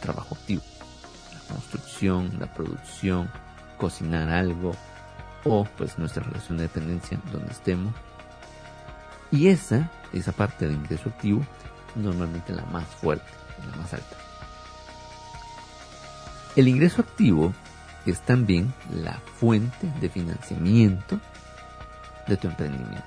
trabajo 0.00 0.34
activo. 0.34 0.62
La 1.32 1.54
construcción, 1.54 2.32
la 2.38 2.52
producción, 2.52 3.30
cocinar 3.78 4.30
algo 4.30 4.72
o 5.44 5.64
pues 5.76 5.98
nuestra 5.98 6.24
relación 6.24 6.56
de 6.56 6.64
dependencia 6.64 7.20
donde 7.32 7.52
estemos. 7.52 7.94
Y 9.30 9.48
esa, 9.48 9.90
esa 10.12 10.32
parte 10.32 10.66
de 10.66 10.74
ingreso 10.74 11.08
activo, 11.10 11.44
normalmente 11.94 12.52
la 12.52 12.64
más 12.66 12.86
fuerte, 12.86 13.30
la 13.70 13.76
más 13.76 13.92
alta. 13.92 14.16
El 16.56 16.68
ingreso 16.68 17.02
activo 17.02 17.52
es 18.06 18.20
también 18.20 18.72
la 19.02 19.14
fuente 19.14 19.92
de 20.00 20.08
financiamiento 20.08 21.20
de 22.28 22.36
tu 22.36 22.48
emprendimiento. 22.48 23.04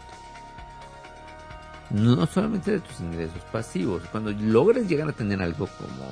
No 1.92 2.26
solamente 2.26 2.72
de 2.72 2.80
tus 2.82 3.00
ingresos 3.00 3.42
pasivos. 3.52 4.04
Cuando 4.12 4.32
logres 4.32 4.90
llegar 4.90 5.08
a 5.08 5.14
tener 5.14 5.42
algo 5.42 5.68
como 5.68 6.10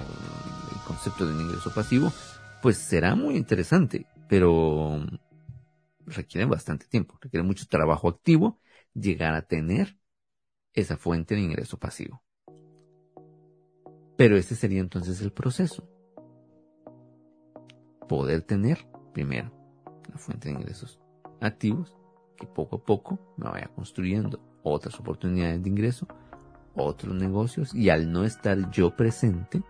el 0.71 0.81
concepto 0.87 1.25
de 1.25 1.33
un 1.33 1.41
ingreso 1.41 1.73
pasivo, 1.73 2.13
pues 2.61 2.77
será 2.77 3.15
muy 3.15 3.35
interesante, 3.35 4.05
pero 4.29 5.05
requiere 6.05 6.45
bastante 6.45 6.85
tiempo, 6.87 7.17
requiere 7.19 7.43
mucho 7.43 7.65
trabajo 7.67 8.07
activo 8.07 8.59
llegar 8.93 9.33
a 9.33 9.41
tener 9.41 9.97
esa 10.73 10.95
fuente 10.95 11.35
de 11.35 11.41
ingreso 11.41 11.77
pasivo. 11.77 12.23
Pero 14.17 14.37
este 14.37 14.55
sería 14.55 14.79
entonces 14.79 15.21
el 15.21 15.33
proceso. 15.33 15.89
Poder 18.07 18.41
tener, 18.41 18.87
primero, 19.13 19.51
la 20.11 20.17
fuente 20.17 20.49
de 20.49 20.55
ingresos 20.55 20.99
activos 21.41 21.95
que 22.37 22.45
poco 22.45 22.77
a 22.77 22.83
poco 22.83 23.19
me 23.37 23.49
vaya 23.49 23.69
construyendo 23.75 24.39
otras 24.63 24.99
oportunidades 24.99 25.61
de 25.63 25.69
ingreso, 25.69 26.07
otros 26.75 27.15
negocios 27.15 27.73
y 27.73 27.89
al 27.89 28.11
no 28.11 28.25
estar 28.25 28.69
yo 28.71 28.95
presente, 28.95 29.63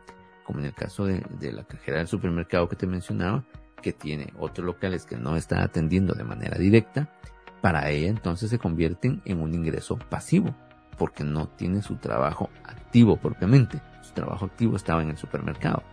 como 0.45 0.59
en 0.59 0.65
el 0.65 0.73
caso 0.73 1.05
de, 1.05 1.23
la 1.51 1.63
cajera 1.63 1.99
del 1.99 2.07
supermercado 2.07 2.67
que 2.67 2.75
te 2.75 2.87
mencionaba, 2.87 3.45
que 3.81 3.93
tiene 3.93 4.33
otros 4.39 4.65
locales 4.65 5.05
que 5.05 5.17
no 5.17 5.35
está 5.35 5.63
atendiendo 5.63 6.13
de 6.13 6.23
manera 6.23 6.57
directa, 6.57 7.09
para 7.61 7.89
ella 7.89 8.09
entonces 8.09 8.49
se 8.49 8.59
convierten 8.59 9.21
en 9.25 9.41
un 9.41 9.53
ingreso 9.53 9.97
pasivo, 9.97 10.55
porque 10.97 11.23
no 11.23 11.47
tiene 11.49 11.81
su 11.81 11.97
trabajo 11.97 12.49
activo 12.63 13.17
propiamente. 13.17 13.81
Su 14.01 14.13
trabajo 14.13 14.45
activo 14.45 14.75
estaba 14.75 15.01
en 15.01 15.09
el 15.09 15.17
supermercado. 15.17 15.83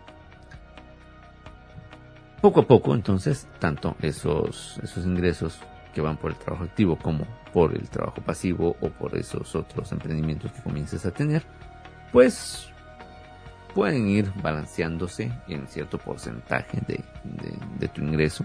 Poco 2.42 2.58
a 2.58 2.66
poco 2.66 2.92
entonces, 2.92 3.46
tanto 3.60 3.94
esos, 4.02 4.76
esos 4.82 5.06
ingresos 5.06 5.60
que 5.94 6.00
van 6.00 6.16
por 6.16 6.32
el 6.32 6.36
trabajo 6.36 6.64
activo 6.64 6.98
como 6.98 7.24
por 7.52 7.72
el 7.72 7.88
trabajo 7.88 8.20
pasivo 8.20 8.76
o 8.80 8.88
por 8.88 9.16
esos 9.16 9.54
otros 9.54 9.92
emprendimientos 9.92 10.50
que 10.50 10.60
comiences 10.60 11.06
a 11.06 11.12
tener, 11.12 11.44
pues 12.10 12.66
pueden 13.76 14.08
ir 14.08 14.32
balanceándose 14.42 15.30
en 15.46 15.68
cierto 15.68 15.98
porcentaje 15.98 16.80
de, 16.88 17.88
tu 17.88 18.02
ingreso. 18.02 18.44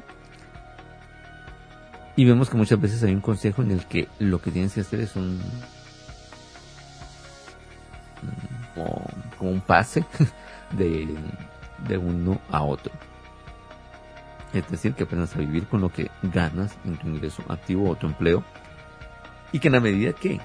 Y 2.16 2.24
vemos 2.24 2.52
que 2.52 2.58
muchas 2.58 2.80
veces 2.80 3.02
hay 3.02 3.16
un 3.16 3.22
consejo 3.22 3.64
en 3.64 3.72
el 3.72 3.84
que 3.88 4.08
lo 4.20 4.40
que 4.40 4.52
tienes 4.52 4.76
que 4.76 4.82
hacer 4.82 5.00
es 5.00 5.16
un 5.16 5.42
como, 8.76 9.52
un 9.52 9.60
pase 9.60 10.06
de, 10.78 11.08
de 11.88 11.98
uno 11.98 12.40
a 12.52 12.62
otro. 12.62 12.92
Es 14.54 14.70
decir, 14.70 14.94
que 14.94 15.04
aprendas 15.04 15.36
a 15.36 15.40
vivir 15.40 15.68
con 15.68 15.82
lo 15.82 15.90
que 15.92 16.10
ganas 16.24 16.78
en 16.86 16.98
tu 16.98 17.08
ingreso 17.08 17.44
activo 17.50 17.90
o 17.90 17.96
tu 17.96 18.08
empleo. 18.08 18.44
Y 19.52 19.60
que 19.60 19.68
en 19.68 19.74
la 19.74 19.80
medida 19.80 20.14
que 20.14 20.40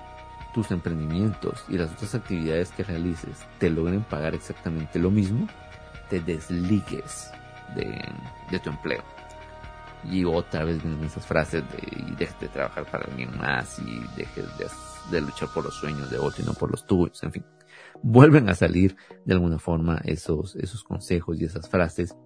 tus 0.53 0.71
emprendimientos 0.71 1.65
y 1.69 1.79
las 1.79 1.93
otras 1.93 2.15
actividades 2.15 2.71
que 2.73 2.85
realices 2.85 3.39
te 3.59 3.71
logren 3.71 4.03
pagar 4.03 4.35
exactamente 4.35 4.99
lo 4.99 5.11
mismo, 5.11 5.47
te 6.11 6.21
desligues 6.21 7.31
de, 7.75 8.59
tu 8.59 8.71
empleo. 8.71 9.03
Y 10.05 10.25
otra 10.25 10.65
vez 10.65 10.83
vienen 10.83 11.05
esas 11.05 11.27
frases 11.27 11.63
de 11.71 12.07
y 12.09 12.17
dejes 12.17 12.39
de 12.41 12.49
trabajar 12.49 12.85
para 12.91 13.05
alguien 13.05 13.37
más 13.39 13.79
y 13.79 14.01
dejes 14.17 14.47
de, 14.59 14.67
de, 15.11 15.21
luchar 15.21 15.49
por 15.55 15.65
los 15.65 15.75
sueños 15.75 16.11
de 16.11 16.19
otro 16.19 16.43
y 16.43 16.47
no 16.47 16.55
por 16.55 16.71
los 16.71 16.87
tuyos, 16.87 17.23
en 17.23 17.33
fin. 17.33 17.45
Vuelven 18.03 18.49
a 18.49 18.55
salir 18.55 18.97
de 19.25 19.35
alguna 19.35 19.59
forma 19.59 20.01
esos, 20.05 20.57
esos 20.57 20.83
consejos 20.83 21.41
y 21.41 21.45
esas 21.45 21.69
frases 21.69 22.17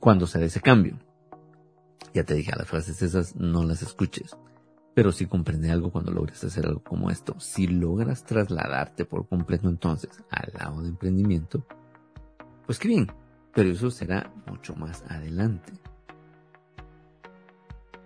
cuando 0.00 0.26
se 0.26 0.38
dé 0.38 0.46
ese 0.46 0.60
cambio. 0.60 0.98
Ya 2.12 2.24
te 2.24 2.34
dije, 2.34 2.52
las 2.56 2.66
frases 2.66 3.02
esas 3.02 3.36
no 3.36 3.62
las 3.62 3.82
escuches. 3.82 4.36
Pero 4.94 5.12
si 5.12 5.26
comprende 5.26 5.70
algo 5.70 5.92
cuando 5.92 6.10
logres 6.10 6.42
hacer 6.42 6.66
algo 6.66 6.82
como 6.82 7.10
esto, 7.10 7.38
si 7.38 7.68
logras 7.68 8.24
trasladarte 8.24 9.04
por 9.04 9.28
completo 9.28 9.68
entonces 9.68 10.10
al 10.30 10.52
lado 10.58 10.82
de 10.82 10.88
emprendimiento, 10.88 11.64
pues 12.66 12.78
qué 12.78 12.88
bien, 12.88 13.06
pero 13.54 13.70
eso 13.70 13.90
será 13.90 14.32
mucho 14.46 14.74
más 14.74 15.04
adelante. 15.08 15.72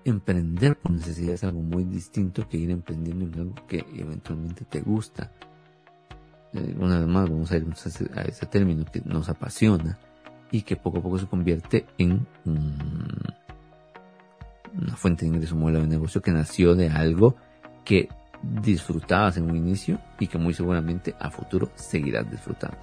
Emprender 0.04 0.76
por 0.76 0.92
necesidad 0.92 1.34
es 1.34 1.44
algo 1.44 1.62
muy 1.62 1.84
distinto 1.84 2.46
que 2.46 2.58
ir 2.58 2.70
emprendiendo 2.70 3.24
en 3.24 3.34
algo 3.40 3.54
que 3.66 3.86
eventualmente 3.94 4.66
te 4.66 4.82
gusta. 4.82 5.32
Eh, 6.52 6.76
una 6.78 6.98
vez 6.98 7.08
más, 7.08 7.30
vamos 7.30 7.50
a 7.50 7.56
ir 7.56 7.66
a 8.14 8.22
ese 8.22 8.44
término 8.44 8.84
que 8.84 9.00
nos 9.00 9.30
apasiona 9.30 9.98
y 10.54 10.62
que 10.62 10.76
poco 10.76 10.98
a 10.98 11.02
poco 11.02 11.18
se 11.18 11.26
convierte 11.26 11.84
en 11.98 12.24
una 14.72 14.94
fuente 14.94 15.24
de 15.24 15.32
ingreso, 15.32 15.56
modelo 15.56 15.80
de 15.80 15.88
negocio 15.88 16.22
que 16.22 16.30
nació 16.30 16.76
de 16.76 16.90
algo 16.90 17.34
que 17.84 18.08
disfrutabas 18.40 19.36
en 19.36 19.50
un 19.50 19.56
inicio 19.56 19.98
y 20.20 20.28
que 20.28 20.38
muy 20.38 20.54
seguramente 20.54 21.12
a 21.18 21.28
futuro 21.28 21.72
seguirás 21.74 22.30
disfrutando. 22.30 22.78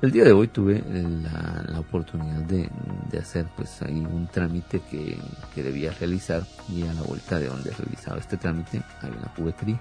El 0.00 0.10
día 0.10 0.24
de 0.24 0.32
hoy 0.32 0.48
tuve 0.48 0.82
la, 0.82 1.78
oportunidad 1.78 2.40
de, 2.40 2.68
hacer 3.16 3.46
pues 3.56 3.82
ahí 3.82 4.00
un 4.00 4.26
trámite 4.26 4.80
que, 4.80 5.16
que, 5.54 5.62
debía 5.62 5.92
realizar 5.92 6.42
y 6.68 6.82
a 6.88 6.92
la 6.92 7.02
vuelta 7.02 7.38
de 7.38 7.46
donde 7.46 7.70
realizaba 7.70 8.18
este 8.18 8.36
trámite 8.36 8.82
había 9.00 9.18
una 9.18 9.28
juguetería. 9.28 9.80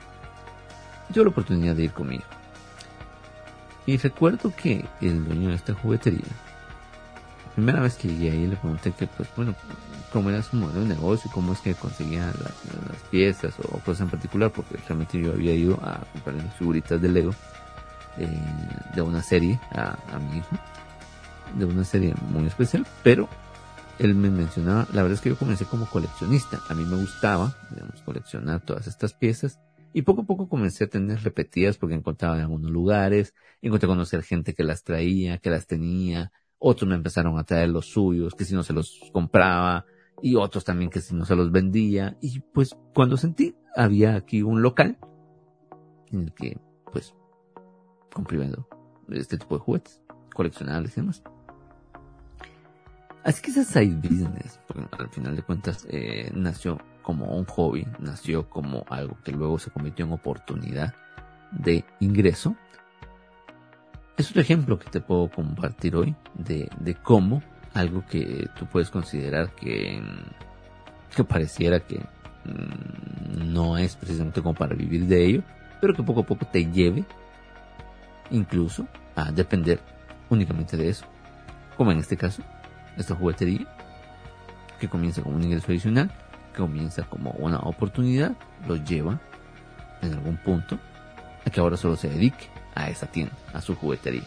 Yo 1.09 1.23
la 1.23 1.31
oportunidad 1.31 1.75
de 1.75 1.85
ir 1.85 1.91
conmigo 1.91 2.23
y 3.85 3.97
recuerdo 3.97 4.53
que 4.55 4.85
el 5.01 5.25
dueño 5.25 5.49
de 5.49 5.55
esta 5.55 5.73
juguetería, 5.73 6.19
la 7.47 7.55
primera 7.55 7.81
vez 7.81 7.95
que 7.95 8.07
llegué 8.07 8.31
ahí 8.31 8.47
le 8.47 8.55
pregunté 8.55 8.91
que, 8.91 9.07
pues 9.07 9.27
bueno, 9.35 9.55
cómo 10.11 10.29
era 10.29 10.43
su 10.43 10.55
modelo 10.55 10.81
de 10.81 10.87
negocio, 10.87 11.31
cómo 11.33 11.53
es 11.53 11.59
que 11.59 11.73
conseguía 11.73 12.25
las, 12.25 12.97
piezas 13.09 13.53
o 13.59 13.79
cosas 13.79 14.01
en 14.01 14.09
particular, 14.09 14.51
porque 14.51 14.77
realmente 14.87 15.19
yo 15.19 15.31
había 15.31 15.53
ido 15.53 15.75
a 15.83 15.99
comprar 16.13 16.35
figuritas 16.57 17.01
de 17.01 17.09
Lego 17.09 17.33
eh, 18.17 18.27
de 18.95 19.01
una 19.01 19.21
serie 19.21 19.59
a, 19.71 19.97
mi 20.19 20.37
hijo, 20.37 20.57
de 21.57 21.65
una 21.65 21.83
serie 21.83 22.13
muy 22.29 22.47
especial, 22.47 22.85
pero 23.03 23.27
él 23.99 24.15
me 24.15 24.29
mencionaba, 24.29 24.87
la 24.93 25.01
verdad 25.01 25.15
es 25.15 25.21
que 25.21 25.29
yo 25.29 25.37
comencé 25.37 25.65
como 25.65 25.85
coleccionista, 25.87 26.59
a 26.69 26.73
mí 26.73 26.85
me 26.85 26.97
gustaba, 26.97 27.53
digamos, 27.69 28.01
coleccionar 28.03 28.61
todas 28.61 28.87
estas 28.87 29.13
piezas 29.13 29.59
y 29.93 30.03
poco 30.03 30.21
a 30.21 30.25
poco 30.25 30.47
comencé 30.47 30.85
a 30.85 30.89
tener 30.89 31.21
repetidas 31.21 31.77
porque 31.77 31.95
encontraba 31.95 32.35
en 32.35 32.41
algunos 32.41 32.71
lugares, 32.71 33.33
encontré 33.61 33.87
a 33.87 33.89
conocer 33.89 34.23
gente 34.23 34.53
que 34.53 34.63
las 34.63 34.83
traía, 34.83 35.37
que 35.37 35.49
las 35.49 35.67
tenía, 35.67 36.31
otros 36.59 36.87
me 36.87 36.95
empezaron 36.95 37.37
a 37.37 37.43
traer 37.43 37.69
los 37.69 37.87
suyos, 37.87 38.35
que 38.35 38.45
si 38.45 38.53
no 38.53 38.63
se 38.63 38.73
los 38.73 38.99
compraba, 39.11 39.85
y 40.21 40.35
otros 40.35 40.63
también 40.63 40.91
que 40.91 41.01
si 41.01 41.15
no 41.15 41.25
se 41.25 41.35
los 41.35 41.51
vendía. 41.51 42.17
Y 42.21 42.39
pues 42.39 42.77
cuando 42.93 43.17
sentí, 43.17 43.55
había 43.75 44.15
aquí 44.15 44.43
un 44.43 44.61
local 44.61 44.97
en 46.11 46.21
el 46.21 46.33
que 46.33 46.59
pues 46.91 47.15
compré 48.13 48.49
este 49.09 49.37
tipo 49.37 49.55
de 49.55 49.61
juguetes, 49.61 50.03
coleccionables 50.33 50.95
y 50.97 51.01
demás. 51.01 51.23
Así 53.23 53.41
que 53.41 53.51
ese 53.51 53.63
side 53.63 53.95
business, 53.95 54.59
porque 54.67 54.87
al 54.97 55.09
final 55.09 55.35
de 55.35 55.43
cuentas 55.43 55.85
eh, 55.89 56.31
nació 56.33 56.79
como 57.03 57.37
un 57.37 57.45
hobby, 57.45 57.85
nació 57.99 58.49
como 58.49 58.83
algo 58.89 59.17
que 59.23 59.31
luego 59.31 59.59
se 59.59 59.69
convirtió 59.69 60.05
en 60.05 60.13
oportunidad 60.13 60.93
de 61.51 61.85
ingreso. 61.99 62.55
Es 64.17 64.29
otro 64.29 64.41
ejemplo 64.41 64.79
que 64.79 64.89
te 64.89 65.01
puedo 65.01 65.29
compartir 65.29 65.95
hoy 65.95 66.15
de, 66.33 66.69
cómo 67.03 67.43
algo 67.73 68.03
que 68.07 68.49
tú 68.57 68.65
puedes 68.65 68.89
considerar 68.89 69.53
que, 69.55 70.01
que 71.15 71.23
pareciera 71.23 71.79
que 71.79 71.99
mm, 72.45 73.53
no 73.53 73.77
es 73.77 73.95
precisamente 73.95 74.41
como 74.41 74.55
para 74.55 74.75
vivir 74.75 75.05
de 75.05 75.25
ello, 75.25 75.43
pero 75.79 75.93
que 75.93 76.03
poco 76.03 76.21
a 76.21 76.25
poco 76.25 76.45
te 76.45 76.65
lleve 76.65 77.05
incluso 78.31 78.87
a 79.15 79.31
depender 79.31 79.79
únicamente 80.29 80.75
de 80.75 80.89
eso. 80.89 81.05
Como 81.77 81.91
en 81.91 81.99
este 81.99 82.17
caso, 82.17 82.43
esta 82.97 83.15
juguetería, 83.15 83.67
que 84.79 84.89
comienza 84.89 85.21
como 85.21 85.35
un 85.35 85.43
ingreso 85.43 85.67
adicional 85.67 86.11
comienza 86.55 87.03
como 87.03 87.31
una 87.31 87.59
oportunidad, 87.59 88.33
lo 88.67 88.75
lleva 88.75 89.19
en 90.01 90.13
algún 90.13 90.37
punto 90.37 90.77
a 91.45 91.49
que 91.49 91.59
ahora 91.59 91.77
solo 91.77 91.95
se 91.95 92.09
dedique 92.09 92.47
a 92.75 92.89
esa 92.89 93.07
tienda, 93.07 93.33
a 93.53 93.61
su 93.61 93.75
juguetería. 93.75 94.23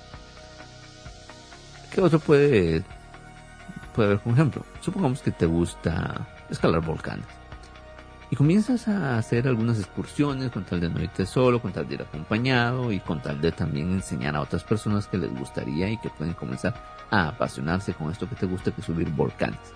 ¿Qué 1.92 2.00
otro 2.00 2.18
puede, 2.18 2.82
puede 3.94 4.08
haber 4.08 4.20
como 4.20 4.34
ejemplo? 4.34 4.64
Supongamos 4.80 5.22
que 5.22 5.30
te 5.30 5.46
gusta 5.46 6.26
escalar 6.50 6.80
volcanes. 6.80 7.26
Y 8.30 8.36
comienzas 8.36 8.88
a 8.88 9.16
hacer 9.16 9.46
algunas 9.46 9.78
excursiones 9.78 10.50
con 10.50 10.64
tal 10.64 10.80
de 10.80 10.88
no 10.88 11.00
irte 11.00 11.24
solo, 11.24 11.62
con 11.62 11.72
tal 11.72 11.86
de 11.86 11.94
ir 11.94 12.02
acompañado 12.02 12.90
y 12.90 12.98
con 12.98 13.22
tal 13.22 13.40
de 13.40 13.52
también 13.52 13.92
enseñar 13.92 14.34
a 14.34 14.40
otras 14.40 14.64
personas 14.64 15.06
que 15.06 15.18
les 15.18 15.32
gustaría 15.38 15.88
y 15.88 15.98
que 15.98 16.10
pueden 16.10 16.34
comenzar 16.34 16.74
a 17.10 17.28
apasionarse 17.28 17.94
con 17.94 18.10
esto 18.10 18.28
que 18.28 18.36
te 18.36 18.46
gusta, 18.46 18.70
que 18.70 18.82
subir 18.82 19.10
volcanes. 19.10 19.72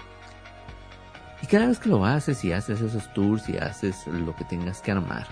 Y 1.42 1.46
cada 1.46 1.68
vez 1.68 1.78
que 1.78 1.88
lo 1.88 2.04
haces 2.04 2.44
y 2.44 2.52
haces 2.52 2.80
esos 2.80 3.12
tours 3.14 3.48
y 3.48 3.56
haces 3.56 4.06
lo 4.06 4.34
que 4.34 4.44
tengas 4.44 4.80
que 4.80 4.90
armar, 4.90 5.26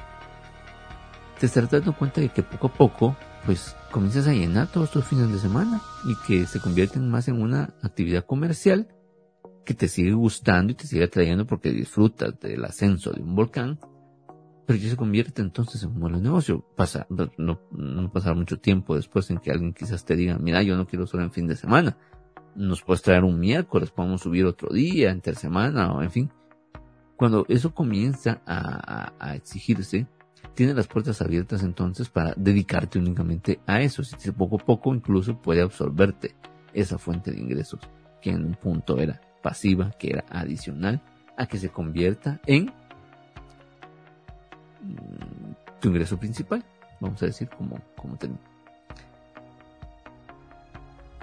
te 1.38 1.46
estás 1.46 1.70
dando 1.70 1.92
cuenta 1.94 2.20
de 2.20 2.28
que 2.28 2.42
poco 2.42 2.68
a 2.68 2.72
poco, 2.72 3.16
pues 3.44 3.76
comienzas 3.90 4.26
a 4.28 4.32
llenar 4.32 4.68
todos 4.68 4.90
tus 4.90 5.04
fines 5.04 5.30
de 5.30 5.38
semana 5.38 5.80
y 6.04 6.14
que 6.26 6.46
se 6.46 6.60
convierten 6.60 7.10
más 7.10 7.28
en 7.28 7.40
una 7.40 7.74
actividad 7.82 8.24
comercial 8.24 8.88
que 9.64 9.74
te 9.74 9.88
sigue 9.88 10.12
gustando 10.12 10.72
y 10.72 10.76
te 10.76 10.86
sigue 10.86 11.04
atrayendo 11.04 11.44
porque 11.46 11.72
disfrutas 11.72 12.38
del 12.40 12.64
ascenso 12.64 13.10
de 13.12 13.20
un 13.20 13.34
volcán, 13.34 13.78
pero 14.66 14.78
ya 14.78 14.90
se 14.90 14.96
convierte 14.96 15.42
entonces 15.42 15.82
en 15.84 16.02
un 16.02 16.12
de 16.12 16.20
negocio. 16.20 16.64
Pasa, 16.74 17.06
no, 17.08 17.60
no 17.70 18.12
pasará 18.12 18.34
mucho 18.34 18.58
tiempo 18.58 18.96
después 18.96 19.30
en 19.30 19.38
que 19.38 19.52
alguien 19.52 19.72
quizás 19.72 20.04
te 20.04 20.16
diga, 20.16 20.36
mira, 20.38 20.62
yo 20.62 20.76
no 20.76 20.86
quiero 20.86 21.06
solo 21.06 21.22
en 21.22 21.30
fin 21.30 21.46
de 21.46 21.54
semana. 21.54 21.96
Nos 22.56 22.82
puedes 22.82 23.02
traer 23.02 23.22
un 23.22 23.38
miércoles, 23.38 23.90
podemos 23.90 24.22
subir 24.22 24.44
otro 24.44 24.68
día, 24.74 25.10
entre 25.10 25.34
semana, 25.36 25.92
o 25.92 26.02
en 26.02 26.10
fin. 26.10 26.30
Cuando 27.16 27.46
eso 27.48 27.72
comienza 27.72 28.42
a, 28.44 29.12
a, 29.18 29.36
exigirse, 29.36 30.06
tiene 30.54 30.74
las 30.74 30.88
puertas 30.88 31.22
abiertas 31.22 31.62
entonces 31.62 32.08
para 32.08 32.34
dedicarte 32.36 32.98
únicamente 32.98 33.60
a 33.66 33.80
eso. 33.80 34.02
Si 34.02 34.32
poco 34.32 34.56
a 34.56 34.64
poco 34.64 34.94
incluso 34.94 35.40
puede 35.40 35.62
absorberte 35.62 36.34
esa 36.74 36.98
fuente 36.98 37.30
de 37.30 37.38
ingresos 37.38 37.80
que 38.20 38.30
en 38.30 38.44
un 38.44 38.54
punto 38.54 38.98
era 38.98 39.20
pasiva, 39.42 39.92
que 39.92 40.10
era 40.10 40.24
adicional, 40.28 41.02
a 41.36 41.46
que 41.46 41.58
se 41.58 41.68
convierta 41.68 42.40
en 42.46 42.72
tu 45.80 45.88
ingreso 45.88 46.18
principal, 46.18 46.64
vamos 47.00 47.22
a 47.22 47.26
decir 47.26 47.48
como, 47.48 47.78
como 47.96 48.16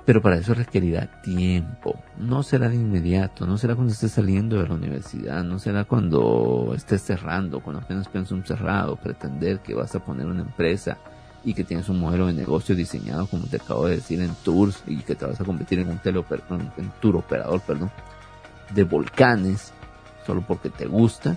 Pero 0.06 0.22
para 0.22 0.38
eso 0.38 0.54
requerirá 0.54 1.22
tiempo. 1.22 2.00
No 2.18 2.44
será 2.44 2.70
de 2.70 2.76
inmediato, 2.76 3.48
no 3.48 3.58
será 3.58 3.76
cuando 3.76 3.94
estés 3.94 4.12
saliendo 4.12 4.62
de 4.62 4.68
la 4.68 4.76
universidad, 4.76 5.44
no 5.44 5.60
será 5.60 5.86
cuando 5.86 6.74
estés 6.76 7.02
cerrando, 7.02 7.62
cuando 7.62 7.82
apenas 7.82 8.08
piensas 8.08 8.34
un 8.34 8.46
cerrado, 8.46 8.96
pretender 8.98 9.60
que 9.60 9.74
vas 9.74 9.96
a 9.96 10.04
poner 10.04 10.28
una 10.28 10.42
empresa 10.42 10.98
y 11.46 11.54
que 11.54 11.64
tienes 11.64 11.90
un 11.90 12.00
modelo 12.00 12.28
de 12.28 12.34
negocio 12.34 12.76
diseñado, 12.76 13.28
como 13.28 13.46
te 13.48 13.58
acabo 13.58 13.88
de 13.88 13.98
decir, 13.98 14.22
en 14.22 14.34
tours 14.44 14.84
y 14.88 14.98
que 14.98 15.16
te 15.16 15.26
vas 15.26 15.40
a 15.40 15.44
convertir 15.44 15.80
en 15.80 15.90
un 15.90 16.00
en 16.78 16.92
tour 17.02 17.18
operador, 17.18 17.62
perdón, 17.62 17.92
de 18.74 18.84
volcanes, 18.84 19.74
solo 20.26 20.42
porque 20.42 20.70
te 20.70 20.86
gusta, 20.86 21.36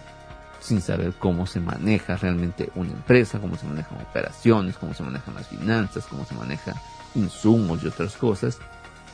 sin 0.66 0.80
saber 0.80 1.14
cómo 1.14 1.46
se 1.46 1.60
maneja 1.60 2.16
realmente 2.16 2.70
una 2.74 2.90
empresa, 2.90 3.38
cómo 3.38 3.56
se 3.56 3.66
manejan 3.66 4.00
operaciones, 4.00 4.76
cómo 4.76 4.94
se 4.94 5.04
manejan 5.04 5.34
las 5.34 5.46
finanzas, 5.46 6.06
cómo 6.06 6.24
se 6.24 6.34
maneja 6.34 6.74
insumos 7.14 7.84
y 7.84 7.86
otras 7.86 8.16
cosas 8.16 8.58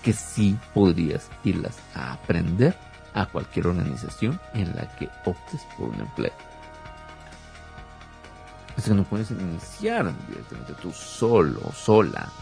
que 0.03 0.15
sí 0.15 0.59
podrías 0.73 1.31
irlas 1.45 1.79
a 1.95 2.15
aprender 2.15 2.75
a 3.13 3.27
cualquier 3.27 3.67
organización 3.67 4.41
en 4.55 4.75
la 4.75 4.89
que 4.97 5.11
optes 5.27 5.61
por 5.77 5.91
un 5.91 6.01
empleo. 6.01 6.33
Así 8.75 8.89
que 8.89 8.97
no 8.97 9.05
puedes 9.05 9.31
iniciar 9.31 10.11
directamente 10.29 10.73
tú 10.81 10.91
solo 10.91 11.61
o 11.65 11.73
sola. 11.73 12.33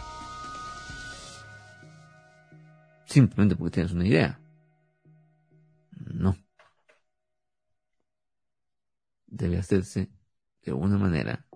Simplemente 3.07 3.57
porque 3.57 3.73
tienes 3.73 3.93
una 3.93 4.07
idea. 4.07 4.39
No. 6.15 6.37
Debe 9.31 9.59
hacerse 9.59 10.11
de 10.63 10.73
una 10.73 10.99
manera 10.99 11.47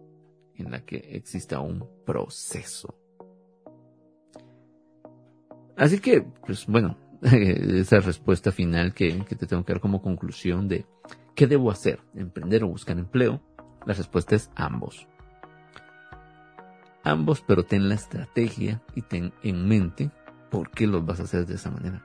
en 0.54 0.70
la 0.70 0.84
que 0.84 0.96
exista 0.96 1.60
un 1.60 1.88
proceso. 2.04 2.98
Así 5.76 5.98
que, 5.98 6.22
pues 6.22 6.66
bueno, 6.66 6.96
esa 7.22 8.00
respuesta 8.00 8.52
final 8.52 8.94
que, 8.94 9.12
te 9.12 9.46
tengo 9.46 9.64
que 9.64 9.72
dar 9.72 9.80
como 9.80 10.02
conclusión 10.02 10.68
de 10.68 10.86
qué 11.34 11.46
debo 11.46 11.70
hacer, 11.70 12.00
emprender 12.14 12.64
o 12.64 12.68
buscar 12.68 12.98
empleo, 12.98 13.42
la 13.84 13.94
respuesta 13.94 14.36
es 14.36 14.50
ambos. 14.54 15.08
Ambos, 17.02 17.42
pero 17.46 17.64
ten 17.64 17.88
la 17.88 17.96
estrategia 17.96 18.82
y 18.94 19.02
ten 19.02 19.32
en 19.42 19.68
mente 19.68 20.10
por 20.50 20.70
qué 20.70 20.86
los 20.86 21.04
vas 21.04 21.20
a 21.20 21.24
hacer 21.24 21.44
de 21.44 21.56
esa 21.56 21.70
manera. 21.70 22.02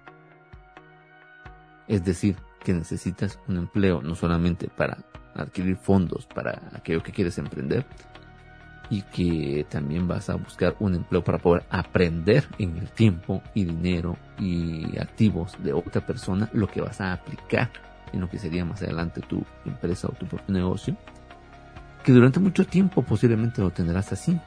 Es 1.87 2.03
decir, 2.03 2.35
que 2.63 2.73
necesitas 2.73 3.39
un 3.47 3.57
empleo 3.57 4.01
no 4.01 4.15
solamente 4.15 4.67
para 4.67 4.97
adquirir 5.35 5.77
fondos 5.77 6.25
para 6.25 6.61
aquello 6.73 7.03
que 7.03 7.11
quieres 7.11 7.37
emprender, 7.37 7.85
y 8.89 9.03
que 9.03 9.65
también 9.69 10.07
vas 10.07 10.29
a 10.29 10.35
buscar 10.35 10.75
un 10.79 10.95
empleo 10.95 11.23
para 11.23 11.37
poder 11.37 11.63
aprender 11.69 12.47
en 12.57 12.77
el 12.77 12.89
tiempo 12.89 13.41
y 13.53 13.65
dinero 13.65 14.17
y 14.39 14.97
activos 14.97 15.55
de 15.63 15.73
otra 15.73 16.05
persona 16.05 16.49
lo 16.53 16.67
que 16.67 16.81
vas 16.81 16.99
a 16.99 17.13
aplicar 17.13 17.69
en 18.11 18.21
lo 18.21 18.29
que 18.29 18.39
sería 18.39 18.65
más 18.65 18.81
adelante 18.81 19.21
tu 19.21 19.43
empresa 19.65 20.07
o 20.07 20.13
tu 20.13 20.25
propio 20.25 20.53
negocio, 20.53 20.97
que 22.03 22.11
durante 22.11 22.39
mucho 22.39 22.65
tiempo 22.65 23.03
posiblemente 23.03 23.61
lo 23.61 23.69
tendrás 23.69 24.11
así. 24.11 24.39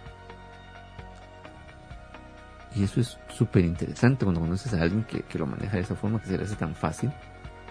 Y 2.74 2.82
eso 2.82 3.00
es 3.00 3.18
súper 3.28 3.64
interesante 3.64 4.24
cuando 4.24 4.40
conoces 4.40 4.72
a 4.74 4.82
alguien 4.82 5.04
que, 5.04 5.22
que, 5.22 5.38
lo 5.38 5.46
maneja 5.46 5.76
de 5.76 5.82
esa 5.82 5.94
forma, 5.94 6.20
que 6.20 6.26
se 6.26 6.38
le 6.38 6.44
hace 6.44 6.56
tan 6.56 6.74
fácil 6.74 7.12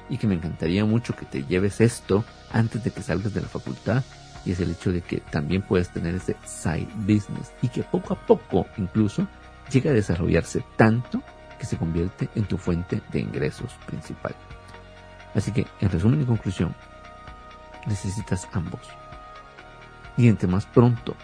y 0.09 0.17
que 0.17 0.27
me 0.27 0.35
encantaría 0.35 0.85
mucho 0.85 1.15
que 1.15 1.25
te 1.25 1.43
lleves 1.43 1.81
esto 1.81 2.23
antes 2.51 2.83
de 2.83 2.91
que 2.91 3.01
salgas 3.01 3.33
de 3.33 3.41
la 3.41 3.47
facultad 3.47 4.03
y 4.45 4.51
es 4.51 4.59
el 4.59 4.71
hecho 4.71 4.91
de 4.91 5.01
que 5.01 5.17
también 5.17 5.61
puedes 5.61 5.89
tener 5.89 6.15
ese 6.15 6.35
side 6.45 6.87
business 6.95 7.53
y 7.61 7.69
que 7.69 7.83
poco 7.83 8.13
a 8.13 8.25
poco 8.25 8.65
incluso 8.77 9.27
llega 9.71 9.91
a 9.91 9.93
desarrollarse 9.93 10.63
tanto 10.75 11.21
que 11.59 11.65
se 11.65 11.77
convierte 11.77 12.29
en 12.35 12.45
tu 12.45 12.57
fuente 12.57 13.01
de 13.11 13.19
ingresos 13.19 13.73
principal. 13.85 14.35
Así 15.35 15.51
que, 15.51 15.67
en 15.79 15.89
resumen 15.89 16.21
y 16.21 16.25
conclusión, 16.25 16.75
necesitas 17.87 18.47
ambos. 18.51 18.81
Y 20.17 20.27
entre 20.27 20.47
más 20.47 20.65
pronto 20.65 21.15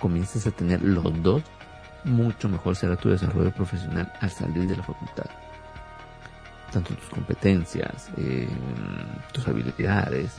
comiences 0.00 0.46
a 0.46 0.50
tener 0.50 0.82
los 0.82 1.22
dos, 1.22 1.42
mucho 2.04 2.48
mejor 2.48 2.76
será 2.76 2.96
tu 2.96 3.08
desarrollo 3.08 3.52
profesional 3.52 4.12
al 4.20 4.30
salir 4.30 4.68
de 4.68 4.76
la 4.76 4.82
facultad. 4.82 5.30
Tanto 6.74 6.92
tus 6.92 7.08
competencias, 7.08 8.10
eh, 8.16 8.48
tus 9.32 9.46
habilidades, 9.46 10.34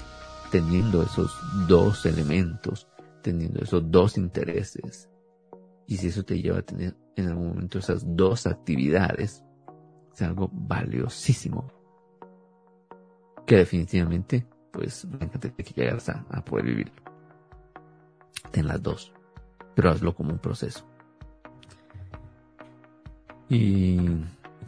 teniendo 0.51 1.01
esos 1.01 1.33
dos 1.65 2.05
elementos, 2.05 2.89
teniendo 3.21 3.63
esos 3.63 3.89
dos 3.89 4.17
intereses. 4.17 5.09
Y 5.87 5.95
si 5.95 6.07
eso 6.07 6.25
te 6.25 6.41
lleva 6.41 6.57
a 6.57 6.61
tener 6.61 6.93
en 7.15 7.29
algún 7.29 7.47
momento 7.47 7.79
esas 7.79 8.03
dos 8.05 8.47
actividades, 8.47 9.45
es 10.13 10.21
algo 10.23 10.49
valiosísimo. 10.51 11.71
Que 13.47 13.55
definitivamente, 13.55 14.45
pues, 14.73 15.05
encantaría 15.05 15.55
que 15.55 15.73
llegaras 15.73 16.09
a, 16.09 16.25
a 16.31 16.43
poder 16.43 16.65
vivir. 16.65 16.91
Ten 18.51 18.67
las 18.67 18.83
dos, 18.83 19.13
pero 19.73 19.89
hazlo 19.89 20.13
como 20.13 20.33
un 20.33 20.39
proceso. 20.39 20.85
Y 23.47 23.99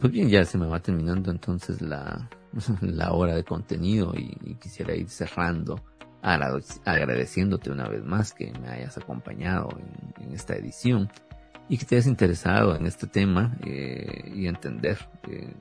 pues 0.00 0.12
bien, 0.12 0.28
ya 0.28 0.44
se 0.44 0.58
me 0.58 0.66
va 0.66 0.80
terminando 0.80 1.30
entonces 1.30 1.80
la, 1.80 2.28
la 2.80 3.12
hora 3.12 3.34
de 3.34 3.44
contenido 3.44 4.14
y, 4.16 4.54
quisiera 4.56 4.94
ir 4.94 5.08
cerrando 5.08 5.80
agradeciéndote 6.20 7.70
una 7.70 7.88
vez 7.88 8.02
más 8.04 8.32
que 8.32 8.52
me 8.60 8.68
hayas 8.68 8.98
acompañado 8.98 9.68
en, 10.20 10.32
esta 10.34 10.56
edición 10.56 11.08
y 11.68 11.78
que 11.78 11.84
te 11.84 11.94
hayas 11.94 12.06
interesado 12.08 12.74
en 12.74 12.86
este 12.86 13.06
tema 13.06 13.56
eh, 13.64 14.32
y 14.34 14.46
entender 14.46 14.98
eh, 15.28 15.54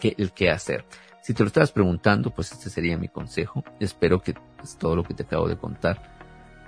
qué, 0.00 0.14
el 0.16 0.32
qué 0.32 0.50
hacer. 0.50 0.84
Si 1.22 1.34
te 1.34 1.42
lo 1.42 1.48
estabas 1.48 1.72
preguntando, 1.72 2.30
pues 2.30 2.52
este 2.52 2.70
sería 2.70 2.96
mi 2.96 3.08
consejo. 3.08 3.64
Espero 3.80 4.22
que 4.22 4.34
pues, 4.56 4.78
todo 4.78 4.96
lo 4.96 5.02
que 5.02 5.12
te 5.12 5.24
acabo 5.24 5.48
de 5.48 5.56
contar 5.56 6.15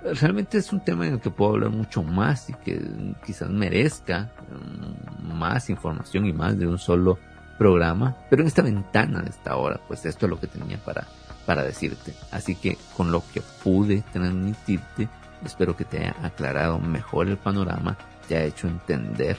realmente 0.03 0.57
es 0.57 0.71
un 0.71 0.79
tema 0.79 1.07
en 1.07 1.13
el 1.13 1.19
que 1.19 1.29
puedo 1.29 1.53
hablar 1.53 1.71
mucho 1.71 2.03
más 2.03 2.49
y 2.49 2.53
que 2.53 2.81
quizás 3.25 3.49
merezca 3.49 4.31
mm, 4.49 5.33
más 5.33 5.69
información 5.69 6.25
y 6.25 6.33
más 6.33 6.57
de 6.57 6.67
un 6.67 6.77
solo 6.77 7.19
programa, 7.57 8.15
pero 8.29 8.41
en 8.41 8.47
esta 8.47 8.61
ventana 8.61 9.21
de 9.21 9.29
esta 9.29 9.57
hora, 9.57 9.79
pues 9.87 10.05
esto 10.05 10.25
es 10.25 10.29
lo 10.29 10.39
que 10.39 10.47
tenía 10.47 10.77
para, 10.77 11.05
para 11.45 11.63
decirte. 11.63 12.13
Así 12.31 12.55
que 12.55 12.77
con 12.95 13.11
lo 13.11 13.21
que 13.33 13.41
pude 13.41 14.03
transmitirte, 14.13 15.09
espero 15.45 15.75
que 15.75 15.83
te 15.85 15.99
haya 15.99 16.15
aclarado 16.23 16.79
mejor 16.79 17.27
el 17.27 17.37
panorama, 17.37 17.97
te 18.27 18.37
haya 18.37 18.45
hecho 18.45 18.67
entender 18.67 19.37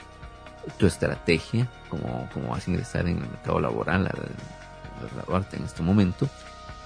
tu 0.77 0.85
estrategia, 0.85 1.67
como, 1.89 2.29
como 2.31 2.49
vas 2.49 2.67
a 2.67 2.69
ingresar 2.69 3.07
en 3.07 3.17
el 3.17 3.27
mercado 3.27 3.59
laboral 3.59 4.05
al, 4.05 5.09
graduarte 5.15 5.57
en 5.57 5.63
este 5.63 5.81
momento, 5.81 6.29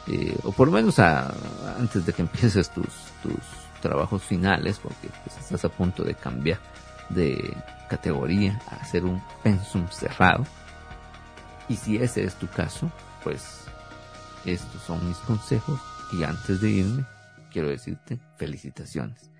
eh, 0.08 0.38
o 0.44 0.54
por 0.54 0.68
lo 0.68 0.74
menos 0.74 0.98
antes 1.00 2.06
de 2.06 2.14
que 2.14 2.22
empieces 2.22 2.70
tus, 2.70 2.88
tus 3.22 3.65
trabajos 3.88 4.24
finales, 4.24 4.80
porque 4.80 5.10
pues, 5.24 5.38
estás 5.38 5.64
a 5.66 5.70
punto 5.70 6.04
de 6.04 6.16
cambiar 6.16 6.60
de 7.10 7.56
categoría 7.88 8.60
a 8.72 8.78
hacer 8.78 9.06
un 9.06 9.22
pensum 9.44 9.88
cerrado 9.90 10.46
y 11.68 11.76
si 11.76 11.98
ese 11.98 12.24
es 12.24 12.36
tu 12.36 12.48
caso, 12.48 12.92
pues 13.24 13.66
estos 14.46 14.82
son 14.84 15.08
mis 15.08 15.18
consejos 15.18 15.80
y 16.14 16.24
antes 16.24 16.62
de 16.62 16.70
irme 16.70 17.06
quiero 17.52 17.70
decirte 17.70 18.20
felicitaciones. 18.38 19.32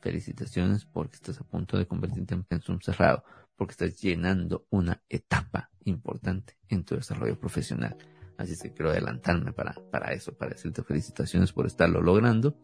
Felicitaciones 0.00 0.84
porque 0.84 1.16
estás 1.16 1.40
a 1.40 1.44
punto 1.44 1.78
de 1.78 1.86
convertirte 1.86 2.34
en 2.34 2.44
pensum 2.44 2.80
cerrado, 2.80 3.24
porque 3.56 3.72
estás 3.72 4.00
llenando 4.00 4.66
una 4.70 5.02
etapa 5.08 5.70
importante 5.84 6.56
en 6.68 6.84
tu 6.84 6.96
desarrollo 6.96 7.38
profesional. 7.38 7.96
Así 8.36 8.56
que 8.58 8.72
quiero 8.72 8.90
adelantarme 8.90 9.52
para, 9.52 9.74
para 9.90 10.12
eso, 10.12 10.32
para 10.32 10.52
decirte 10.52 10.82
felicitaciones 10.82 11.52
por 11.52 11.66
estarlo 11.66 12.02
logrando. 12.02 12.56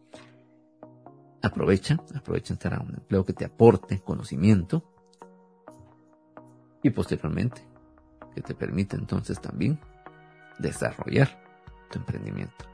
Aprovecha, 1.47 1.97
aprovecha 2.13 2.53
estar 2.53 2.73
a 2.73 2.81
un 2.81 2.93
empleo 2.93 3.23
que 3.23 3.31
te 3.31 3.45
aporte 3.45 4.01
conocimiento 4.01 4.83
y 6.83 6.89
posteriormente 6.89 7.61
que 8.35 8.41
te 8.41 8.53
permite 8.53 8.97
entonces 8.97 9.39
también 9.39 9.79
desarrollar 10.59 11.29
tu 11.89 11.99
emprendimiento. 11.99 12.65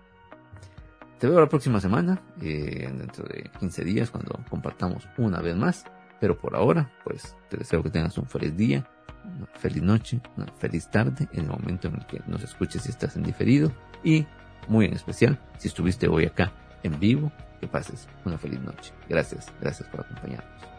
te 1.20 1.28
veo 1.30 1.40
la 1.40 1.48
próxima 1.48 1.80
semana, 1.80 2.20
eh, 2.42 2.92
dentro 2.98 3.26
de 3.26 3.52
15 3.60 3.84
días, 3.84 4.10
cuando 4.10 4.40
compartamos 4.50 5.08
una 5.18 5.40
vez 5.40 5.56
más. 5.56 5.86
Pero 6.20 6.38
por 6.38 6.56
ahora, 6.56 6.92
pues 7.04 7.36
te 7.50 7.58
deseo 7.58 7.84
que 7.84 7.92
tengas 7.92 8.18
un 8.18 8.26
feliz 8.26 8.58
día, 8.58 8.90
una 9.24 9.46
feliz 9.54 9.84
noche, 9.84 10.20
una 10.36 10.48
feliz 10.48 10.90
tarde, 10.90 11.30
en 11.32 11.46
el 11.46 11.50
momento 11.50 11.90
en 11.90 11.96
el 11.96 12.06
que 12.08 12.22
nos 12.28 12.44
escuches 12.44 12.82
si 12.82 12.90
estás 12.90 13.16
en 13.18 13.24
diferido. 13.24 13.72
Y 14.04 14.26
muy 14.68 14.86
en 14.86 14.94
especial, 14.94 15.40
si 15.60 15.68
estuviste 15.68 16.08
hoy 16.08 16.26
acá 16.26 16.52
en 16.82 17.00
vivo, 17.00 17.32
que 17.64 17.68
pases 17.68 18.08
una 18.26 18.38
feliz 18.38 18.60
noche. 18.60 18.94
Gracias, 19.08 19.52
gracias 19.62 19.88
por 19.90 20.02
acompañarnos. 20.02 20.73